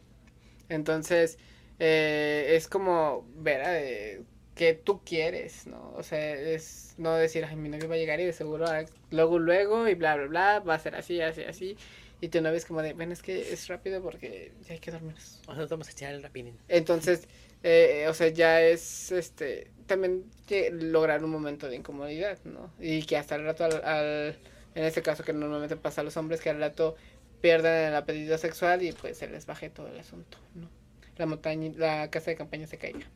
Entonces, 0.69 1.39
eh, 1.81 2.55
es 2.57 2.69
como 2.69 3.27
ver 3.37 3.63
a, 3.63 3.81
eh, 3.81 4.23
que 4.55 4.75
tú 4.75 5.01
quieres, 5.03 5.67
¿no? 5.67 5.95
O 5.97 6.03
sea, 6.03 6.35
es 6.35 6.95
no 6.99 7.15
decir, 7.15 7.45
ay, 7.47 7.57
mi 7.57 7.71
novio 7.71 7.89
va 7.89 7.95
a 7.95 7.99
llegar 7.99 8.21
y 8.21 8.27
de 8.27 8.35
seguro 8.35 8.67
ah, 8.69 8.85
luego, 9.11 9.39
luego 9.39 9.89
y 9.89 9.95
bla, 9.95 10.17
bla, 10.17 10.27
bla, 10.27 10.61
va 10.61 10.75
a 10.75 10.79
ser 10.79 10.95
así, 10.95 11.23
así, 11.23 11.43
así. 11.43 11.77
Y 12.21 12.29
tu 12.29 12.43
novio 12.43 12.59
es 12.59 12.67
como 12.67 12.83
de, 12.83 12.93
bueno, 12.93 13.15
es 13.15 13.23
que 13.23 13.53
es 13.53 13.67
rápido 13.69 14.03
porque 14.03 14.53
ya 14.69 14.75
hay 14.75 14.79
que 14.79 14.91
dormir. 14.91 15.15
O 15.47 15.55
sea, 15.55 15.65
vamos 15.65 15.89
a 15.89 15.93
echar 15.93 16.13
el 16.13 16.23
rapidín. 16.23 16.59
Entonces, 16.69 17.27
eh, 17.63 18.05
o 18.11 18.13
sea, 18.13 18.29
ya 18.29 18.61
es, 18.61 19.11
este, 19.11 19.71
también 19.87 20.27
lograr 20.73 21.25
un 21.25 21.31
momento 21.31 21.71
de 21.71 21.77
incomodidad, 21.77 22.39
¿no? 22.45 22.71
Y 22.79 23.05
que 23.05 23.17
hasta 23.17 23.37
el 23.37 23.45
rato, 23.45 23.65
al, 23.65 24.39
en 24.75 24.85
este 24.85 25.01
caso 25.01 25.25
que 25.25 25.33
normalmente 25.33 25.77
pasa 25.77 26.03
a 26.03 26.05
los 26.05 26.19
hombres, 26.19 26.43
que 26.43 26.51
al 26.51 26.61
rato 26.61 26.97
pierdan 27.41 27.89
el 27.89 27.95
apetito 27.95 28.37
sexual 28.37 28.83
y 28.83 28.93
pues 28.93 29.17
se 29.17 29.27
les 29.29 29.47
baje 29.47 29.71
todo 29.71 29.89
el 29.89 29.99
asunto, 29.99 30.37
¿no? 30.55 30.80
La 31.21 31.27
montaña, 31.27 31.71
la 31.77 32.09
casa 32.09 32.31
de 32.31 32.37
campaña 32.39 32.67
se 32.67 32.79
caiga. 32.79 33.07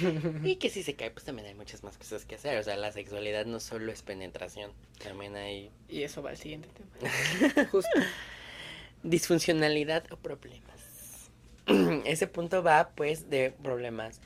y 0.42 0.56
que 0.56 0.70
si 0.70 0.82
se 0.82 0.94
cae, 0.94 1.10
pues 1.10 1.26
también 1.26 1.48
hay 1.48 1.54
muchas 1.54 1.84
más 1.84 1.98
cosas 1.98 2.24
que 2.24 2.36
hacer. 2.36 2.56
O 2.58 2.62
sea, 2.62 2.78
la 2.78 2.92
sexualidad 2.92 3.44
no 3.44 3.60
solo 3.60 3.92
es 3.92 4.00
penetración, 4.00 4.72
también 5.04 5.36
hay... 5.36 5.70
Y 5.86 6.02
eso 6.02 6.22
va 6.22 6.30
al 6.30 6.38
siguiente 6.38 6.70
tema. 6.70 7.66
Justo. 7.70 7.90
Disfuncionalidad 9.02 10.10
o 10.10 10.16
problemas. 10.16 11.30
Ese 12.06 12.26
punto 12.26 12.62
va, 12.62 12.92
pues, 12.96 13.28
de 13.28 13.50
problemas 13.50 14.22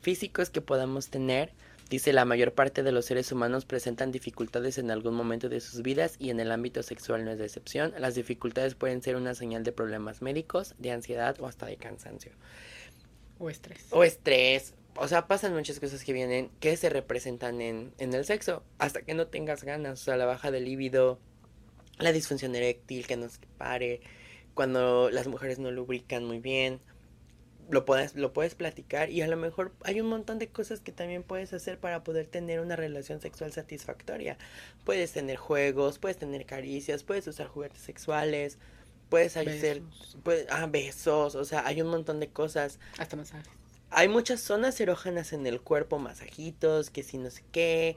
físicos 0.00 0.48
que 0.48 0.60
podamos 0.60 1.08
tener. 1.08 1.52
Dice, 1.88 2.12
la 2.12 2.24
mayor 2.24 2.52
parte 2.52 2.82
de 2.82 2.90
los 2.90 3.04
seres 3.04 3.30
humanos 3.30 3.64
presentan 3.64 4.10
dificultades 4.10 4.78
en 4.78 4.90
algún 4.90 5.14
momento 5.14 5.48
de 5.48 5.60
sus 5.60 5.82
vidas 5.82 6.16
y 6.18 6.30
en 6.30 6.40
el 6.40 6.50
ámbito 6.50 6.82
sexual 6.82 7.24
no 7.24 7.30
es 7.30 7.38
de 7.38 7.44
excepción. 7.44 7.94
Las 7.98 8.16
dificultades 8.16 8.74
pueden 8.74 9.02
ser 9.02 9.14
una 9.14 9.34
señal 9.34 9.62
de 9.62 9.70
problemas 9.70 10.20
médicos, 10.20 10.74
de 10.78 10.90
ansiedad 10.90 11.40
o 11.40 11.46
hasta 11.46 11.66
de 11.66 11.76
cansancio. 11.76 12.32
O 13.38 13.50
estrés. 13.50 13.86
O 13.90 14.02
estrés, 14.02 14.74
o 14.96 15.08
sea, 15.08 15.26
pasan 15.26 15.54
muchas 15.54 15.78
cosas 15.78 16.02
que 16.04 16.12
vienen 16.12 16.50
que 16.58 16.76
se 16.76 16.88
representan 16.88 17.60
en, 17.60 17.92
en 17.98 18.14
el 18.14 18.24
sexo. 18.24 18.62
Hasta 18.78 19.02
que 19.02 19.14
no 19.14 19.26
tengas 19.26 19.62
ganas. 19.62 20.00
O 20.00 20.04
sea, 20.04 20.16
la 20.16 20.26
baja 20.26 20.50
de 20.50 20.60
líbido, 20.60 21.18
la 21.98 22.12
disfunción 22.12 22.54
eréctil 22.54 23.06
que 23.06 23.16
nos 23.16 23.38
pare, 23.58 24.00
cuando 24.54 25.10
las 25.10 25.28
mujeres 25.28 25.58
no 25.58 25.70
lubrican 25.70 26.24
muy 26.24 26.40
bien. 26.40 26.80
Lo 27.68 27.84
puedes, 27.84 28.14
lo 28.14 28.32
puedes 28.32 28.54
platicar 28.54 29.10
y 29.10 29.22
a 29.22 29.26
lo 29.26 29.36
mejor 29.36 29.72
hay 29.82 30.00
un 30.00 30.08
montón 30.08 30.38
de 30.38 30.48
cosas 30.48 30.80
que 30.80 30.92
también 30.92 31.24
puedes 31.24 31.52
hacer 31.52 31.78
para 31.78 32.04
poder 32.04 32.26
tener 32.26 32.60
una 32.60 32.76
relación 32.76 33.20
sexual 33.20 33.52
satisfactoria. 33.52 34.38
Puedes 34.84 35.12
tener 35.12 35.36
juegos, 35.36 35.98
puedes 35.98 36.16
tener 36.16 36.46
caricias, 36.46 37.02
puedes 37.02 37.26
usar 37.26 37.48
juguetes 37.48 37.80
sexuales, 37.80 38.58
puedes 39.08 39.36
hacer 39.36 39.82
puedes, 40.22 40.46
ah, 40.50 40.66
besos, 40.66 41.34
o 41.34 41.44
sea, 41.44 41.66
hay 41.66 41.82
un 41.82 41.88
montón 41.88 42.20
de 42.20 42.28
cosas. 42.28 42.78
Hasta 42.98 43.16
masajes 43.16 43.56
hay 43.90 44.08
muchas 44.08 44.40
zonas 44.40 44.80
erógenas 44.80 45.32
en 45.32 45.46
el 45.46 45.60
cuerpo, 45.60 45.98
masajitos, 45.98 46.90
que 46.90 47.02
si 47.02 47.18
no 47.18 47.30
sé 47.30 47.42
qué, 47.52 47.96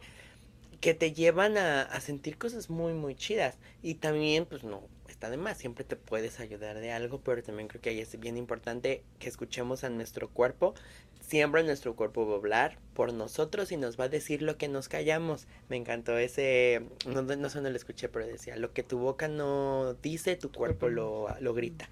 que 0.82 0.94
te 0.94 1.14
llevan 1.14 1.58
a, 1.58 1.82
a, 1.82 2.00
sentir 2.00 2.38
cosas 2.38 2.70
muy, 2.70 2.94
muy 2.94 3.16
chidas. 3.16 3.58
Y 3.82 3.96
también, 3.96 4.46
pues 4.46 4.64
no, 4.64 4.84
está 5.20 5.30
de 5.30 5.36
más, 5.36 5.58
siempre 5.58 5.84
te 5.84 5.98
puedes 5.98 6.40
ayudar 6.40 6.80
de 6.80 6.94
algo, 6.94 7.20
pero 7.20 7.44
también 7.44 7.68
creo 7.68 7.82
que 7.82 7.90
ahí 7.90 8.00
es 8.00 8.18
bien 8.22 8.38
importante 8.38 9.04
que 9.20 9.28
escuchemos 9.28 9.84
a 9.84 9.90
nuestro 9.90 10.30
cuerpo. 10.30 10.76
Siempre 11.20 11.62
nuestro 11.62 11.94
cuerpo 11.98 12.26
va 12.26 12.36
a 12.36 12.38
hablar 12.38 12.80
por 12.94 13.12
nosotros 13.12 13.74
y 13.74 13.76
nos 13.76 14.00
va 14.00 14.06
a 14.06 14.10
decir 14.10 14.42
lo 14.42 14.58
que 14.58 14.70
nos 14.70 14.88
callamos. 14.88 15.46
Me 15.68 15.76
encantó 15.76 16.18
ese, 16.18 16.86
no, 17.06 17.22
no 17.22 17.50
sé 17.50 17.56
dónde 17.56 17.70
lo 17.70 17.76
escuché, 17.76 18.08
pero 18.08 18.26
decía, 18.26 18.56
lo 18.56 18.72
que 18.72 18.82
tu 18.82 18.98
boca 18.98 19.28
no 19.28 19.94
dice, 19.96 20.38
tu 20.38 20.54
cuerpo 20.54 20.88
lo, 20.88 21.28
lo 21.42 21.54
grita. 21.54 21.90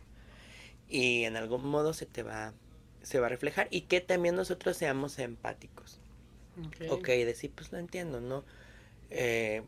Y 0.88 1.26
en 1.26 1.36
algún 1.36 1.68
modo 1.68 1.92
se 1.92 2.06
te 2.06 2.24
va 2.24 2.54
se 3.02 3.20
va 3.20 3.26
a 3.26 3.30
reflejar 3.30 3.68
y 3.72 3.82
que 3.82 4.00
también 4.00 4.36
nosotros 4.36 4.78
seamos 4.78 5.20
empáticos. 5.20 6.00
Ok, 6.90 7.08
decir, 7.08 7.52
pues 7.54 7.74
lo 7.74 7.78
entiendo, 7.78 8.22
¿no? 8.22 8.46
Eh, 9.10 9.64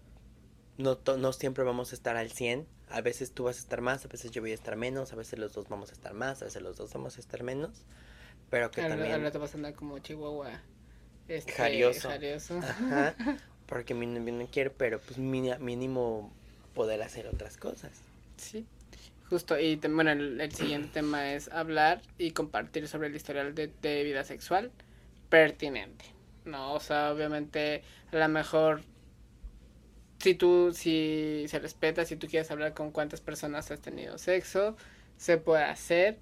no, 0.78 0.98
no 1.18 1.34
siempre 1.34 1.66
vamos 1.66 1.92
a 1.92 1.96
estar 1.96 2.16
al 2.16 2.32
100, 2.32 2.66
a 2.90 3.02
veces 3.02 3.32
tú 3.32 3.44
vas 3.46 3.58
a 3.58 3.60
estar 3.60 3.82
más, 3.82 4.06
a 4.06 4.08
veces 4.08 4.32
yo 4.32 4.42
voy 4.42 4.52
a 4.52 4.56
estar 4.56 4.76
menos, 4.76 5.14
a 5.14 5.16
veces 5.16 5.40
los 5.40 5.54
dos 5.54 5.70
vamos 5.70 5.90
a 5.90 5.94
estar 5.94 6.14
más, 6.14 6.42
a 6.42 6.46
veces 6.46 6.62
los 6.62 6.78
dos 6.78 6.94
vamos 6.94 7.18
a 7.18 7.20
estar 7.20 7.44
menos, 7.44 7.86
pero 8.50 8.72
que 8.72 8.82
también... 8.82 9.12
Ahora 9.12 9.32
te 9.32 9.38
vas 9.38 9.54
a 9.54 9.58
andar 9.58 9.74
como 9.74 10.00
chihuahua. 10.00 10.62
Este, 11.28 11.52
jarioso. 11.52 12.10
Ajá, 12.58 13.16
porque 13.68 13.94
mi 13.94 14.08
novio 14.08 14.34
no 14.34 14.48
quiere, 14.48 14.72
pero 14.72 15.00
pues 15.00 15.20
mínimo 15.20 16.34
poder 16.74 17.02
hacer 17.04 17.28
otras 17.28 17.58
cosas. 17.58 17.92
Sí. 18.38 18.66
Justo, 19.30 19.60
y 19.60 19.76
bueno, 19.76 20.12
el, 20.12 20.52
siguiente 20.54 20.90
tema 20.92 21.34
es 21.34 21.50
hablar 21.50 22.02
y 22.18 22.32
compartir 22.32 22.88
sobre 22.88 23.10
el 23.10 23.16
historial 23.16 23.54
de, 23.54 24.04
vida 24.04 24.24
sexual 24.24 24.72
pertinente, 25.30 26.06
¿no? 26.46 26.74
O 26.74 26.80
sea, 26.80 27.12
obviamente, 27.12 27.84
a 28.12 28.16
lo 28.16 28.28
mejor, 28.28 28.82
si 30.20 30.36
tú, 30.36 30.72
si 30.74 31.46
se 31.48 31.60
respeta, 31.60 32.06
si 32.06 32.16
tú 32.16 32.28
quieres 32.28 32.52
hablar 32.52 32.74
con 32.74 32.92
cuántas 32.92 33.22
personas 33.22 33.72
has 33.72 33.80
tenido 33.80 34.18
sexo, 34.18 34.76
se 35.18 35.38
puede 35.38 35.64
hacer, 35.64 36.18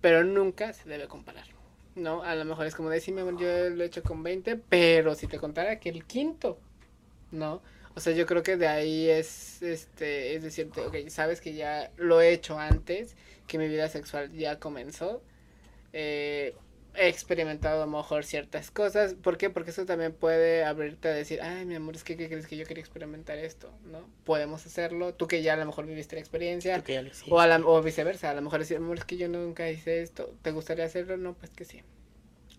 pero 0.00 0.24
nunca 0.24 0.72
se 0.72 0.88
debe 0.88 1.08
comparar, 1.08 1.46
¿no? 1.94 2.22
A 2.22 2.34
lo 2.34 2.44
mejor 2.44 2.66
es 2.66 2.74
como 2.74 2.90
decirme, 2.90 3.22
yo 3.38 3.70
lo 3.70 3.82
he 3.82 3.86
hecho 3.86 4.02
con 4.02 4.22
20, 4.22 4.56
pero 4.56 5.14
si 5.14 5.26
te 5.26 5.38
contara 5.38 5.80
que 5.80 5.88
el 5.88 6.04
quinto, 6.04 6.58
¿no? 7.30 7.62
O 7.94 8.00
sea, 8.00 8.12
yo 8.12 8.26
creo 8.26 8.42
que 8.42 8.56
de 8.56 8.68
ahí 8.68 9.08
es, 9.08 9.60
este, 9.62 10.36
es 10.36 10.42
decirte, 10.42 10.82
ok, 10.82 11.08
sabes 11.08 11.40
que 11.40 11.54
ya 11.54 11.90
lo 11.96 12.20
he 12.20 12.32
hecho 12.32 12.58
antes, 12.58 13.16
que 13.46 13.58
mi 13.58 13.66
vida 13.66 13.88
sexual 13.88 14.32
ya 14.32 14.60
comenzó. 14.60 15.22
Eh, 15.92 16.54
he 16.98 17.08
experimentado 17.08 17.82
a 17.82 17.86
lo 17.86 17.92
mejor 17.92 18.24
ciertas 18.24 18.70
cosas. 18.70 19.14
¿Por 19.14 19.38
qué? 19.38 19.50
Porque 19.50 19.70
eso 19.70 19.86
también 19.86 20.12
puede 20.12 20.64
abrirte 20.64 21.08
a 21.08 21.12
decir, 21.12 21.40
ay, 21.40 21.64
mi 21.64 21.74
amor, 21.74 21.94
es 21.94 22.04
que 22.04 22.16
¿qué 22.16 22.28
crees 22.28 22.46
que 22.46 22.56
yo 22.56 22.66
quería 22.66 22.82
experimentar 22.82 23.38
esto? 23.38 23.70
¿No? 23.84 24.08
Podemos 24.24 24.66
hacerlo. 24.66 25.14
Tú 25.14 25.26
que 25.28 25.42
ya 25.42 25.54
a 25.54 25.56
lo 25.56 25.66
mejor 25.66 25.86
viviste 25.86 26.16
la 26.16 26.20
experiencia. 26.20 26.82
o, 27.30 27.40
a 27.40 27.46
la, 27.46 27.58
o 27.58 27.82
viceversa. 27.82 28.30
A 28.30 28.34
lo 28.34 28.42
mejor 28.42 28.60
decir, 28.60 28.76
amor, 28.78 28.98
es 28.98 29.04
que 29.04 29.16
yo 29.16 29.28
nunca 29.28 29.70
hice 29.70 30.02
esto. 30.02 30.34
¿Te 30.42 30.50
gustaría 30.50 30.84
hacerlo? 30.84 31.16
No, 31.16 31.34
pues 31.34 31.50
que 31.50 31.64
sí. 31.64 31.82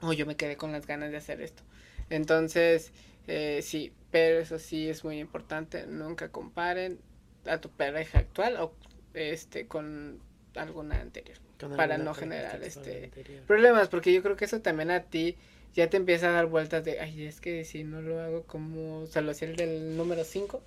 O 0.02 0.14
yo 0.14 0.26
me 0.26 0.36
quedé 0.36 0.56
con 0.56 0.72
las 0.72 0.88
ganas 0.88 1.12
de 1.12 1.18
hacer 1.18 1.42
esto. 1.42 1.64
Entonces, 2.10 2.94
eh, 3.28 3.62
sí, 3.62 3.92
pero 4.12 4.40
eso 4.40 4.58
sí 4.58 4.90
es 4.90 5.04
muy 5.04 5.20
importante, 5.20 5.86
nunca 5.86 6.30
comparen 6.30 7.00
a 7.46 7.60
tu 7.60 7.70
pareja 7.70 8.20
actual 8.20 8.58
o 8.58 8.74
este 9.14 9.68
con 9.68 10.20
alguna 10.56 11.00
anterior 11.00 11.38
para 11.76 11.98
no 11.98 12.14
generar 12.14 12.64
este 12.64 13.12
problemas, 13.48 13.90
porque 13.90 14.14
yo 14.14 14.24
creo 14.24 14.36
que 14.36 14.46
eso 14.46 14.62
también 14.62 14.92
a 14.92 15.04
ti 15.04 15.36
ya 15.76 15.90
te 15.90 15.98
empieza 15.98 16.30
a 16.30 16.32
dar 16.32 16.48
vueltas 16.48 16.84
de, 16.84 17.00
ay, 17.00 17.26
es 17.26 17.42
que 17.42 17.64
si 17.64 17.84
no 17.84 18.02
lo 18.02 18.20
hago 18.20 18.44
como, 18.44 19.02
o 19.02 19.08
sea, 19.08 19.22
lo 19.22 19.32
hacía 19.32 19.48
el 19.48 19.56
del 19.56 19.96
número 19.98 20.24
5. 20.24 20.62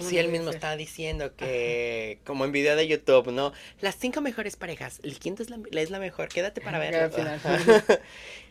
Sí, 0.00 0.18
él 0.18 0.28
mismo 0.28 0.50
estaba 0.50 0.76
diciendo 0.76 1.36
que, 1.36 2.18
como 2.24 2.44
en 2.44 2.50
video 2.50 2.74
de 2.74 2.88
YouTube, 2.88 3.30
¿no? 3.30 3.52
Las 3.80 3.94
cinco 3.94 4.20
mejores 4.20 4.56
parejas, 4.56 5.00
el 5.04 5.18
quinto 5.20 5.42
es 5.42 5.50
la, 5.50 5.58
es 5.70 5.90
la 5.90 6.00
mejor, 6.00 6.28
quédate 6.28 6.60
para 6.60 6.80
verlo. 6.80 7.16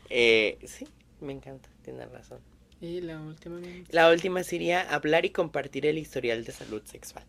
eh, 0.09 0.57
sí, 0.63 0.87
me 1.19 1.33
encanta, 1.33 1.67
tienes 1.83 2.09
razón. 2.11 2.39
Y 2.79 3.01
la 3.01 3.19
última. 3.19 3.59
La 3.89 4.09
última 4.09 4.43
sería 4.43 4.81
hablar 4.81 5.25
y 5.25 5.31
compartir 5.31 5.85
el 5.85 5.97
historial 5.97 6.45
de 6.45 6.53
salud 6.53 6.81
sexual. 6.85 7.25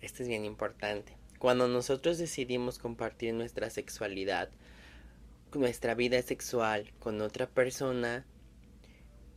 Esto 0.00 0.22
es 0.22 0.28
bien 0.28 0.44
importante. 0.44 1.12
Cuando 1.38 1.68
nosotros 1.68 2.18
decidimos 2.18 2.78
compartir 2.78 3.34
nuestra 3.34 3.70
sexualidad, 3.70 4.50
nuestra 5.54 5.94
vida 5.94 6.20
sexual 6.22 6.92
con 6.98 7.20
otra 7.20 7.46
persona, 7.46 8.26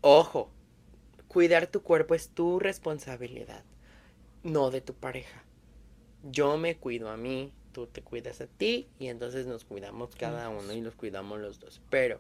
ojo, 0.01 0.51
cuidar 1.27 1.67
tu 1.67 1.81
cuerpo 1.81 2.15
es 2.15 2.29
tu 2.29 2.59
responsabilidad, 2.59 3.63
no 4.43 4.71
de 4.71 4.81
tu 4.81 4.93
pareja. 4.93 5.43
Yo 6.23 6.57
me 6.57 6.75
cuido 6.77 7.09
a 7.09 7.17
mí, 7.17 7.53
tú 7.71 7.87
te 7.87 8.01
cuidas 8.01 8.41
a 8.41 8.47
ti 8.47 8.87
y 8.99 9.07
entonces 9.07 9.45
nos 9.45 9.63
cuidamos 9.63 10.15
cada 10.15 10.49
uno 10.49 10.73
y 10.73 10.81
nos 10.81 10.95
cuidamos 10.95 11.39
los 11.39 11.59
dos. 11.59 11.81
Pero 11.89 12.19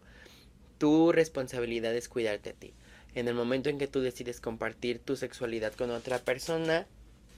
tu 0.77 1.11
responsabilidad 1.11 1.93
es 1.95 2.07
cuidarte 2.07 2.51
a 2.51 2.53
ti 2.53 2.73
en 3.15 3.27
el 3.27 3.33
momento 3.33 3.69
en 3.69 3.77
que 3.77 3.87
tú 3.87 4.01
decides 4.01 4.39
compartir 4.39 4.99
tu 4.99 5.15
sexualidad 5.15 5.73
con 5.73 5.91
otra 5.91 6.19
persona, 6.19 6.87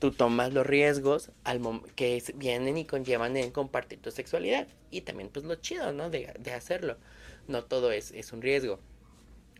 tú 0.01 0.11
tomas 0.11 0.51
los 0.51 0.65
riesgos 0.65 1.29
al 1.43 1.61
que 1.95 2.23
vienen 2.33 2.75
y 2.75 2.85
conllevan 2.85 3.37
en 3.37 3.51
compartir 3.51 4.01
tu 4.01 4.09
sexualidad. 4.09 4.67
Y 4.89 5.01
también 5.01 5.29
pues 5.29 5.45
lo 5.45 5.55
chido, 5.55 5.93
¿no? 5.93 6.09
De, 6.09 6.33
de 6.39 6.53
hacerlo. 6.53 6.97
No 7.47 7.65
todo 7.65 7.91
es, 7.91 8.09
es 8.09 8.33
un 8.33 8.41
riesgo. 8.41 8.79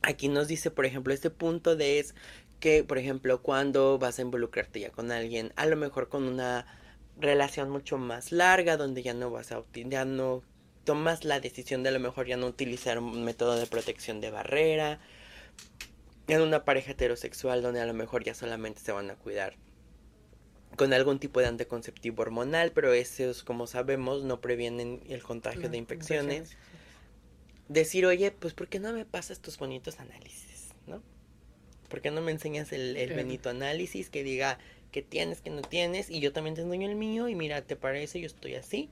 Aquí 0.02 0.30
nos 0.30 0.48
dice, 0.48 0.72
por 0.72 0.88
ejemplo, 0.88 1.14
este 1.14 1.30
punto 1.30 1.76
de 1.76 2.00
es 2.00 2.16
que, 2.60 2.84
por 2.84 2.98
ejemplo, 2.98 3.44
cuando 3.44 4.00
vas 4.00 4.18
a 4.18 4.24
involucrarte 4.24 4.80
ya 4.80 4.90
con 4.90 5.12
alguien, 5.12 5.54
a 5.58 5.68
lo 5.68 5.76
mejor 5.76 6.10
con 6.10 6.24
una 6.24 6.66
relación 7.20 7.70
mucho 7.70 8.00
más 8.00 8.32
larga, 8.32 8.78
donde 8.78 9.04
ya 9.04 9.14
no 9.14 9.30
vas 9.30 9.52
a 9.52 9.64
ya 9.74 10.06
no 10.06 10.42
tomas 10.86 11.24
la 11.24 11.40
decisión 11.40 11.84
de 11.84 11.90
a 11.90 11.92
lo 11.92 12.00
mejor 12.00 12.26
ya 12.26 12.38
no 12.38 12.48
utilizar 12.48 12.98
un 12.98 13.24
método 13.24 13.58
de 13.58 13.68
protección 13.68 14.22
de 14.22 14.32
barrera. 14.32 15.00
En 16.28 16.42
una 16.42 16.66
pareja 16.66 16.94
heterosexual 16.94 17.62
donde 17.62 17.82
a 17.82 17.86
lo 17.86 17.94
mejor 17.94 18.24
ya 18.24 18.34
solamente 18.34 18.82
se 18.82 18.92
van 18.92 19.12
a 19.12 19.16
cuidar 19.16 19.56
con 20.76 20.94
algún 20.94 21.20
tipo 21.20 21.40
de 21.40 21.48
anticonceptivo 21.48 22.22
hormonal, 22.22 22.72
pero 22.72 22.94
esos, 22.94 23.44
como 23.44 23.68
sabemos, 23.68 24.24
no 24.24 24.42
previenen 24.42 25.02
el 25.08 25.22
contagio 25.22 25.70
de 25.70 25.78
infecciones. 25.78 26.56
Decir, 27.68 28.06
oye, 28.06 28.32
pues 28.32 28.54
¿por 28.54 28.68
qué 28.68 28.80
no 28.80 28.92
me 28.94 29.06
pasas 29.06 29.40
tus 29.40 29.58
bonitos 29.58 30.00
análisis? 30.00 30.70
¿No? 30.88 31.02
¿Por 31.90 32.02
qué 32.02 32.12
no 32.12 32.22
me 32.22 32.32
enseñas 32.32 32.72
el, 32.72 32.98
el 32.98 33.14
benito 33.14 33.50
análisis 33.50 34.10
que 34.10 34.24
diga 34.24 34.60
que 34.92 35.02
tienes, 35.02 35.42
que 35.42 35.50
no 35.50 35.62
tienes? 35.62 36.10
Y 36.10 36.20
yo 36.20 36.34
también 36.34 36.56
te 36.56 36.62
enseño 36.62 36.90
el 36.90 36.96
mío 36.96 37.28
y 37.28 37.36
mira, 37.36 37.62
¿te 37.62 37.76
parece? 37.76 38.20
Yo 38.20 38.28
estoy 38.28 38.56
así. 38.56 38.90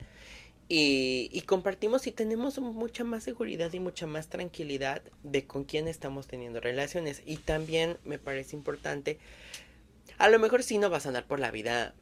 Y, 0.68 1.28
y, 1.32 1.40
compartimos 1.40 2.06
y 2.06 2.12
tenemos 2.12 2.60
mucha 2.60 3.02
más 3.02 3.24
seguridad 3.24 3.72
y 3.72 3.80
mucha 3.80 4.06
más 4.06 4.28
tranquilidad 4.28 5.02
de 5.24 5.44
con 5.44 5.64
quién 5.64 5.88
estamos 5.88 6.28
teniendo 6.28 6.60
relaciones. 6.60 7.22
Y 7.26 7.38
también 7.38 7.98
me 8.04 8.20
parece 8.20 8.54
importante 8.54 9.18
a 10.20 10.28
lo 10.28 10.38
mejor 10.38 10.62
sí 10.62 10.76
no 10.76 10.90
vas 10.90 11.06
a 11.06 11.08
andar 11.08 11.26
por 11.26 11.40
la 11.40 11.50
vida 11.50 11.94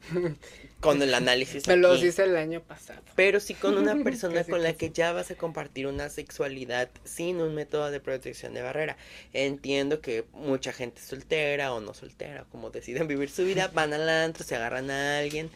con 0.81 1.01
el 1.01 1.13
análisis. 1.13 1.65
Me 1.67 1.77
lo 1.77 1.95
hice 1.95 2.23
el 2.23 2.35
año 2.35 2.61
pasado. 2.61 3.01
Pero 3.15 3.39
sí 3.39 3.53
con 3.53 3.77
una 3.77 3.95
persona 4.03 4.43
con 4.43 4.61
la 4.61 4.73
que 4.73 4.91
ya 4.91 5.13
vas 5.13 5.31
a 5.31 5.35
compartir 5.35 5.87
una 5.87 6.09
sexualidad 6.09 6.89
sin 7.05 7.39
un 7.39 7.55
método 7.55 7.91
de 7.91 8.01
protección 8.01 8.53
de 8.53 8.61
barrera. 8.61 8.97
Entiendo 9.31 10.01
que 10.01 10.25
mucha 10.33 10.73
gente 10.73 11.01
soltera 11.01 11.73
o 11.73 11.79
no 11.79 11.93
soltera, 11.93 12.45
como 12.51 12.71
deciden 12.71 13.07
vivir 13.07 13.29
su 13.29 13.45
vida, 13.45 13.69
van 13.73 13.93
al 13.93 14.09
antro, 14.09 14.43
se 14.43 14.57
agarran 14.57 14.91
a 14.91 15.19
alguien, 15.19 15.49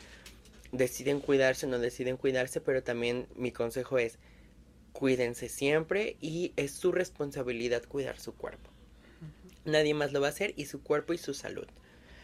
deciden 0.72 1.20
cuidarse 1.20 1.66
o 1.66 1.70
no 1.70 1.80
deciden 1.80 2.16
cuidarse, 2.16 2.62
pero 2.62 2.82
también 2.82 3.28
mi 3.36 3.52
consejo 3.52 3.98
es 3.98 4.20
cuídense 4.94 5.50
siempre 5.50 6.16
y 6.22 6.54
es 6.56 6.72
su 6.72 6.94
responsabilidad 6.94 7.84
cuidar 7.84 8.18
su 8.22 8.34
cuerpo. 8.34 8.70
Nadie 9.66 9.94
más 9.94 10.14
lo 10.14 10.22
va 10.22 10.28
a 10.28 10.30
hacer 10.30 10.54
y 10.56 10.68
su 10.68 10.82
cuerpo 10.82 11.12
y 11.12 11.18
su 11.18 11.34
salud. 11.34 11.68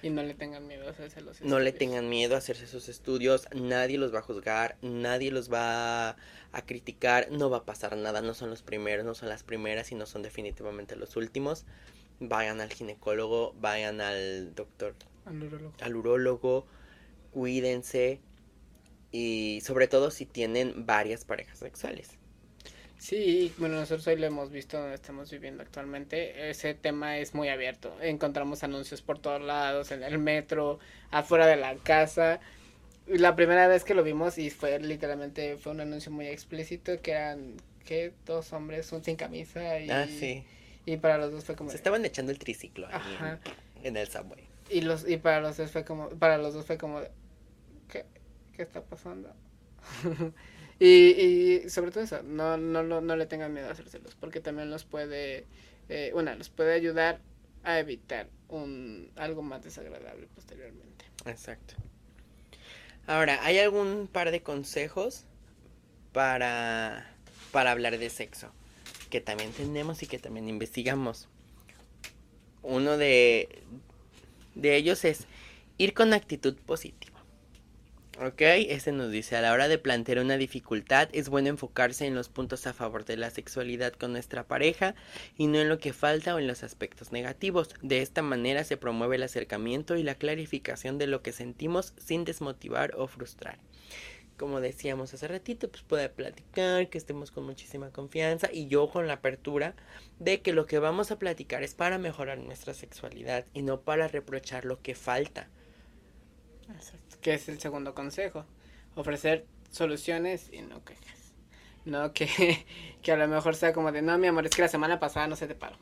Y 0.01 0.09
no 0.09 0.23
le 0.23 0.33
tengan 0.33 0.67
miedo 0.67 0.87
a 0.87 0.91
hacerse 0.91 1.21
los 1.21 1.35
estudios. 1.35 1.51
No 1.51 1.59
le 1.59 1.71
tengan 1.71 2.09
miedo 2.09 2.35
a 2.35 2.37
hacerse 2.37 2.67
sus 2.67 2.89
estudios, 2.89 3.47
nadie 3.53 3.97
los 3.97 4.13
va 4.13 4.19
a 4.19 4.21
juzgar, 4.21 4.77
nadie 4.81 5.31
los 5.31 5.51
va 5.51 6.09
a 6.09 6.65
criticar, 6.65 7.31
no 7.31 7.49
va 7.49 7.57
a 7.57 7.65
pasar 7.65 7.97
nada, 7.97 8.21
no 8.21 8.33
son 8.33 8.49
los 8.49 8.61
primeros, 8.61 9.05
no 9.05 9.13
son 9.15 9.29
las 9.29 9.43
primeras 9.43 9.91
y 9.91 9.95
no 9.95 10.05
son 10.05 10.21
definitivamente 10.21 10.95
los 10.95 11.15
últimos. 11.15 11.65
Vayan 12.19 12.61
al 12.61 12.71
ginecólogo, 12.71 13.53
vayan 13.59 14.01
al 14.01 14.53
doctor, 14.55 14.95
al 15.25 15.43
urólogo, 15.43 15.73
al 15.79 15.95
urólogo 15.95 16.67
cuídense 17.31 18.19
y 19.11 19.61
sobre 19.63 19.87
todo 19.87 20.11
si 20.11 20.25
tienen 20.25 20.85
varias 20.85 21.25
parejas 21.25 21.59
sexuales. 21.59 22.18
Sí, 22.99 23.53
bueno, 23.57 23.75
nosotros 23.75 24.05
hoy 24.07 24.17
lo 24.17 24.27
hemos 24.27 24.51
visto 24.51 24.77
donde 24.77 24.95
estamos 24.95 25.31
viviendo 25.31 25.63
actualmente. 25.63 26.49
Ese 26.49 26.73
tema 26.73 27.17
es 27.17 27.33
muy 27.33 27.47
abierto. 27.47 27.95
Encontramos 28.01 28.61
anuncios 28.63 29.01
por 29.01 29.19
todos 29.19 29.41
lados, 29.41 29.91
en 29.91 30.03
el 30.03 30.19
metro, 30.19 30.79
afuera 31.09 31.47
de 31.47 31.55
la 31.55 31.75
casa. 31.75 32.41
La 33.07 33.37
primera 33.37 33.69
vez 33.69 33.85
que 33.85 33.93
lo 33.93 34.03
vimos 34.03 34.37
y 34.37 34.49
fue 34.49 34.77
literalmente, 34.79 35.55
fue 35.55 35.71
un 35.71 35.79
anuncio 35.79 36.11
muy 36.11 36.27
explícito 36.27 37.01
que 37.01 37.11
eran, 37.11 37.55
que 37.85 38.11
Dos 38.25 38.51
hombres, 38.51 38.91
un 38.91 39.01
sin 39.01 39.15
camisa 39.15 39.79
y... 39.79 39.89
Ah, 39.89 40.05
sí. 40.05 40.43
Y 40.85 40.97
para 40.97 41.17
los 41.17 41.31
dos 41.31 41.45
fue 41.45 41.55
como... 41.55 41.69
Se 41.69 41.77
estaban 41.77 42.03
echando 42.03 42.33
el 42.33 42.37
triciclo 42.37 42.89
En, 43.81 43.95
el 43.95 44.07
subway. 44.09 44.43
Y, 44.69 44.81
los, 44.81 45.07
y 45.07 45.15
para 45.15 45.39
los 45.39 45.55
dos 45.55 45.71
fue 45.71 45.85
como, 45.85 46.09
para 46.09 46.37
los 46.37 46.53
dos 46.53 46.65
fue 46.65 46.77
como, 46.77 46.99
¿qué, 47.87 48.05
qué 48.57 48.61
está 48.61 48.81
pasando? 48.81 49.33
Y, 50.79 51.65
y 51.65 51.69
sobre 51.69 51.91
todo 51.91 52.03
eso, 52.03 52.23
no, 52.23 52.57
no, 52.57 52.83
no, 52.83 53.15
le 53.15 53.25
tengan 53.25 53.53
miedo 53.53 53.67
a 53.67 53.71
hacérselos, 53.71 54.15
porque 54.15 54.39
también 54.39 54.69
los 54.69 54.85
puede, 54.85 55.45
eh, 55.89 56.11
una, 56.13 56.35
los 56.35 56.49
puede 56.49 56.73
ayudar 56.73 57.19
a 57.63 57.79
evitar 57.79 58.29
un 58.47 59.11
algo 59.17 59.41
más 59.41 59.63
desagradable 59.63 60.27
posteriormente. 60.33 61.05
Exacto. 61.25 61.75
Ahora, 63.07 63.39
¿hay 63.43 63.57
algún 63.57 64.07
par 64.07 64.31
de 64.31 64.41
consejos 64.41 65.25
para, 66.13 67.11
para 67.51 67.71
hablar 67.71 67.97
de 67.97 68.09
sexo? 68.09 68.51
Que 69.09 69.19
también 69.19 69.51
tenemos 69.51 70.03
y 70.03 70.07
que 70.07 70.19
también 70.19 70.47
investigamos. 70.47 71.27
Uno 72.61 72.97
de, 72.97 73.63
de 74.55 74.75
ellos 74.75 75.03
es 75.05 75.25
ir 75.77 75.93
con 75.93 76.13
actitud 76.13 76.55
positiva. 76.55 77.08
Ok, 78.21 78.41
este 78.41 78.91
nos 78.91 79.11
dice, 79.11 79.37
a 79.37 79.41
la 79.41 79.53
hora 79.53 79.69
de 79.69 79.77
plantear 79.77 80.19
una 80.19 80.35
dificultad 80.35 81.07
es 81.13 81.29
bueno 81.29 81.47
enfocarse 81.47 82.05
en 82.05 82.15
los 82.15 82.27
puntos 82.27 82.67
a 82.67 82.73
favor 82.73 83.05
de 83.05 83.15
la 83.15 83.29
sexualidad 83.29 83.93
con 83.93 84.11
nuestra 84.11 84.45
pareja 84.45 84.93
y 85.37 85.47
no 85.47 85.57
en 85.57 85.69
lo 85.69 85.79
que 85.79 85.93
falta 85.93 86.35
o 86.35 86.39
en 86.39 86.45
los 86.45 86.61
aspectos 86.63 87.13
negativos. 87.13 87.69
De 87.81 88.01
esta 88.01 88.21
manera 88.21 88.65
se 88.65 88.75
promueve 88.75 89.15
el 89.15 89.23
acercamiento 89.23 89.95
y 89.95 90.03
la 90.03 90.15
clarificación 90.15 90.97
de 90.97 91.07
lo 91.07 91.21
que 91.21 91.31
sentimos 91.31 91.93
sin 91.97 92.25
desmotivar 92.25 92.93
o 92.97 93.07
frustrar. 93.07 93.57
Como 94.35 94.59
decíamos 94.59 95.13
hace 95.13 95.29
ratito, 95.29 95.69
pues 95.69 95.83
puede 95.83 96.09
platicar, 96.09 96.89
que 96.89 96.97
estemos 96.97 97.31
con 97.31 97.45
muchísima 97.45 97.89
confianza 97.91 98.49
y 98.51 98.67
yo 98.67 98.89
con 98.89 99.07
la 99.07 99.13
apertura 99.13 99.75
de 100.19 100.41
que 100.41 100.51
lo 100.51 100.65
que 100.65 100.79
vamos 100.79 101.11
a 101.11 101.19
platicar 101.19 101.63
es 101.63 101.73
para 101.73 101.97
mejorar 101.97 102.37
nuestra 102.39 102.73
sexualidad 102.73 103.45
y 103.53 103.61
no 103.61 103.79
para 103.79 104.09
reprochar 104.09 104.65
lo 104.65 104.81
que 104.81 104.93
falta. 104.93 105.47
Que 107.21 107.33
es 107.33 107.49
el 107.49 107.59
segundo 107.59 107.93
consejo. 107.93 108.45
Ofrecer 108.95 109.45
soluciones 109.71 110.49
y 110.51 110.61
no 110.61 110.83
quejas. 110.83 111.33
No 111.85 112.13
que, 112.13 112.65
que 113.01 113.11
a 113.11 113.17
lo 113.17 113.27
mejor 113.27 113.55
sea 113.55 113.73
como 113.73 113.91
de, 113.91 114.01
no, 114.01 114.17
mi 114.17 114.27
amor, 114.27 114.45
es 114.45 114.51
que 114.51 114.61
la 114.61 114.67
semana 114.67 114.99
pasada 114.99 115.27
no 115.27 115.35
se 115.35 115.47
te 115.47 115.55
paró. 115.55 115.77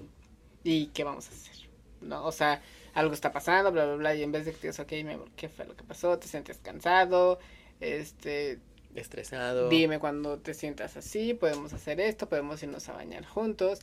¿Y 0.63 0.87
qué 0.87 1.03
vamos 1.03 1.27
a 1.27 1.31
hacer? 1.31 1.69
No, 2.01 2.25
o 2.25 2.31
sea, 2.31 2.61
algo 2.93 3.13
está 3.13 3.31
pasando, 3.31 3.71
bla, 3.71 3.85
bla, 3.85 3.95
bla, 3.95 4.15
y 4.15 4.23
en 4.23 4.31
vez 4.31 4.45
de 4.45 4.51
que 4.51 4.57
te 4.57 4.67
digas, 4.67 4.79
ok, 4.79 4.91
mi 5.05 5.13
amor, 5.13 5.29
¿qué 5.35 5.49
fue 5.49 5.65
lo 5.65 5.75
que 5.75 5.83
pasó? 5.83 6.17
¿Te 6.19 6.27
sientes 6.27 6.57
cansado? 6.57 7.39
Este... 7.79 8.59
Estresado. 8.95 9.69
Dime 9.69 9.99
cuando 9.99 10.39
te 10.39 10.55
sientas 10.55 10.97
así, 10.97 11.35
podemos 11.35 11.71
hacer 11.73 11.99
esto, 11.99 12.27
podemos 12.27 12.63
irnos 12.63 12.89
a 12.89 12.93
bañar 12.93 13.25
juntos. 13.25 13.79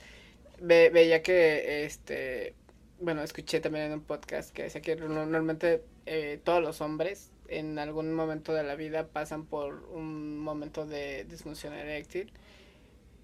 Ve, 0.61 0.91
veía 0.91 1.23
que, 1.23 1.85
este, 1.85 2.55
bueno, 2.99 3.23
escuché 3.23 3.61
también 3.61 3.87
en 3.87 3.93
un 3.93 4.01
podcast 4.01 4.53
que 4.53 4.65
decía 4.65 4.81
que 4.81 4.97
normalmente 4.97 5.85
eh, 6.07 6.41
todos 6.43 6.61
los 6.63 6.81
hombres 6.81 7.31
en 7.59 7.79
algún 7.79 8.13
momento 8.15 8.53
de 8.55 8.63
la 8.63 8.75
vida 8.75 9.09
pasan 9.09 9.47
por 9.47 9.85
un 9.93 10.39
momento 10.39 10.87
de 10.87 11.25
disfunción 11.25 11.75
eréctil 11.75 12.33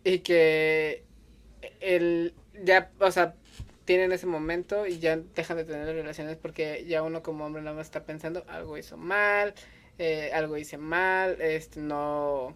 y 0.05 0.21
que 0.21 1.05
el 1.81 2.35
ya, 2.65 2.91
o 3.01 3.11
sea, 3.11 3.35
tienen 3.85 4.13
ese 4.13 4.27
momento 4.27 4.87
y 4.87 4.99
ya 4.99 5.17
dejan 5.17 5.57
de 5.57 5.65
tener 5.65 5.87
relaciones 5.87 6.37
porque 6.37 6.85
ya 6.87 7.03
uno 7.03 7.23
como 7.23 7.45
hombre 7.45 7.63
nada 7.63 7.77
más 7.77 7.87
está 7.87 8.05
pensando 8.05 8.45
algo 8.49 8.79
hizo 8.79 8.97
mal, 8.97 9.55
eh, 9.99 10.31
algo 10.33 10.57
hice 10.57 10.79
mal, 10.79 11.41
este 11.41 11.81
no 11.81 12.55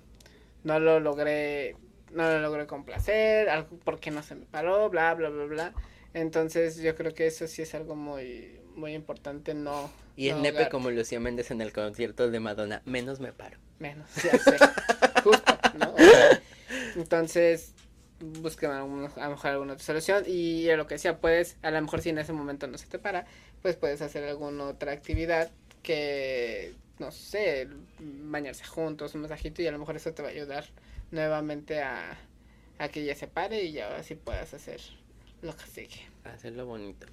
no 0.63 0.79
lo 0.81 1.01
logré 1.01 1.77
no 2.13 2.31
lo 2.31 2.41
logré 2.41 2.67
complacer, 2.67 3.49
algo 3.49 3.79
porque 3.85 4.11
no 4.11 4.23
se 4.23 4.37
me 4.37 4.47
paró, 4.47 4.89
bla 4.91 5.15
bla 5.15 5.29
bla 5.31 5.45
bla. 5.47 5.75
Entonces 6.15 6.81
yo 6.81 6.95
creo 6.95 7.13
que 7.15 7.27
eso 7.27 7.47
sí 7.49 7.63
es 7.63 7.75
algo 7.75 7.97
muy 7.97 8.61
muy 8.75 8.95
importante 8.95 9.55
no 9.55 9.91
y 10.17 10.29
el 10.29 10.43
nepe 10.43 10.69
como 10.69 10.91
Lucía 10.91 11.19
Méndez 11.19 11.51
en 11.51 11.61
el 11.61 11.73
concierto 11.73 12.31
de 12.31 12.41
Madonna, 12.41 12.83
menos 12.85 13.19
me 13.19 13.33
paro. 13.33 13.59
Menos, 13.79 14.09
ya 14.23 14.39
sé. 14.39 14.57
Justo, 15.25 15.59
¿no? 15.79 15.95
entonces, 16.95 17.73
busquen 18.21 18.71
a, 18.71 18.81
lo 18.81 18.87
mejor 18.87 19.51
alguna 19.51 19.73
otra 19.73 19.85
solución. 19.85 20.25
Y 20.27 20.69
a 20.71 20.77
lo 20.77 20.87
que 20.87 20.95
decía, 20.95 21.19
puedes, 21.19 21.57
a 21.63 21.71
lo 21.71 21.83
mejor 21.83 22.01
si 22.01 22.11
en 22.11 22.19
ese 22.19 22.33
momento 22.33 22.69
no 22.69 22.79
se 22.79 22.87
te 22.87 22.99
para, 22.99 23.27
pues 23.61 23.77
puedes 23.77 24.03
hacer 24.03 24.23
alguna 24.25 24.65
otra 24.67 24.93
actividad 24.93 25.51
que, 25.83 26.75
no 26.99 27.11
sé, 27.11 27.69
bañarse 27.99 28.65
juntos, 28.65 29.15
un 29.17 29.23
masajito, 29.23 29.63
y 29.63 29.67
a 29.67 29.73
lo 29.73 29.79
mejor 29.81 29.97
eso 29.97 30.13
te 30.15 30.23
va 30.23 30.29
a 30.29 30.33
ayudar 30.33 30.65
nuevamente 31.11 31.83
a, 31.83 32.17
a 32.79 32.89
que 32.89 33.05
ya 33.05 33.17
se 33.17 33.27
pare 33.27 33.65
y 33.65 33.73
ya 33.73 33.97
así 33.97 34.15
puedas 34.15 34.55
hacer 34.55 34.81
lo 35.45 35.57
que 35.57 35.67
sigue. 35.67 36.09
Hacerlo 36.25 36.67
bonito. 36.67 37.07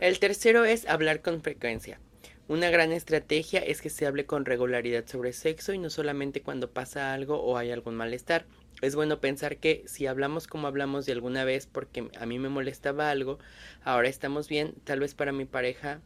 El 0.00 0.18
tercero 0.18 0.64
es 0.64 0.86
hablar 0.86 1.20
con 1.20 1.42
frecuencia. 1.42 2.00
Una 2.48 2.70
gran 2.70 2.92
estrategia 2.92 3.60
es 3.60 3.80
que 3.80 3.90
se 3.90 4.06
hable 4.06 4.26
con 4.26 4.44
regularidad 4.44 5.06
sobre 5.06 5.32
sexo 5.32 5.72
y 5.72 5.78
no 5.78 5.88
solamente 5.88 6.42
cuando 6.42 6.70
pasa 6.70 7.14
algo 7.14 7.40
o 7.42 7.56
hay 7.56 7.70
algún 7.70 7.94
malestar. 7.94 8.44
Es 8.82 8.94
bueno 8.94 9.20
pensar 9.20 9.56
que 9.56 9.84
si 9.86 10.06
hablamos 10.06 10.46
como 10.46 10.66
hablamos 10.66 11.06
de 11.06 11.12
alguna 11.12 11.44
vez 11.44 11.66
porque 11.66 12.10
a 12.18 12.26
mí 12.26 12.38
me 12.38 12.50
molestaba 12.50 13.10
algo, 13.10 13.38
ahora 13.82 14.08
estamos 14.08 14.48
bien, 14.48 14.74
tal 14.84 15.00
vez 15.00 15.14
para 15.14 15.32
mi 15.32 15.46
pareja 15.46 16.00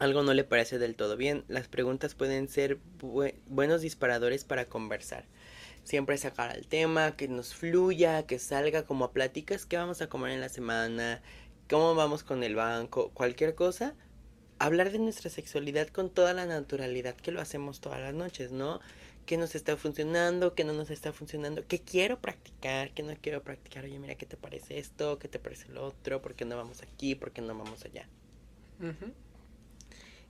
algo 0.00 0.22
no 0.22 0.32
le 0.32 0.44
parece 0.44 0.78
del 0.78 0.96
todo 0.96 1.16
bien. 1.18 1.44
Las 1.46 1.68
preguntas 1.68 2.14
pueden 2.14 2.48
ser 2.48 2.78
buenos 3.46 3.82
disparadores 3.82 4.44
para 4.44 4.64
conversar. 4.64 5.26
Siempre 5.84 6.18
sacar 6.18 6.50
al 6.50 6.66
tema, 6.66 7.16
que 7.16 7.28
nos 7.28 7.54
fluya, 7.54 8.26
que 8.26 8.38
salga 8.38 8.84
como 8.84 9.06
a 9.06 9.12
pláticas, 9.12 9.66
qué 9.66 9.76
vamos 9.76 10.02
a 10.02 10.08
comer 10.08 10.32
en 10.32 10.40
la 10.40 10.48
semana, 10.48 11.22
cómo 11.68 11.94
vamos 11.94 12.22
con 12.22 12.42
el 12.44 12.54
banco, 12.54 13.10
cualquier 13.12 13.54
cosa 13.54 13.94
hablar 14.60 14.92
de 14.92 14.98
nuestra 14.98 15.30
sexualidad 15.30 15.88
con 15.88 16.10
toda 16.10 16.34
la 16.34 16.44
naturalidad 16.44 17.16
que 17.16 17.32
lo 17.32 17.40
hacemos 17.40 17.80
todas 17.80 17.98
las 17.98 18.12
noches, 18.12 18.52
¿no? 18.52 18.80
¿Qué 19.24 19.38
nos 19.38 19.54
está 19.54 19.76
funcionando? 19.76 20.54
¿Qué 20.54 20.64
no 20.64 20.74
nos 20.74 20.90
está 20.90 21.14
funcionando? 21.14 21.66
¿Qué 21.66 21.80
quiero 21.80 22.20
practicar? 22.20 22.92
¿Qué 22.92 23.02
no 23.02 23.14
quiero 23.20 23.42
practicar? 23.42 23.84
Oye, 23.84 23.98
mira, 23.98 24.16
¿qué 24.16 24.26
te 24.26 24.36
parece 24.36 24.78
esto? 24.78 25.18
¿Qué 25.18 25.28
te 25.28 25.38
parece 25.38 25.68
lo 25.70 25.86
otro? 25.86 26.20
¿Por 26.20 26.34
qué 26.34 26.44
no 26.44 26.58
vamos 26.58 26.82
aquí? 26.82 27.14
¿Por 27.14 27.32
qué 27.32 27.40
no 27.40 27.56
vamos 27.56 27.84
allá? 27.86 28.06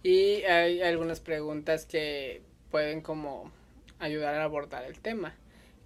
Y 0.04 0.42
hay 0.44 0.80
algunas 0.80 1.18
preguntas 1.18 1.84
que 1.84 2.42
pueden 2.70 3.00
como 3.00 3.50
ayudar 3.98 4.36
a 4.36 4.44
abordar 4.44 4.84
el 4.84 5.00
tema. 5.00 5.34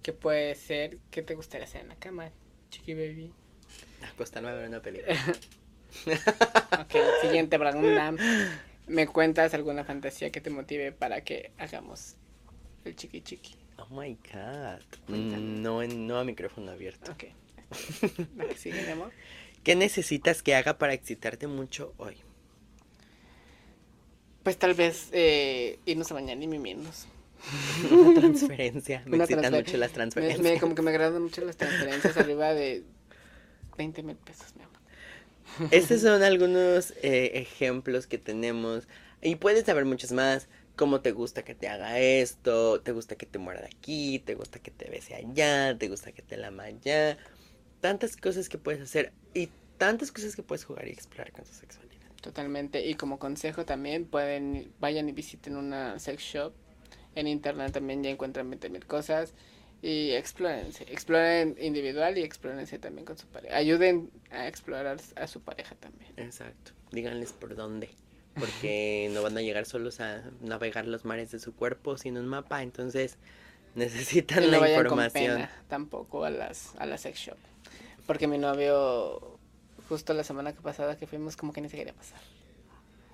Que 0.05 0.13
puede 0.13 0.53
ser, 0.53 0.99
¿qué 1.09 1.23
te 1.23 1.33
gustaría 1.33 1.65
hacer 1.65 1.81
en 1.81 1.87
la 1.87 1.95
cama, 1.95 2.29
chiqui 2.69 2.93
baby? 2.93 3.33
Acostarme 4.13 4.49
a 4.49 4.53
ver 4.53 4.67
una 4.67 4.79
película. 4.79 5.15
ok, 6.79 6.95
siguiente 7.23 7.57
pregunta. 7.57 8.13
¿Me 8.85 9.07
cuentas 9.07 9.55
alguna 9.55 9.83
fantasía 9.83 10.29
que 10.29 10.41
te 10.41 10.51
motive 10.51 10.91
para 10.91 11.21
que 11.21 11.53
hagamos 11.57 12.17
el 12.83 12.95
chiqui 12.95 13.21
chiqui? 13.21 13.55
Oh 13.79 13.87
my 13.99 14.15
god. 14.31 14.83
No, 15.07 15.81
no 15.81 16.19
a 16.19 16.23
micrófono 16.23 16.71
abierto. 16.71 17.11
Ok. 17.11 17.23
sigue, 18.57 18.87
amor? 18.91 19.11
¿Qué 19.63 19.75
necesitas 19.75 20.43
que 20.43 20.53
haga 20.53 20.77
para 20.77 20.93
excitarte 20.93 21.47
mucho 21.47 21.95
hoy? 21.97 22.17
Pues 24.43 24.55
tal 24.59 24.75
vez 24.75 25.09
eh, 25.13 25.79
irnos 25.87 26.11
a 26.11 26.13
bañar 26.13 26.39
y 26.39 26.45
mimirnos. 26.45 27.07
Una 27.91 28.19
transferencia. 28.19 29.03
Me 29.05 29.17
excitan 29.17 29.53
mucho 29.53 29.77
las 29.77 29.91
transferencias. 29.91 30.41
Me, 30.41 30.59
como 30.59 30.75
que 30.75 30.81
me 30.81 30.91
agradan 30.91 31.21
mucho 31.21 31.41
las 31.41 31.57
transferencias 31.57 32.17
arriba 32.17 32.53
de 32.53 32.83
20 33.77 34.03
mil 34.03 34.15
pesos, 34.15 34.55
mi 34.55 34.63
amor. 34.63 35.71
Estos 35.71 36.01
son 36.01 36.23
algunos 36.23 36.91
eh, 37.01 37.31
ejemplos 37.35 38.07
que 38.07 38.17
tenemos. 38.17 38.87
Y 39.21 39.35
puedes 39.35 39.65
saber 39.65 39.85
muchos 39.85 40.11
más. 40.11 40.47
¿Cómo 40.75 40.99
te 40.99 41.13
gusta 41.13 41.43
que 41.43 41.55
te 41.55 41.69
haga 41.69 41.99
esto? 41.99 42.81
¿Te 42.81 42.91
gusta 42.91 43.15
que 43.15 43.25
te 43.25 43.39
muerda 43.39 43.65
aquí? 43.65 44.19
¿Te 44.19 44.35
gusta 44.35 44.59
que 44.59 44.71
te 44.71 44.89
bese 44.89 45.15
allá? 45.15 45.77
¿Te 45.77 45.87
gusta 45.87 46.11
que 46.11 46.21
te 46.21 46.35
lama 46.35 46.63
allá? 46.63 47.17
Tantas 47.79 48.17
cosas 48.17 48.49
que 48.49 48.57
puedes 48.57 48.81
hacer 48.81 49.13
y 49.33 49.49
tantas 49.77 50.11
cosas 50.11 50.35
que 50.35 50.43
puedes 50.43 50.65
jugar 50.65 50.87
y 50.87 50.91
explorar 50.91 51.31
con 51.31 51.45
tu 51.45 51.53
sexualidad. 51.53 52.11
Totalmente. 52.21 52.85
Y 52.85 52.95
como 52.95 53.19
consejo 53.19 53.63
también 53.63 54.05
pueden, 54.05 54.73
vayan 54.81 55.07
y 55.07 55.13
visiten 55.13 55.55
una 55.55 55.97
sex 55.97 56.21
shop 56.21 56.53
en 57.15 57.27
internet 57.27 57.71
también 57.73 58.03
ya 58.03 58.09
encuentran 58.09 58.49
20 58.49 58.69
mil 58.69 58.85
cosas. 58.85 59.33
Y 59.81 60.11
explórense, 60.11 60.83
exploren 60.91 61.55
individual 61.59 62.17
y 62.17 62.23
explórense 62.23 62.79
también 62.79 63.05
con 63.05 63.17
su 63.17 63.27
pareja. 63.27 63.55
Ayuden 63.55 64.09
a 64.31 64.47
explorar 64.47 64.97
a 65.15 65.27
su 65.27 65.41
pareja 65.41 65.75
también. 65.75 66.11
Exacto. 66.17 66.71
Díganles 66.91 67.33
por 67.33 67.55
dónde. 67.55 67.89
Porque 68.33 69.09
no 69.13 69.21
van 69.21 69.37
a 69.37 69.41
llegar 69.41 69.65
solos 69.65 69.99
a 69.99 70.23
navegar 70.41 70.87
los 70.87 71.05
mares 71.05 71.31
de 71.31 71.39
su 71.39 71.53
cuerpo 71.53 71.97
sin 71.97 72.17
un 72.17 72.25
mapa. 72.25 72.63
Entonces 72.63 73.17
necesitan 73.75 74.49
la 74.49 74.69
información. 74.69 75.47
tampoco 75.67 76.25
a 76.25 76.29
las, 76.29 76.73
a 76.77 76.85
la 76.85 76.97
sex 76.97 77.19
shop. 77.19 77.37
Porque 78.07 78.27
mi 78.27 78.37
novio, 78.37 79.37
justo 79.89 80.13
la 80.13 80.23
semana 80.23 80.53
pasada 80.53 80.97
que 80.97 81.05
fuimos, 81.05 81.35
como 81.35 81.53
que 81.53 81.61
ni 81.61 81.69
se 81.69 81.77
quería 81.77 81.93
pasar. 81.93 82.19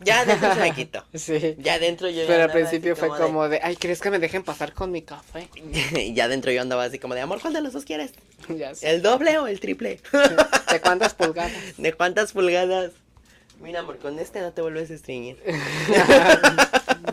Ya 0.03 0.25
dentro 0.25 0.53
se 0.53 0.59
me 0.59 0.73
quitó. 0.73 1.03
Sí. 1.13 1.55
Ya 1.59 1.79
dentro 1.79 2.09
yo. 2.09 2.23
Pero 2.27 2.43
al 2.43 2.51
principio 2.51 2.95
fue 2.95 3.09
como 3.09 3.47
de... 3.47 3.59
ay, 3.63 3.75
¿crees 3.75 4.01
que 4.01 4.09
me 4.09 4.19
dejen 4.19 4.43
pasar 4.43 4.73
con 4.73 4.91
mi 4.91 5.01
café? 5.01 5.49
y 5.95 6.13
ya 6.13 6.27
dentro 6.27 6.51
yo 6.51 6.61
andaba 6.61 6.83
así 6.83 6.99
como 6.99 7.15
de, 7.15 7.21
amor, 7.21 7.39
¿cuál 7.41 7.53
de 7.53 7.61
los 7.61 7.73
dos 7.73 7.85
quieres? 7.85 8.13
Ya 8.49 8.73
sé. 8.73 8.89
¿El 8.89 9.03
doble 9.03 9.37
o 9.37 9.45
el 9.45 9.59
triple? 9.59 9.99
¿De 10.71 10.81
cuántas 10.81 11.13
pulgadas? 11.13 11.53
¿De 11.77 11.93
cuántas 11.93 12.33
pulgadas? 12.33 12.91
Mira, 13.61 13.81
amor, 13.81 13.99
con 13.99 14.17
este 14.17 14.41
no 14.41 14.51
te 14.51 14.63
vuelves 14.63 14.89
a 14.89 14.95
estreñir. 14.95 15.37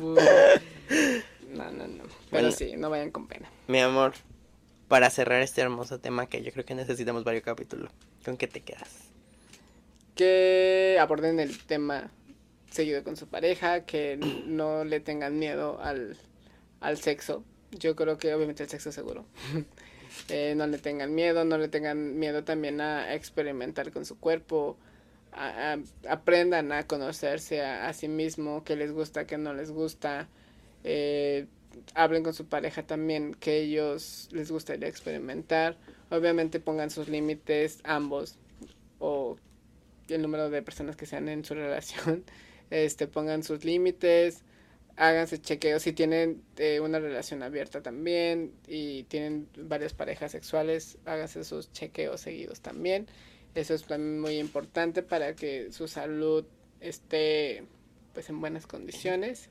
no, 0.01 1.71
no, 1.71 1.87
no. 1.87 2.05
Pero 2.31 2.51
sí, 2.51 2.77
no 2.79 2.89
vayan 2.89 3.11
con 3.11 3.29
pena. 3.29 3.51
Mi 3.67 3.81
amor, 3.81 4.15
para 4.89 5.11
cerrar 5.11 5.43
este 5.43 5.61
hermoso 5.61 6.01
tema 6.01 6.27
que 6.27 6.43
yo 6.43 6.51
creo 6.51 6.65
que 6.65 6.75
necesitamos 6.75 7.25
varios 7.25 7.45
capítulos, 7.45 7.91
¿con 8.25 8.39
qué 8.39 8.47
te 8.47 8.61
quedas? 8.61 8.89
Que 10.15 10.97
aborden 10.99 11.39
el 11.41 11.59
tema 11.59 12.11
seguido 12.71 13.03
con 13.05 13.17
su 13.17 13.27
pareja, 13.27 13.85
que 13.85 14.17
no 14.47 14.85
le 14.85 15.01
tengan 15.01 15.39
miedo 15.39 15.81
al, 15.81 16.17
al 16.81 16.99
sexo. 16.99 17.45
Yo 17.73 17.97
creo 17.97 18.19
que 18.19 18.35
obviamente 18.35 18.63
el 18.63 18.69
sexo 18.69 18.93
seguro. 18.93 19.25
eh, 20.29 20.55
no 20.57 20.67
le 20.67 20.79
tengan 20.79 21.15
miedo, 21.15 21.45
no 21.45 21.59
le 21.59 21.69
tengan 21.69 22.19
miedo 22.19 22.45
también 22.45 22.81
a 22.81 23.15
experimentar 23.15 23.93
con 23.93 24.05
su 24.05 24.19
cuerpo. 24.19 24.77
aprendan 26.09 26.73
a 26.73 26.87
conocerse 26.87 27.63
a, 27.63 27.93
sí 27.93 28.09
mismo, 28.09 28.65
qué 28.65 28.77
les 28.77 28.93
gusta, 28.93 29.27
qué 29.27 29.39
no 29.39 29.55
les 29.55 29.71
gusta. 29.71 30.29
Eh, 30.85 31.47
hablen 31.95 32.23
con 32.23 32.35
su 32.35 32.47
pareja 32.47 32.83
también, 32.83 33.35
que 33.35 33.59
ellos 33.59 34.29
les 34.33 34.51
gustaría 34.51 34.89
experimentar. 34.89 35.77
Obviamente 36.11 36.61
pongan 36.61 36.91
sus 36.91 37.09
límites 37.09 37.81
ambos 37.85 38.39
o 38.99 39.37
el 40.09 40.23
número 40.23 40.49
de 40.49 40.63
personas 40.63 40.97
que 40.97 41.07
sean 41.07 41.29
en 41.29 41.45
su 41.45 41.55
relación 41.55 42.25
este, 42.71 43.07
pongan 43.07 43.43
sus 43.43 43.65
límites, 43.65 44.43
háganse 44.97 45.41
chequeos 45.41 45.83
si 45.83 45.93
tienen 45.93 46.43
eh, 46.57 46.81
una 46.81 46.99
relación 46.99 47.43
abierta 47.43 47.83
también 47.83 48.53
y 48.67 49.05
tienen 49.05 49.49
varias 49.57 49.95
parejas 49.95 50.33
sexuales, 50.33 50.99
háganse 51.05 51.45
sus 51.45 51.73
chequeos 51.73 52.21
seguidos 52.21 52.61
también. 52.61 53.07
Eso 53.55 53.75
es 53.75 53.85
también 53.85 54.21
muy 54.21 54.39
importante 54.39 55.03
para 55.03 55.35
que 55.35 55.73
su 55.73 55.89
salud 55.89 56.45
esté 56.81 57.65
pues 58.13 58.29
en 58.29 58.41
buenas 58.41 58.67
condiciones. 58.67 59.49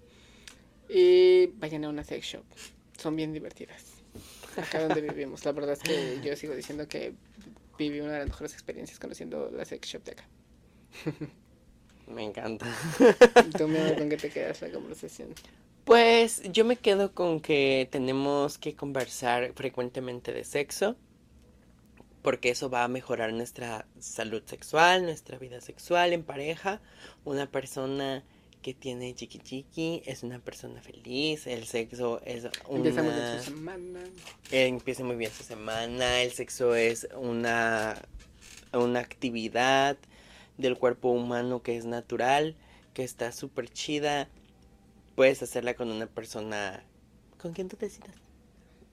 Y 0.89 1.47
vayan 1.57 1.85
a 1.85 1.89
una 1.89 2.03
sex 2.03 2.25
shop. 2.25 2.43
Son 2.97 3.15
bien 3.15 3.33
divertidas. 3.33 3.83
Acá 4.55 4.87
donde 4.87 5.01
vivimos. 5.01 5.43
La 5.45 5.51
verdad 5.51 5.73
es 5.73 5.79
que 5.79 6.19
yo 6.23 6.35
sigo 6.35 6.55
diciendo 6.55 6.87
que 6.87 7.13
viví 7.77 7.99
una 7.99 8.13
de 8.13 8.19
las 8.19 8.27
mejores 8.27 8.53
experiencias 8.53 8.99
conociendo 8.99 9.51
la 9.51 9.65
sex 9.65 9.87
shop 9.87 10.03
de 10.03 10.11
acá. 10.11 10.27
Me 12.07 12.23
encanta. 12.23 12.65
¿Tú, 13.57 13.67
me 13.67 13.95
con 13.95 14.09
qué 14.09 14.17
te 14.17 14.29
quedas 14.29 14.61
la 14.61 14.71
conversación? 14.71 15.29
Pues 15.83 16.41
yo 16.51 16.65
me 16.65 16.77
quedo 16.77 17.13
con 17.13 17.39
que 17.39 17.87
tenemos 17.91 18.57
que 18.57 18.75
conversar 18.75 19.53
frecuentemente 19.53 20.33
de 20.33 20.43
sexo, 20.43 20.95
porque 22.21 22.49
eso 22.49 22.69
va 22.69 22.83
a 22.83 22.87
mejorar 22.87 23.33
nuestra 23.33 23.87
salud 23.99 24.41
sexual, 24.45 25.03
nuestra 25.03 25.37
vida 25.37 25.61
sexual 25.61 26.13
en 26.13 26.23
pareja. 26.23 26.81
Una 27.23 27.49
persona 27.49 28.23
que 28.61 28.73
tiene 28.73 29.13
chiqui 29.15 29.39
chiqui 29.39 30.01
es 30.05 30.23
una 30.23 30.39
persona 30.39 30.81
feliz, 30.81 31.47
el 31.47 31.65
sexo 31.65 32.21
es 32.25 32.47
una... 32.67 32.89
Empieza 32.89 33.03
muy 33.03 33.13
bien 33.13 33.37
su 33.37 33.43
semana. 33.43 33.99
empieza 34.51 35.03
muy 35.03 35.15
bien 35.15 35.31
su 35.31 35.43
semana, 35.43 36.21
el 36.21 36.31
sexo 36.31 36.75
es 36.75 37.07
una, 37.15 38.01
una 38.73 38.99
actividad 38.99 39.97
del 40.57 40.77
cuerpo 40.77 41.09
humano 41.09 41.61
que 41.61 41.77
es 41.77 41.85
natural, 41.85 42.55
que 42.93 43.03
está 43.03 43.31
súper 43.31 43.69
chida. 43.69 44.29
Puedes 45.15 45.41
hacerla 45.41 45.73
con 45.73 45.91
una 45.91 46.07
persona 46.07 46.83
con 47.37 47.53
quien 47.53 47.69
tú 47.69 47.77
decidas. 47.77 48.15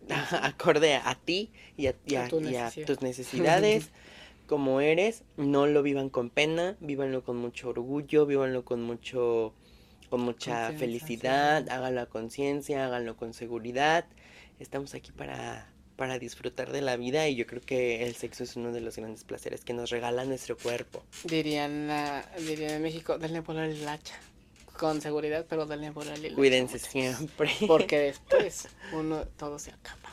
Acorde 0.43 0.95
a, 0.97 1.15
ti 1.15 1.51
y 1.77 1.87
a, 1.87 2.29
tus 2.29 3.01
necesidades, 3.01 3.91
como 4.47 4.81
eres. 4.81 5.23
No 5.37 5.67
lo 5.67 5.83
vivan 5.83 6.11
con 6.11 6.31
pena, 6.31 6.77
vívanlo 6.81 7.25
con 7.25 7.37
mucho 7.37 7.71
orgullo, 7.71 8.27
vívanlo 8.27 8.65
con 8.65 8.83
mucho 8.83 9.55
con 10.11 10.21
mucha 10.21 10.71
felicidad, 10.73 11.69
háganlo 11.71 12.03
a 12.03 12.07
conciencia, 12.07 12.87
háganlo 12.87 13.17
con 13.17 13.33
seguridad. 13.33 14.07
Estamos 14.61 14.95
aquí 14.95 15.11
para 15.11 15.74
para 15.97 16.19
disfrutar 16.19 16.73
de 16.73 16.83
la 16.83 16.97
vida 16.97 17.29
y 17.29 17.37
yo 17.37 17.47
creo 17.47 17.63
que 17.63 18.05
el 18.05 18.15
sexo 18.15 18.45
es 18.45 18.57
uno 18.57 18.73
de 18.73 18.81
los 18.81 18.97
grandes 18.97 19.25
placeres 19.25 19.65
que 19.65 19.73
nos 19.73 19.91
regala 19.91 20.25
nuestro 20.25 20.57
cuerpo. 20.57 21.05
Dirían, 21.25 21.89
la, 21.89 22.29
dirían 22.39 22.73
en 22.73 22.83
México, 22.83 23.19
denle 23.19 23.43
por 23.43 23.57
el 23.57 23.87
hacha. 23.89 24.15
Con 24.79 25.01
seguridad, 25.01 25.47
pero 25.49 25.67
denle 25.67 25.93
por 25.93 26.07
el 26.07 26.25
hacha. 26.25 26.35
Cuídense 26.35 26.79
siempre. 26.79 27.51
Porque 27.67 27.99
después 27.99 28.69
uno, 28.93 29.25
todo 29.37 29.59
se 29.59 29.71
acaba. 29.71 30.13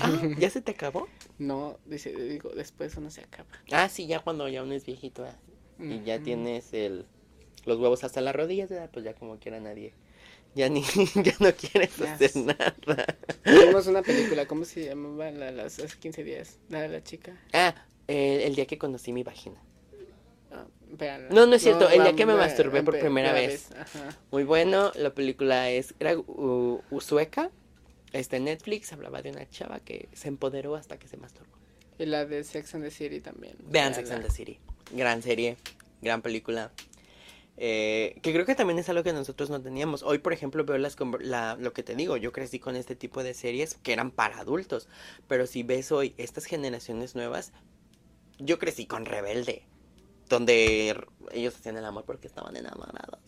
Ah, 0.00 0.22
¿Ya 0.38 0.50
se 0.50 0.62
te 0.62 0.72
acabó? 0.72 1.08
No, 1.38 1.78
dice, 1.84 2.14
digo, 2.14 2.50
después 2.50 2.96
uno 2.96 3.10
se 3.10 3.22
acaba. 3.22 3.48
Ah, 3.70 3.88
sí, 3.88 4.06
ya 4.06 4.20
cuando 4.20 4.48
ya 4.48 4.62
uno 4.62 4.72
es 4.72 4.86
viejito 4.86 5.24
ah, 5.24 5.36
y 5.78 6.02
ya 6.02 6.18
tienes 6.22 6.72
el, 6.72 7.04
los 7.64 7.78
huevos 7.78 8.04
hasta 8.04 8.20
las 8.20 8.34
rodillas, 8.34 8.70
pues 8.92 9.04
ya 9.04 9.14
como 9.14 9.38
quiera 9.38 9.60
nadie 9.60 9.92
ya 10.54 10.68
ni 10.68 10.82
ya 11.14 11.34
no 11.40 11.52
quieres 11.54 12.00
hacer 12.00 12.36
nada. 12.36 12.74
Vimos 13.44 13.86
una 13.86 14.02
película, 14.02 14.46
¿cómo 14.46 14.64
se 14.64 14.86
llamaba? 14.86 15.30
La, 15.30 15.50
las, 15.50 15.78
hace 15.78 15.98
15 15.98 16.24
días, 16.24 16.58
la 16.68 16.82
de 16.82 16.88
la 16.88 17.02
chica. 17.02 17.36
Ah, 17.52 17.74
el 18.08 18.54
día 18.54 18.66
que 18.66 18.78
conocí 18.78 19.12
mi 19.12 19.22
vagina. 19.22 19.60
Ah, 20.50 20.66
no, 21.30 21.46
no 21.46 21.54
es 21.54 21.62
cierto, 21.62 21.88
el 21.88 22.02
día 22.02 22.14
que 22.14 22.26
me 22.26 22.34
masturbé 22.34 22.82
por 22.82 22.98
primera 22.98 23.32
vez. 23.32 23.68
Muy 24.30 24.44
bueno, 24.44 24.92
la 24.94 25.14
película 25.14 25.70
es, 25.70 25.94
era 25.98 26.16
uh, 26.16 27.00
sueca, 27.00 27.50
está 28.12 28.36
en 28.36 28.44
Netflix, 28.44 28.92
hablaba 28.92 29.22
de 29.22 29.30
una 29.30 29.48
chava 29.48 29.80
que 29.80 30.08
se 30.12 30.28
empoderó 30.28 30.74
hasta 30.74 30.98
que 30.98 31.08
se 31.08 31.16
masturbó. 31.16 31.52
Y 31.98 32.06
la 32.06 32.26
de 32.26 32.44
Sex 32.44 32.74
and 32.74 32.84
the 32.84 32.90
City 32.90 33.20
también. 33.20 33.56
Vean 33.60 33.94
Sex 33.94 34.10
and 34.10 34.24
the 34.24 34.30
City, 34.30 34.58
gran 34.92 35.22
serie, 35.22 35.56
gran 36.02 36.20
película. 36.20 36.72
Eh, 37.64 38.18
que 38.22 38.32
creo 38.32 38.44
que 38.44 38.56
también 38.56 38.80
es 38.80 38.88
algo 38.88 39.04
que 39.04 39.12
nosotros 39.12 39.48
no 39.48 39.62
teníamos. 39.62 40.02
Hoy, 40.02 40.18
por 40.18 40.32
ejemplo, 40.32 40.64
veo 40.64 40.78
las 40.78 40.96
la, 41.20 41.54
lo 41.54 41.72
que 41.72 41.84
te 41.84 41.94
digo, 41.94 42.16
yo 42.16 42.32
crecí 42.32 42.58
con 42.58 42.74
este 42.74 42.96
tipo 42.96 43.22
de 43.22 43.34
series 43.34 43.74
que 43.74 43.92
eran 43.92 44.10
para 44.10 44.40
adultos, 44.40 44.88
pero 45.28 45.46
si 45.46 45.62
ves 45.62 45.92
hoy 45.92 46.12
estas 46.16 46.44
generaciones 46.46 47.14
nuevas, 47.14 47.52
yo 48.40 48.58
crecí 48.58 48.86
con 48.86 49.04
Rebelde, 49.04 49.62
donde 50.28 51.06
ellos 51.30 51.54
hacían 51.54 51.76
el 51.76 51.84
amor 51.84 52.02
porque 52.04 52.26
estaban 52.26 52.56
enamorados. 52.56 53.20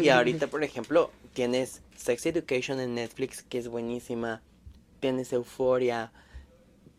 Y 0.00 0.08
ahorita, 0.08 0.46
por 0.50 0.64
ejemplo, 0.64 1.12
tienes 1.32 1.82
Sex 1.96 2.26
Education 2.26 2.80
en 2.80 2.96
Netflix, 2.96 3.44
que 3.44 3.58
es 3.58 3.68
buenísima, 3.68 4.42
tienes 4.98 5.32
Euforia, 5.32 6.10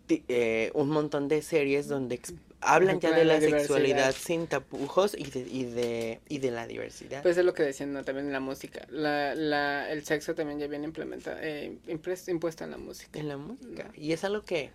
eh, 0.08 0.72
un 0.76 0.88
montón 0.88 1.28
de 1.28 1.42
series 1.42 1.90
donde 1.90 2.22
hablan 2.62 3.00
ya 3.00 3.12
de 3.12 3.26
la, 3.26 3.40
sexualidad 3.40 4.14
sin 4.14 4.48
tapujos 4.48 5.16
y 5.18 5.26
de, 5.26 5.40
y 5.42 5.64
de, 5.66 6.20
y 6.28 6.40
de 6.40 6.52
la 6.52 6.68
diversidad. 6.68 7.22
Pues 7.22 7.38
es 7.38 7.46
lo 7.46 7.54
que 7.54 7.64
decían 7.64 7.94
también 8.06 8.28
en 8.28 8.34
la 8.34 8.40
música. 8.40 8.86
La, 8.90 9.36
la, 9.36 9.90
el 9.90 10.04
sexo 10.06 10.36
también 10.36 10.60
ya 10.60 10.68
viene 10.68 10.86
implementado, 10.86 11.38
eh, 11.42 11.78
impuesto 11.88 12.64
en 12.64 12.72
la 12.72 12.78
música. 12.78 13.20
En 13.20 13.28
la 13.28 13.38
música. 13.38 13.92
Y 13.96 14.12
es 14.12 14.24
algo 14.24 14.42
que, 14.42 14.72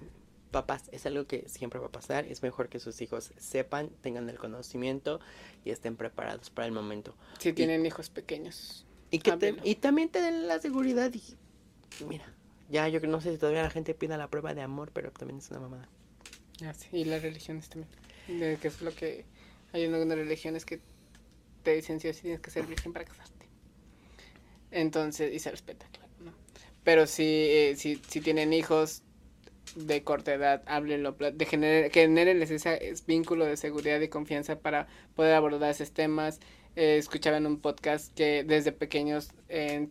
papás, 0.50 0.84
es 0.92 1.06
algo 1.06 1.26
que 1.26 1.44
siempre 1.48 1.80
va 1.80 1.86
a 1.86 1.92
pasar. 1.92 2.24
Es 2.26 2.42
mejor 2.42 2.68
que 2.68 2.80
sus 2.80 3.00
hijos 3.00 3.32
sepan, 3.38 3.90
tengan 4.00 4.28
el 4.28 4.38
conocimiento 4.38 5.20
y 5.64 5.70
estén 5.70 5.96
preparados 5.96 6.50
para 6.50 6.66
el 6.66 6.72
momento. 6.72 7.14
Si 7.38 7.52
tienen 7.52 7.84
hijos 7.86 8.10
pequeños. 8.10 8.86
Y, 9.10 9.20
que 9.20 9.56
y 9.62 9.76
también 9.76 10.08
te 10.08 10.20
den 10.20 10.48
la 10.48 10.58
seguridad 10.58 11.12
y 11.14 11.22
mira, 12.04 12.24
ya 12.68 12.88
yo 12.88 12.98
no 13.00 13.20
sé 13.20 13.32
si 13.32 13.38
todavía 13.38 13.62
la 13.62 13.70
gente 13.70 13.94
pida 13.94 14.16
la 14.16 14.28
prueba 14.28 14.54
de 14.54 14.62
amor, 14.62 14.90
pero 14.92 15.12
también 15.12 15.38
es 15.38 15.50
una 15.50 15.60
mamada. 15.60 15.88
Ah, 16.62 16.74
sí, 16.74 16.88
y 16.92 17.04
las 17.04 17.22
religiones 17.22 17.68
también. 17.68 17.90
Que 18.26 18.68
es 18.68 18.80
lo 18.80 18.94
que 18.94 19.24
hay 19.72 19.84
algunas 19.84 20.16
religiones 20.16 20.64
que 20.64 20.80
te 21.62 21.74
dicen 21.74 22.00
si 22.00 22.08
o 22.08 22.14
si 22.14 22.22
tienes 22.22 22.40
que 22.40 22.50
ser 22.50 22.66
virgen 22.66 22.92
para 22.92 23.04
casarte. 23.04 23.46
Entonces, 24.70 25.32
y 25.32 25.38
se 25.38 25.50
respeta, 25.50 25.86
claro, 25.92 26.12
¿no? 26.20 26.32
Pero 26.84 27.06
si, 27.06 27.24
eh, 27.24 27.74
si, 27.76 28.00
si 28.08 28.20
tienen 28.20 28.52
hijos 28.52 29.02
de 29.74 30.02
corta 30.02 30.34
edad, 30.34 30.62
háblenlo, 30.66 31.12
de 31.12 31.44
gener 31.46 31.90
generen 31.90 32.42
ese 32.42 32.94
vínculo 33.06 33.44
de 33.44 33.56
seguridad 33.56 34.00
y 34.00 34.08
confianza 34.08 34.58
para 34.58 34.86
poder 35.14 35.34
abordar 35.34 35.70
esos 35.70 35.92
temas. 35.92 36.40
Eh, 36.76 36.96
escuchaba 36.98 37.36
en 37.36 37.46
un 37.46 37.60
podcast 37.60 38.12
que 38.14 38.42
desde 38.42 38.72
pequeños 38.72 39.30
eh, 39.48 39.88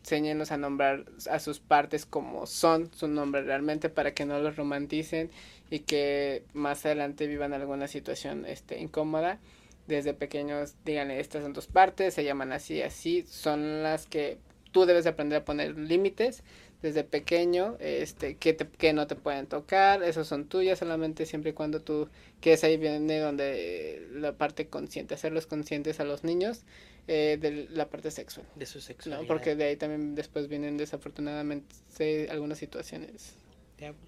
a 0.50 0.58
nombrar 0.58 1.06
a 1.32 1.40
sus 1.40 1.62
partes 1.62 2.06
como 2.06 2.46
son 2.46 2.94
su 2.94 3.08
nombre 3.08 3.42
realmente 3.42 3.88
para 3.90 4.14
que 4.14 4.26
no 4.26 4.38
los 4.40 4.58
romanticen 4.58 5.32
y 5.74 5.80
que 5.80 6.44
más 6.54 6.86
adelante 6.86 7.26
vivan 7.26 7.52
alguna 7.52 7.88
situación 7.88 8.46
este, 8.46 8.80
incómoda. 8.80 9.40
Desde 9.88 10.14
pequeños 10.14 10.76
díganle, 10.86 11.20
estas 11.20 11.42
son 11.42 11.54
tus 11.54 11.66
partes, 11.66 12.14
se 12.14 12.24
llaman 12.24 12.52
así, 12.52 12.84
así, 12.84 13.26
son 13.28 13.82
las 13.82 14.06
que 14.06 14.38
tú 14.72 14.86
debes 14.86 15.08
aprender 15.08 15.42
a 15.42 15.46
poner 15.46 15.76
límites 15.76 16.44
desde 16.84 17.04
pequeño, 17.04 17.76
este, 17.80 18.36
que, 18.36 18.54
te, 18.54 18.68
que 18.68 18.94
no 18.94 19.08
te 19.08 19.16
pueden 19.16 19.48
tocar, 19.48 20.04
esos 20.04 20.28
son 20.28 20.46
tuyas 20.46 20.78
solamente 20.78 21.26
siempre 21.26 21.52
y 21.52 21.54
cuando 21.54 21.82
tú, 21.82 22.08
que 22.40 22.54
es 22.54 22.64
ahí 22.64 22.78
viene 22.78 23.20
donde 23.20 24.08
la 24.12 24.34
parte 24.34 24.68
consciente, 24.68 25.16
hacerlos 25.16 25.48
conscientes 25.48 26.00
a 26.00 26.04
los 26.04 26.24
niños 26.24 26.66
eh, 27.08 27.40
de 27.42 27.68
la 27.72 27.90
parte 27.90 28.12
sexual. 28.12 28.46
De 28.56 28.68
su 28.68 28.80
sexualidad. 28.80 29.24
¿no? 29.24 29.28
Porque 29.28 29.56
de 29.56 29.64
ahí 29.64 29.76
también 29.76 30.14
después 30.14 30.48
vienen 30.48 30.78
desafortunadamente 30.78 32.30
algunas 32.30 32.60
situaciones 32.60 33.38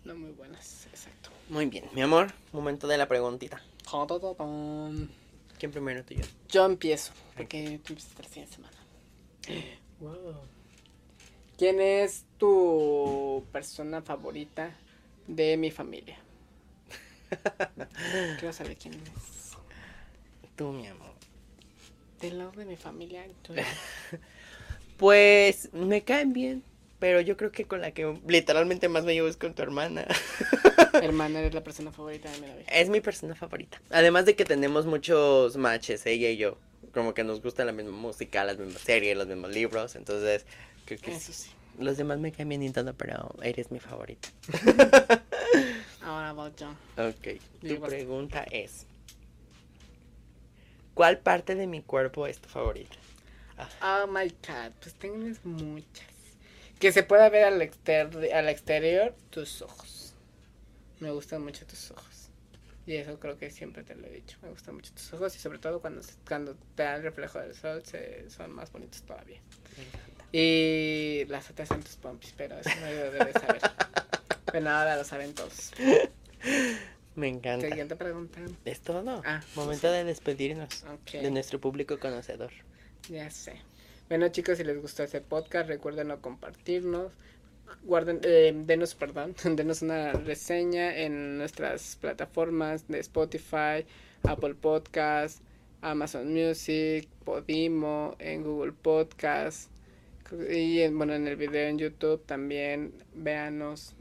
no 0.03 0.15
muy 0.15 0.31
buenas, 0.31 0.87
exacto. 0.87 1.34
Muy 1.49 1.67
bien, 1.67 1.85
mi 1.93 2.01
amor, 2.01 2.33
momento 2.53 2.87
de 2.87 2.97
la 2.97 3.07
preguntita. 3.07 3.61
¿Quién 5.59 5.71
primero 5.71 6.03
tú 6.03 6.15
y 6.15 6.17
yo? 6.17 6.23
Yo 6.49 6.65
empiezo, 6.65 7.13
porque 7.37 7.79
tú 7.83 7.93
empiezas 7.93 8.17
la 8.17 8.27
siguiente 8.27 8.55
semana. 8.55 8.77
Wow. 10.01 10.35
¿Quién 11.57 11.79
es 11.79 12.25
tu 12.37 13.45
persona 13.53 14.01
favorita 14.01 14.75
de 15.25 15.55
mi 15.55 15.71
familia? 15.71 16.17
Quiero 18.37 18.51
saber 18.51 18.75
quién 18.75 18.95
es. 18.95 19.55
Tú, 20.57 20.73
mi 20.73 20.87
amor. 20.87 21.13
Del 22.19 22.39
lado 22.39 22.51
de 22.51 22.65
mi 22.65 22.75
familia, 22.75 23.25
pues 24.97 25.69
me 25.71 26.03
caen 26.03 26.33
bien. 26.33 26.63
Pero 27.05 27.21
yo 27.21 27.37
creo 27.37 27.51
que 27.51 27.65
con 27.65 27.81
la 27.81 27.91
que 27.91 28.17
literalmente 28.27 28.89
más 28.89 29.05
me 29.05 29.13
llevo 29.13 29.27
es 29.27 29.37
con 29.37 29.53
tu 29.53 29.61
hermana. 29.61 30.07
hermana 31.03 31.39
es 31.41 31.53
la 31.53 31.63
persona 31.63 31.91
favorita 31.91 32.31
de 32.31 32.39
mi 32.39 32.47
vida. 32.47 32.63
Es 32.67 32.89
mi 32.89 32.99
persona 32.99 33.35
favorita. 33.35 33.79
Además 33.91 34.25
de 34.25 34.35
que 34.35 34.43
tenemos 34.43 34.87
muchos 34.87 35.55
matches, 35.55 36.03
ella 36.07 36.31
y 36.31 36.37
yo. 36.37 36.57
Como 36.95 37.13
que 37.13 37.23
nos 37.23 37.43
gusta 37.43 37.63
la 37.63 37.73
misma 37.73 37.91
música, 37.91 38.43
las 38.43 38.57
mismas 38.57 38.81
series, 38.81 39.15
los 39.15 39.27
mismos 39.27 39.51
libros. 39.51 39.95
Entonces, 39.95 40.47
creo 40.85 40.99
que 40.99 41.11
Eso 41.11 41.31
sí. 41.31 41.51
Los 41.77 41.95
demás 41.95 42.17
me 42.17 42.31
caen 42.31 42.49
bien 42.49 42.63
y 42.63 42.71
todo, 42.71 42.91
pero 42.95 43.35
eres 43.43 43.69
mi 43.69 43.79
favorita. 43.79 44.27
Ahora 46.01 46.33
voy 46.33 46.53
yo. 46.57 46.71
Ok. 46.97 47.39
Tu 47.61 47.81
pregunta 47.81 48.47
es: 48.49 48.87
¿Cuál 50.95 51.19
parte 51.19 51.53
de 51.53 51.67
mi 51.67 51.83
cuerpo 51.83 52.25
es 52.25 52.39
tu 52.39 52.49
favorita? 52.49 52.95
Oh 53.83 54.07
my 54.07 54.27
god, 54.47 54.71
pues 54.81 54.95
tienes 54.95 55.45
muchas 55.45 56.14
que 56.79 56.91
se 56.91 57.03
pueda 57.03 57.29
ver 57.29 57.45
al, 57.45 57.61
al 58.33 58.49
exterior 58.49 59.15
tus 59.29 59.61
ojos. 59.61 60.13
Me 60.99 61.11
gustan 61.11 61.43
mucho 61.43 61.65
tus 61.65 61.91
ojos. 61.91 62.29
Y 62.87 62.95
eso 62.97 63.19
creo 63.19 63.37
que 63.37 63.49
siempre 63.49 63.83
te 63.83 63.95
lo 63.95 64.05
he 64.07 64.11
dicho. 64.11 64.37
Me 64.41 64.49
gustan 64.49 64.75
mucho 64.75 64.93
tus 64.93 65.11
ojos 65.13 65.35
y 65.35 65.39
sobre 65.39 65.57
todo 65.57 65.81
cuando, 65.81 66.01
cuando 66.27 66.55
te 66.75 66.83
dan 66.83 66.95
el 66.97 67.03
reflejo 67.03 67.39
del 67.39 67.55
sol 67.55 67.83
se, 67.83 68.29
son 68.29 68.51
más 68.51 68.71
bonitos 68.71 69.01
todavía. 69.01 69.39
Y 70.31 71.25
las 71.27 71.49
otras 71.49 71.67
son 71.67 71.81
tus 71.81 71.95
pompis, 71.95 72.33
pero 72.37 72.59
eso 72.59 72.69
no 72.79 72.87
lo 72.87 73.11
debes 73.11 73.33
saber. 73.33 73.61
pero 74.51 74.69
ahora 74.69 74.97
lo 74.97 75.03
saben 75.03 75.33
todos. 75.33 75.71
Me 77.15 77.29
encanta. 77.29 77.67
Siguiente 77.67 77.95
pregunta. 77.95 78.39
¿Es 78.65 78.81
todo? 78.81 79.21
Ah, 79.25 79.41
Momento 79.55 79.91
de 79.91 80.03
despedirnos 80.03 80.83
de 81.11 81.31
nuestro 81.31 81.59
público 81.59 81.99
conocedor. 81.99 82.51
Ya 83.09 83.29
sé. 83.31 83.61
Bueno 84.07 84.27
chicos, 84.29 84.59
si 84.59 84.63
les 84.63 84.79
gustó 84.79 85.01
este 85.01 85.19
podcast, 85.19 85.67
recuerden 85.67 86.09
no 86.09 86.21
compartirnos. 86.21 87.11
Guarden, 87.83 88.19
eh, 88.23 88.53
denos, 88.55 88.93
perdón, 88.93 89.35
denos 89.55 89.81
una 89.81 90.13
reseña 90.13 90.95
en 90.95 91.39
nuestras 91.39 91.95
plataformas 91.95 92.87
de 92.87 92.99
Spotify, 92.99 93.83
Apple 94.23 94.53
Podcast, 94.53 95.39
Amazon 95.81 96.31
Music, 96.31 97.09
Podimo, 97.23 98.15
en 98.19 98.43
Google 98.43 98.73
Podcast 98.73 99.71
y 100.51 100.81
en, 100.81 100.97
bueno 100.97 101.13
en 101.15 101.27
el 101.27 101.35
video 101.35 101.67
en 101.67 101.79
YouTube 101.79 102.23
también 102.27 102.93
véanos, 103.15 103.95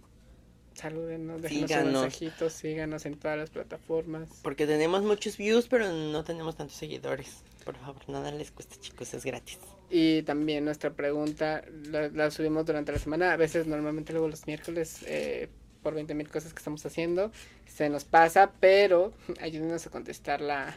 salúdenos, 0.74 1.40
déjenos 1.40 1.70
un 1.70 1.92
mensajito, 1.92 2.50
síganos 2.50 3.06
en 3.06 3.18
todas 3.18 3.38
las 3.38 3.48
plataformas. 3.48 4.28
Porque 4.42 4.66
tenemos 4.66 5.02
muchos 5.02 5.38
views, 5.38 5.66
pero 5.66 5.90
no 5.90 6.24
tenemos 6.24 6.56
tantos 6.56 6.76
seguidores. 6.76 7.42
Por 7.64 7.76
favor, 7.76 8.06
nada 8.08 8.30
les 8.32 8.50
cuesta, 8.50 8.76
chicos, 8.78 9.14
es 9.14 9.24
gratis. 9.24 9.58
Y 9.90 10.22
también 10.22 10.64
nuestra 10.64 10.90
pregunta 10.90 11.62
la, 11.90 12.30
subimos 12.30 12.66
durante 12.66 12.92
la 12.92 12.98
semana. 12.98 13.32
A 13.32 13.36
veces, 13.36 13.66
normalmente, 13.66 14.12
luego 14.12 14.28
los 14.28 14.46
miércoles, 14.46 15.04
eh, 15.06 15.48
por 15.82 15.94
20 15.94 16.14
mil 16.14 16.28
cosas 16.28 16.52
que 16.52 16.58
estamos 16.58 16.84
haciendo, 16.86 17.30
se 17.66 17.88
nos 17.88 18.04
pasa, 18.04 18.52
pero 18.60 19.12
ayúdenos 19.40 19.86
a 19.86 19.90
contestar 19.90 20.40
la, 20.40 20.76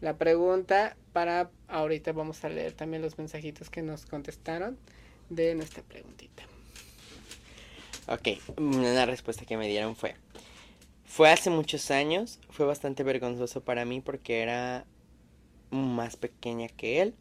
la 0.00 0.16
pregunta. 0.16 0.96
Para 1.12 1.50
ahorita 1.68 2.12
vamos 2.12 2.44
a 2.44 2.48
leer 2.48 2.72
también 2.72 3.02
los 3.02 3.18
mensajitos 3.18 3.70
que 3.70 3.82
nos 3.82 4.06
contestaron 4.06 4.78
de 5.28 5.54
nuestra 5.54 5.82
preguntita. 5.82 6.42
Ok, 8.08 8.28
una 8.58 9.06
respuesta 9.06 9.46
que 9.46 9.56
me 9.56 9.68
dieron 9.68 9.94
fue, 9.94 10.16
fue 11.04 11.30
hace 11.30 11.48
muchos 11.48 11.90
años, 11.92 12.40
fue 12.50 12.66
bastante 12.66 13.04
vergonzoso 13.04 13.60
para 13.62 13.84
mí 13.84 14.00
porque 14.00 14.42
era 14.42 14.84
más 15.70 16.16
pequeña 16.16 16.68
que 16.68 17.02
él. 17.02 17.14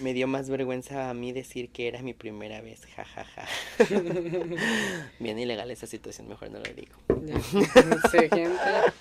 Me 0.00 0.12
dio 0.12 0.26
más 0.26 0.50
vergüenza 0.50 1.08
a 1.08 1.14
mí 1.14 1.32
decir 1.32 1.70
que 1.70 1.88
era 1.88 2.02
mi 2.02 2.12
primera 2.12 2.60
vez, 2.60 2.84
jajaja. 2.86 3.46
Bien 5.18 5.38
ilegal 5.38 5.70
esa 5.70 5.86
situación, 5.86 6.28
mejor 6.28 6.50
no 6.50 6.58
lo 6.58 6.70
digo. 6.72 6.94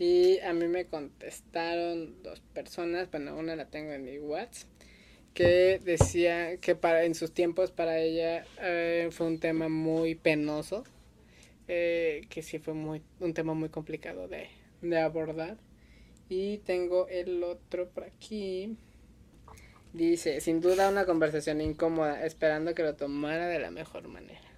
Y 0.00 0.38
a 0.40 0.52
mí 0.52 0.68
me 0.68 0.84
contestaron 0.84 2.22
dos 2.22 2.40
personas, 2.54 3.10
bueno, 3.10 3.36
una 3.36 3.56
la 3.56 3.64
tengo 3.64 3.90
en 3.90 4.04
mi 4.04 4.20
WhatsApp, 4.20 4.68
que 5.34 5.80
decía 5.84 6.58
que 6.58 6.76
para 6.76 7.02
en 7.02 7.16
sus 7.16 7.32
tiempos 7.32 7.72
para 7.72 7.98
ella 7.98 8.44
eh, 8.60 9.08
fue 9.10 9.26
un 9.26 9.40
tema 9.40 9.68
muy 9.68 10.14
penoso, 10.14 10.84
eh, 11.66 12.26
que 12.30 12.42
sí 12.42 12.60
fue 12.60 12.74
muy 12.74 13.02
un 13.18 13.34
tema 13.34 13.54
muy 13.54 13.70
complicado 13.70 14.28
de, 14.28 14.46
de 14.82 15.00
abordar 15.00 15.56
y 16.28 16.58
tengo 16.58 17.08
el 17.08 17.42
otro 17.42 17.88
por 17.88 18.04
aquí. 18.04 18.76
Dice, 19.92 20.40
sin 20.40 20.60
duda 20.60 20.88
una 20.88 21.06
conversación 21.06 21.60
incómoda, 21.60 22.24
esperando 22.24 22.74
que 22.74 22.82
lo 22.82 22.94
tomara 22.94 23.46
de 23.46 23.58
la 23.58 23.70
mejor 23.70 24.08
manera. 24.08 24.48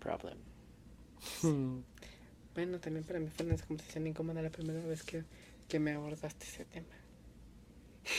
Problem. 0.00 0.38
Bueno, 2.56 2.80
también 2.80 3.04
para 3.04 3.18
mí 3.20 3.28
fue 3.28 3.44
una 3.44 3.58
conversación 3.58 4.06
incómoda 4.06 4.40
la 4.40 4.48
primera 4.48 4.80
vez 4.86 5.02
que, 5.02 5.78
me 5.78 5.92
abordaste 5.92 6.46
ese 6.46 6.64
tema. 6.64 6.86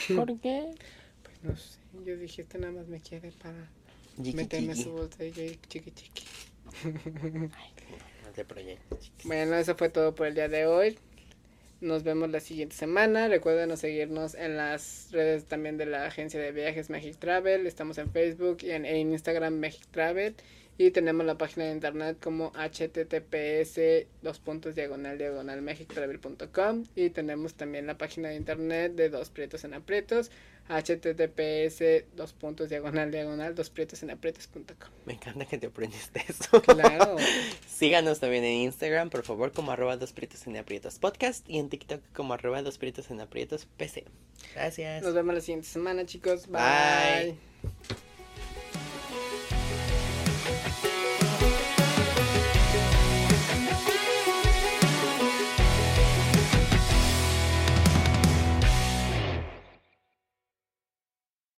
¿Por 0.14 0.38
qué? 0.40 0.76
Pues 1.24 1.42
no 1.42 1.56
sé, 1.56 1.80
yo 2.06 2.16
dije, 2.16 2.42
este 2.42 2.56
nada 2.56 2.72
más 2.72 2.86
me 2.86 3.00
quiere 3.00 3.32
para 3.32 3.68
meterme 4.16 4.74
yiki. 4.74 4.82
su 4.84 4.92
bolsa 4.92 5.24
y 5.24 5.58
chiqui 5.68 5.90
chiqui. 5.90 6.22
No 6.84 8.30
te 8.32 8.44
proyectes. 8.44 9.10
Bueno, 9.24 9.56
eso 9.56 9.74
fue 9.74 9.88
todo 9.88 10.14
por 10.14 10.28
el 10.28 10.34
día 10.36 10.48
de 10.48 10.66
hoy. 10.66 10.96
Nos 11.80 12.02
vemos 12.02 12.28
la 12.30 12.40
siguiente 12.40 12.74
semana. 12.74 13.28
Recuerden 13.28 13.76
seguirnos 13.76 14.34
en 14.34 14.56
las 14.56 15.10
redes 15.12 15.44
también 15.44 15.76
de 15.76 15.86
la 15.86 16.06
agencia 16.06 16.40
de 16.40 16.50
viajes 16.50 16.90
Magic 16.90 17.16
Travel. 17.18 17.68
Estamos 17.68 17.98
en 17.98 18.10
Facebook 18.10 18.58
y 18.62 18.72
en, 18.72 18.84
Instagram 18.84 19.60
Magic 19.60 19.86
Travel. 19.92 20.34
Y 20.76 20.90
tenemos 20.90 21.24
la 21.24 21.38
página 21.38 21.66
de 21.66 21.72
internet 21.72 22.16
como 22.20 22.50
https 22.52 23.80
dos 24.22 24.40
puntos 24.40 24.74
diagonal 24.74 25.18
diagonal 25.18 25.62
magictravel.com 25.62 26.84
y 26.96 27.10
tenemos 27.10 27.54
también 27.54 27.86
la 27.86 27.96
página 27.96 28.28
de 28.28 28.36
internet 28.36 28.94
de 28.94 29.08
dos 29.08 29.30
prietos 29.30 29.62
en 29.64 29.74
aprietos 29.74 30.32
https 30.68 32.04
dos 32.14 32.32
puntos 32.32 32.68
diagonal 32.68 33.10
diagonal 33.10 33.54
dos 33.54 33.70
prietos 33.70 34.02
en 34.02 34.10
aprietos.com 34.10 34.90
Me 35.06 35.14
encanta 35.14 35.44
que 35.46 35.58
te 35.58 35.66
aprendiste 35.68 36.24
eso. 36.28 36.60
claro 36.62 37.16
Síganos 37.66 38.20
también 38.20 38.44
en 38.44 38.52
Instagram, 38.62 39.10
por 39.10 39.22
favor, 39.22 39.52
como 39.52 39.72
arroba 39.72 39.96
dos 39.96 40.12
prietos 40.12 40.46
en 40.46 40.56
aprietos 40.56 40.98
podcast 40.98 41.48
y 41.48 41.58
en 41.58 41.68
TikTok 41.68 42.00
como 42.12 42.34
arroba 42.34 42.62
dos 42.62 42.78
prietos 42.78 43.10
en 43.10 43.20
aprietos 43.20 43.66
PC. 43.76 44.04
Gracias. 44.54 45.02
nos 45.02 45.14
vemos 45.14 45.34
la 45.34 45.40
siguiente 45.40 45.66
semana 45.68 46.04
chicos 46.06 46.46
Bye. 46.48 47.36
bye. 47.62 48.07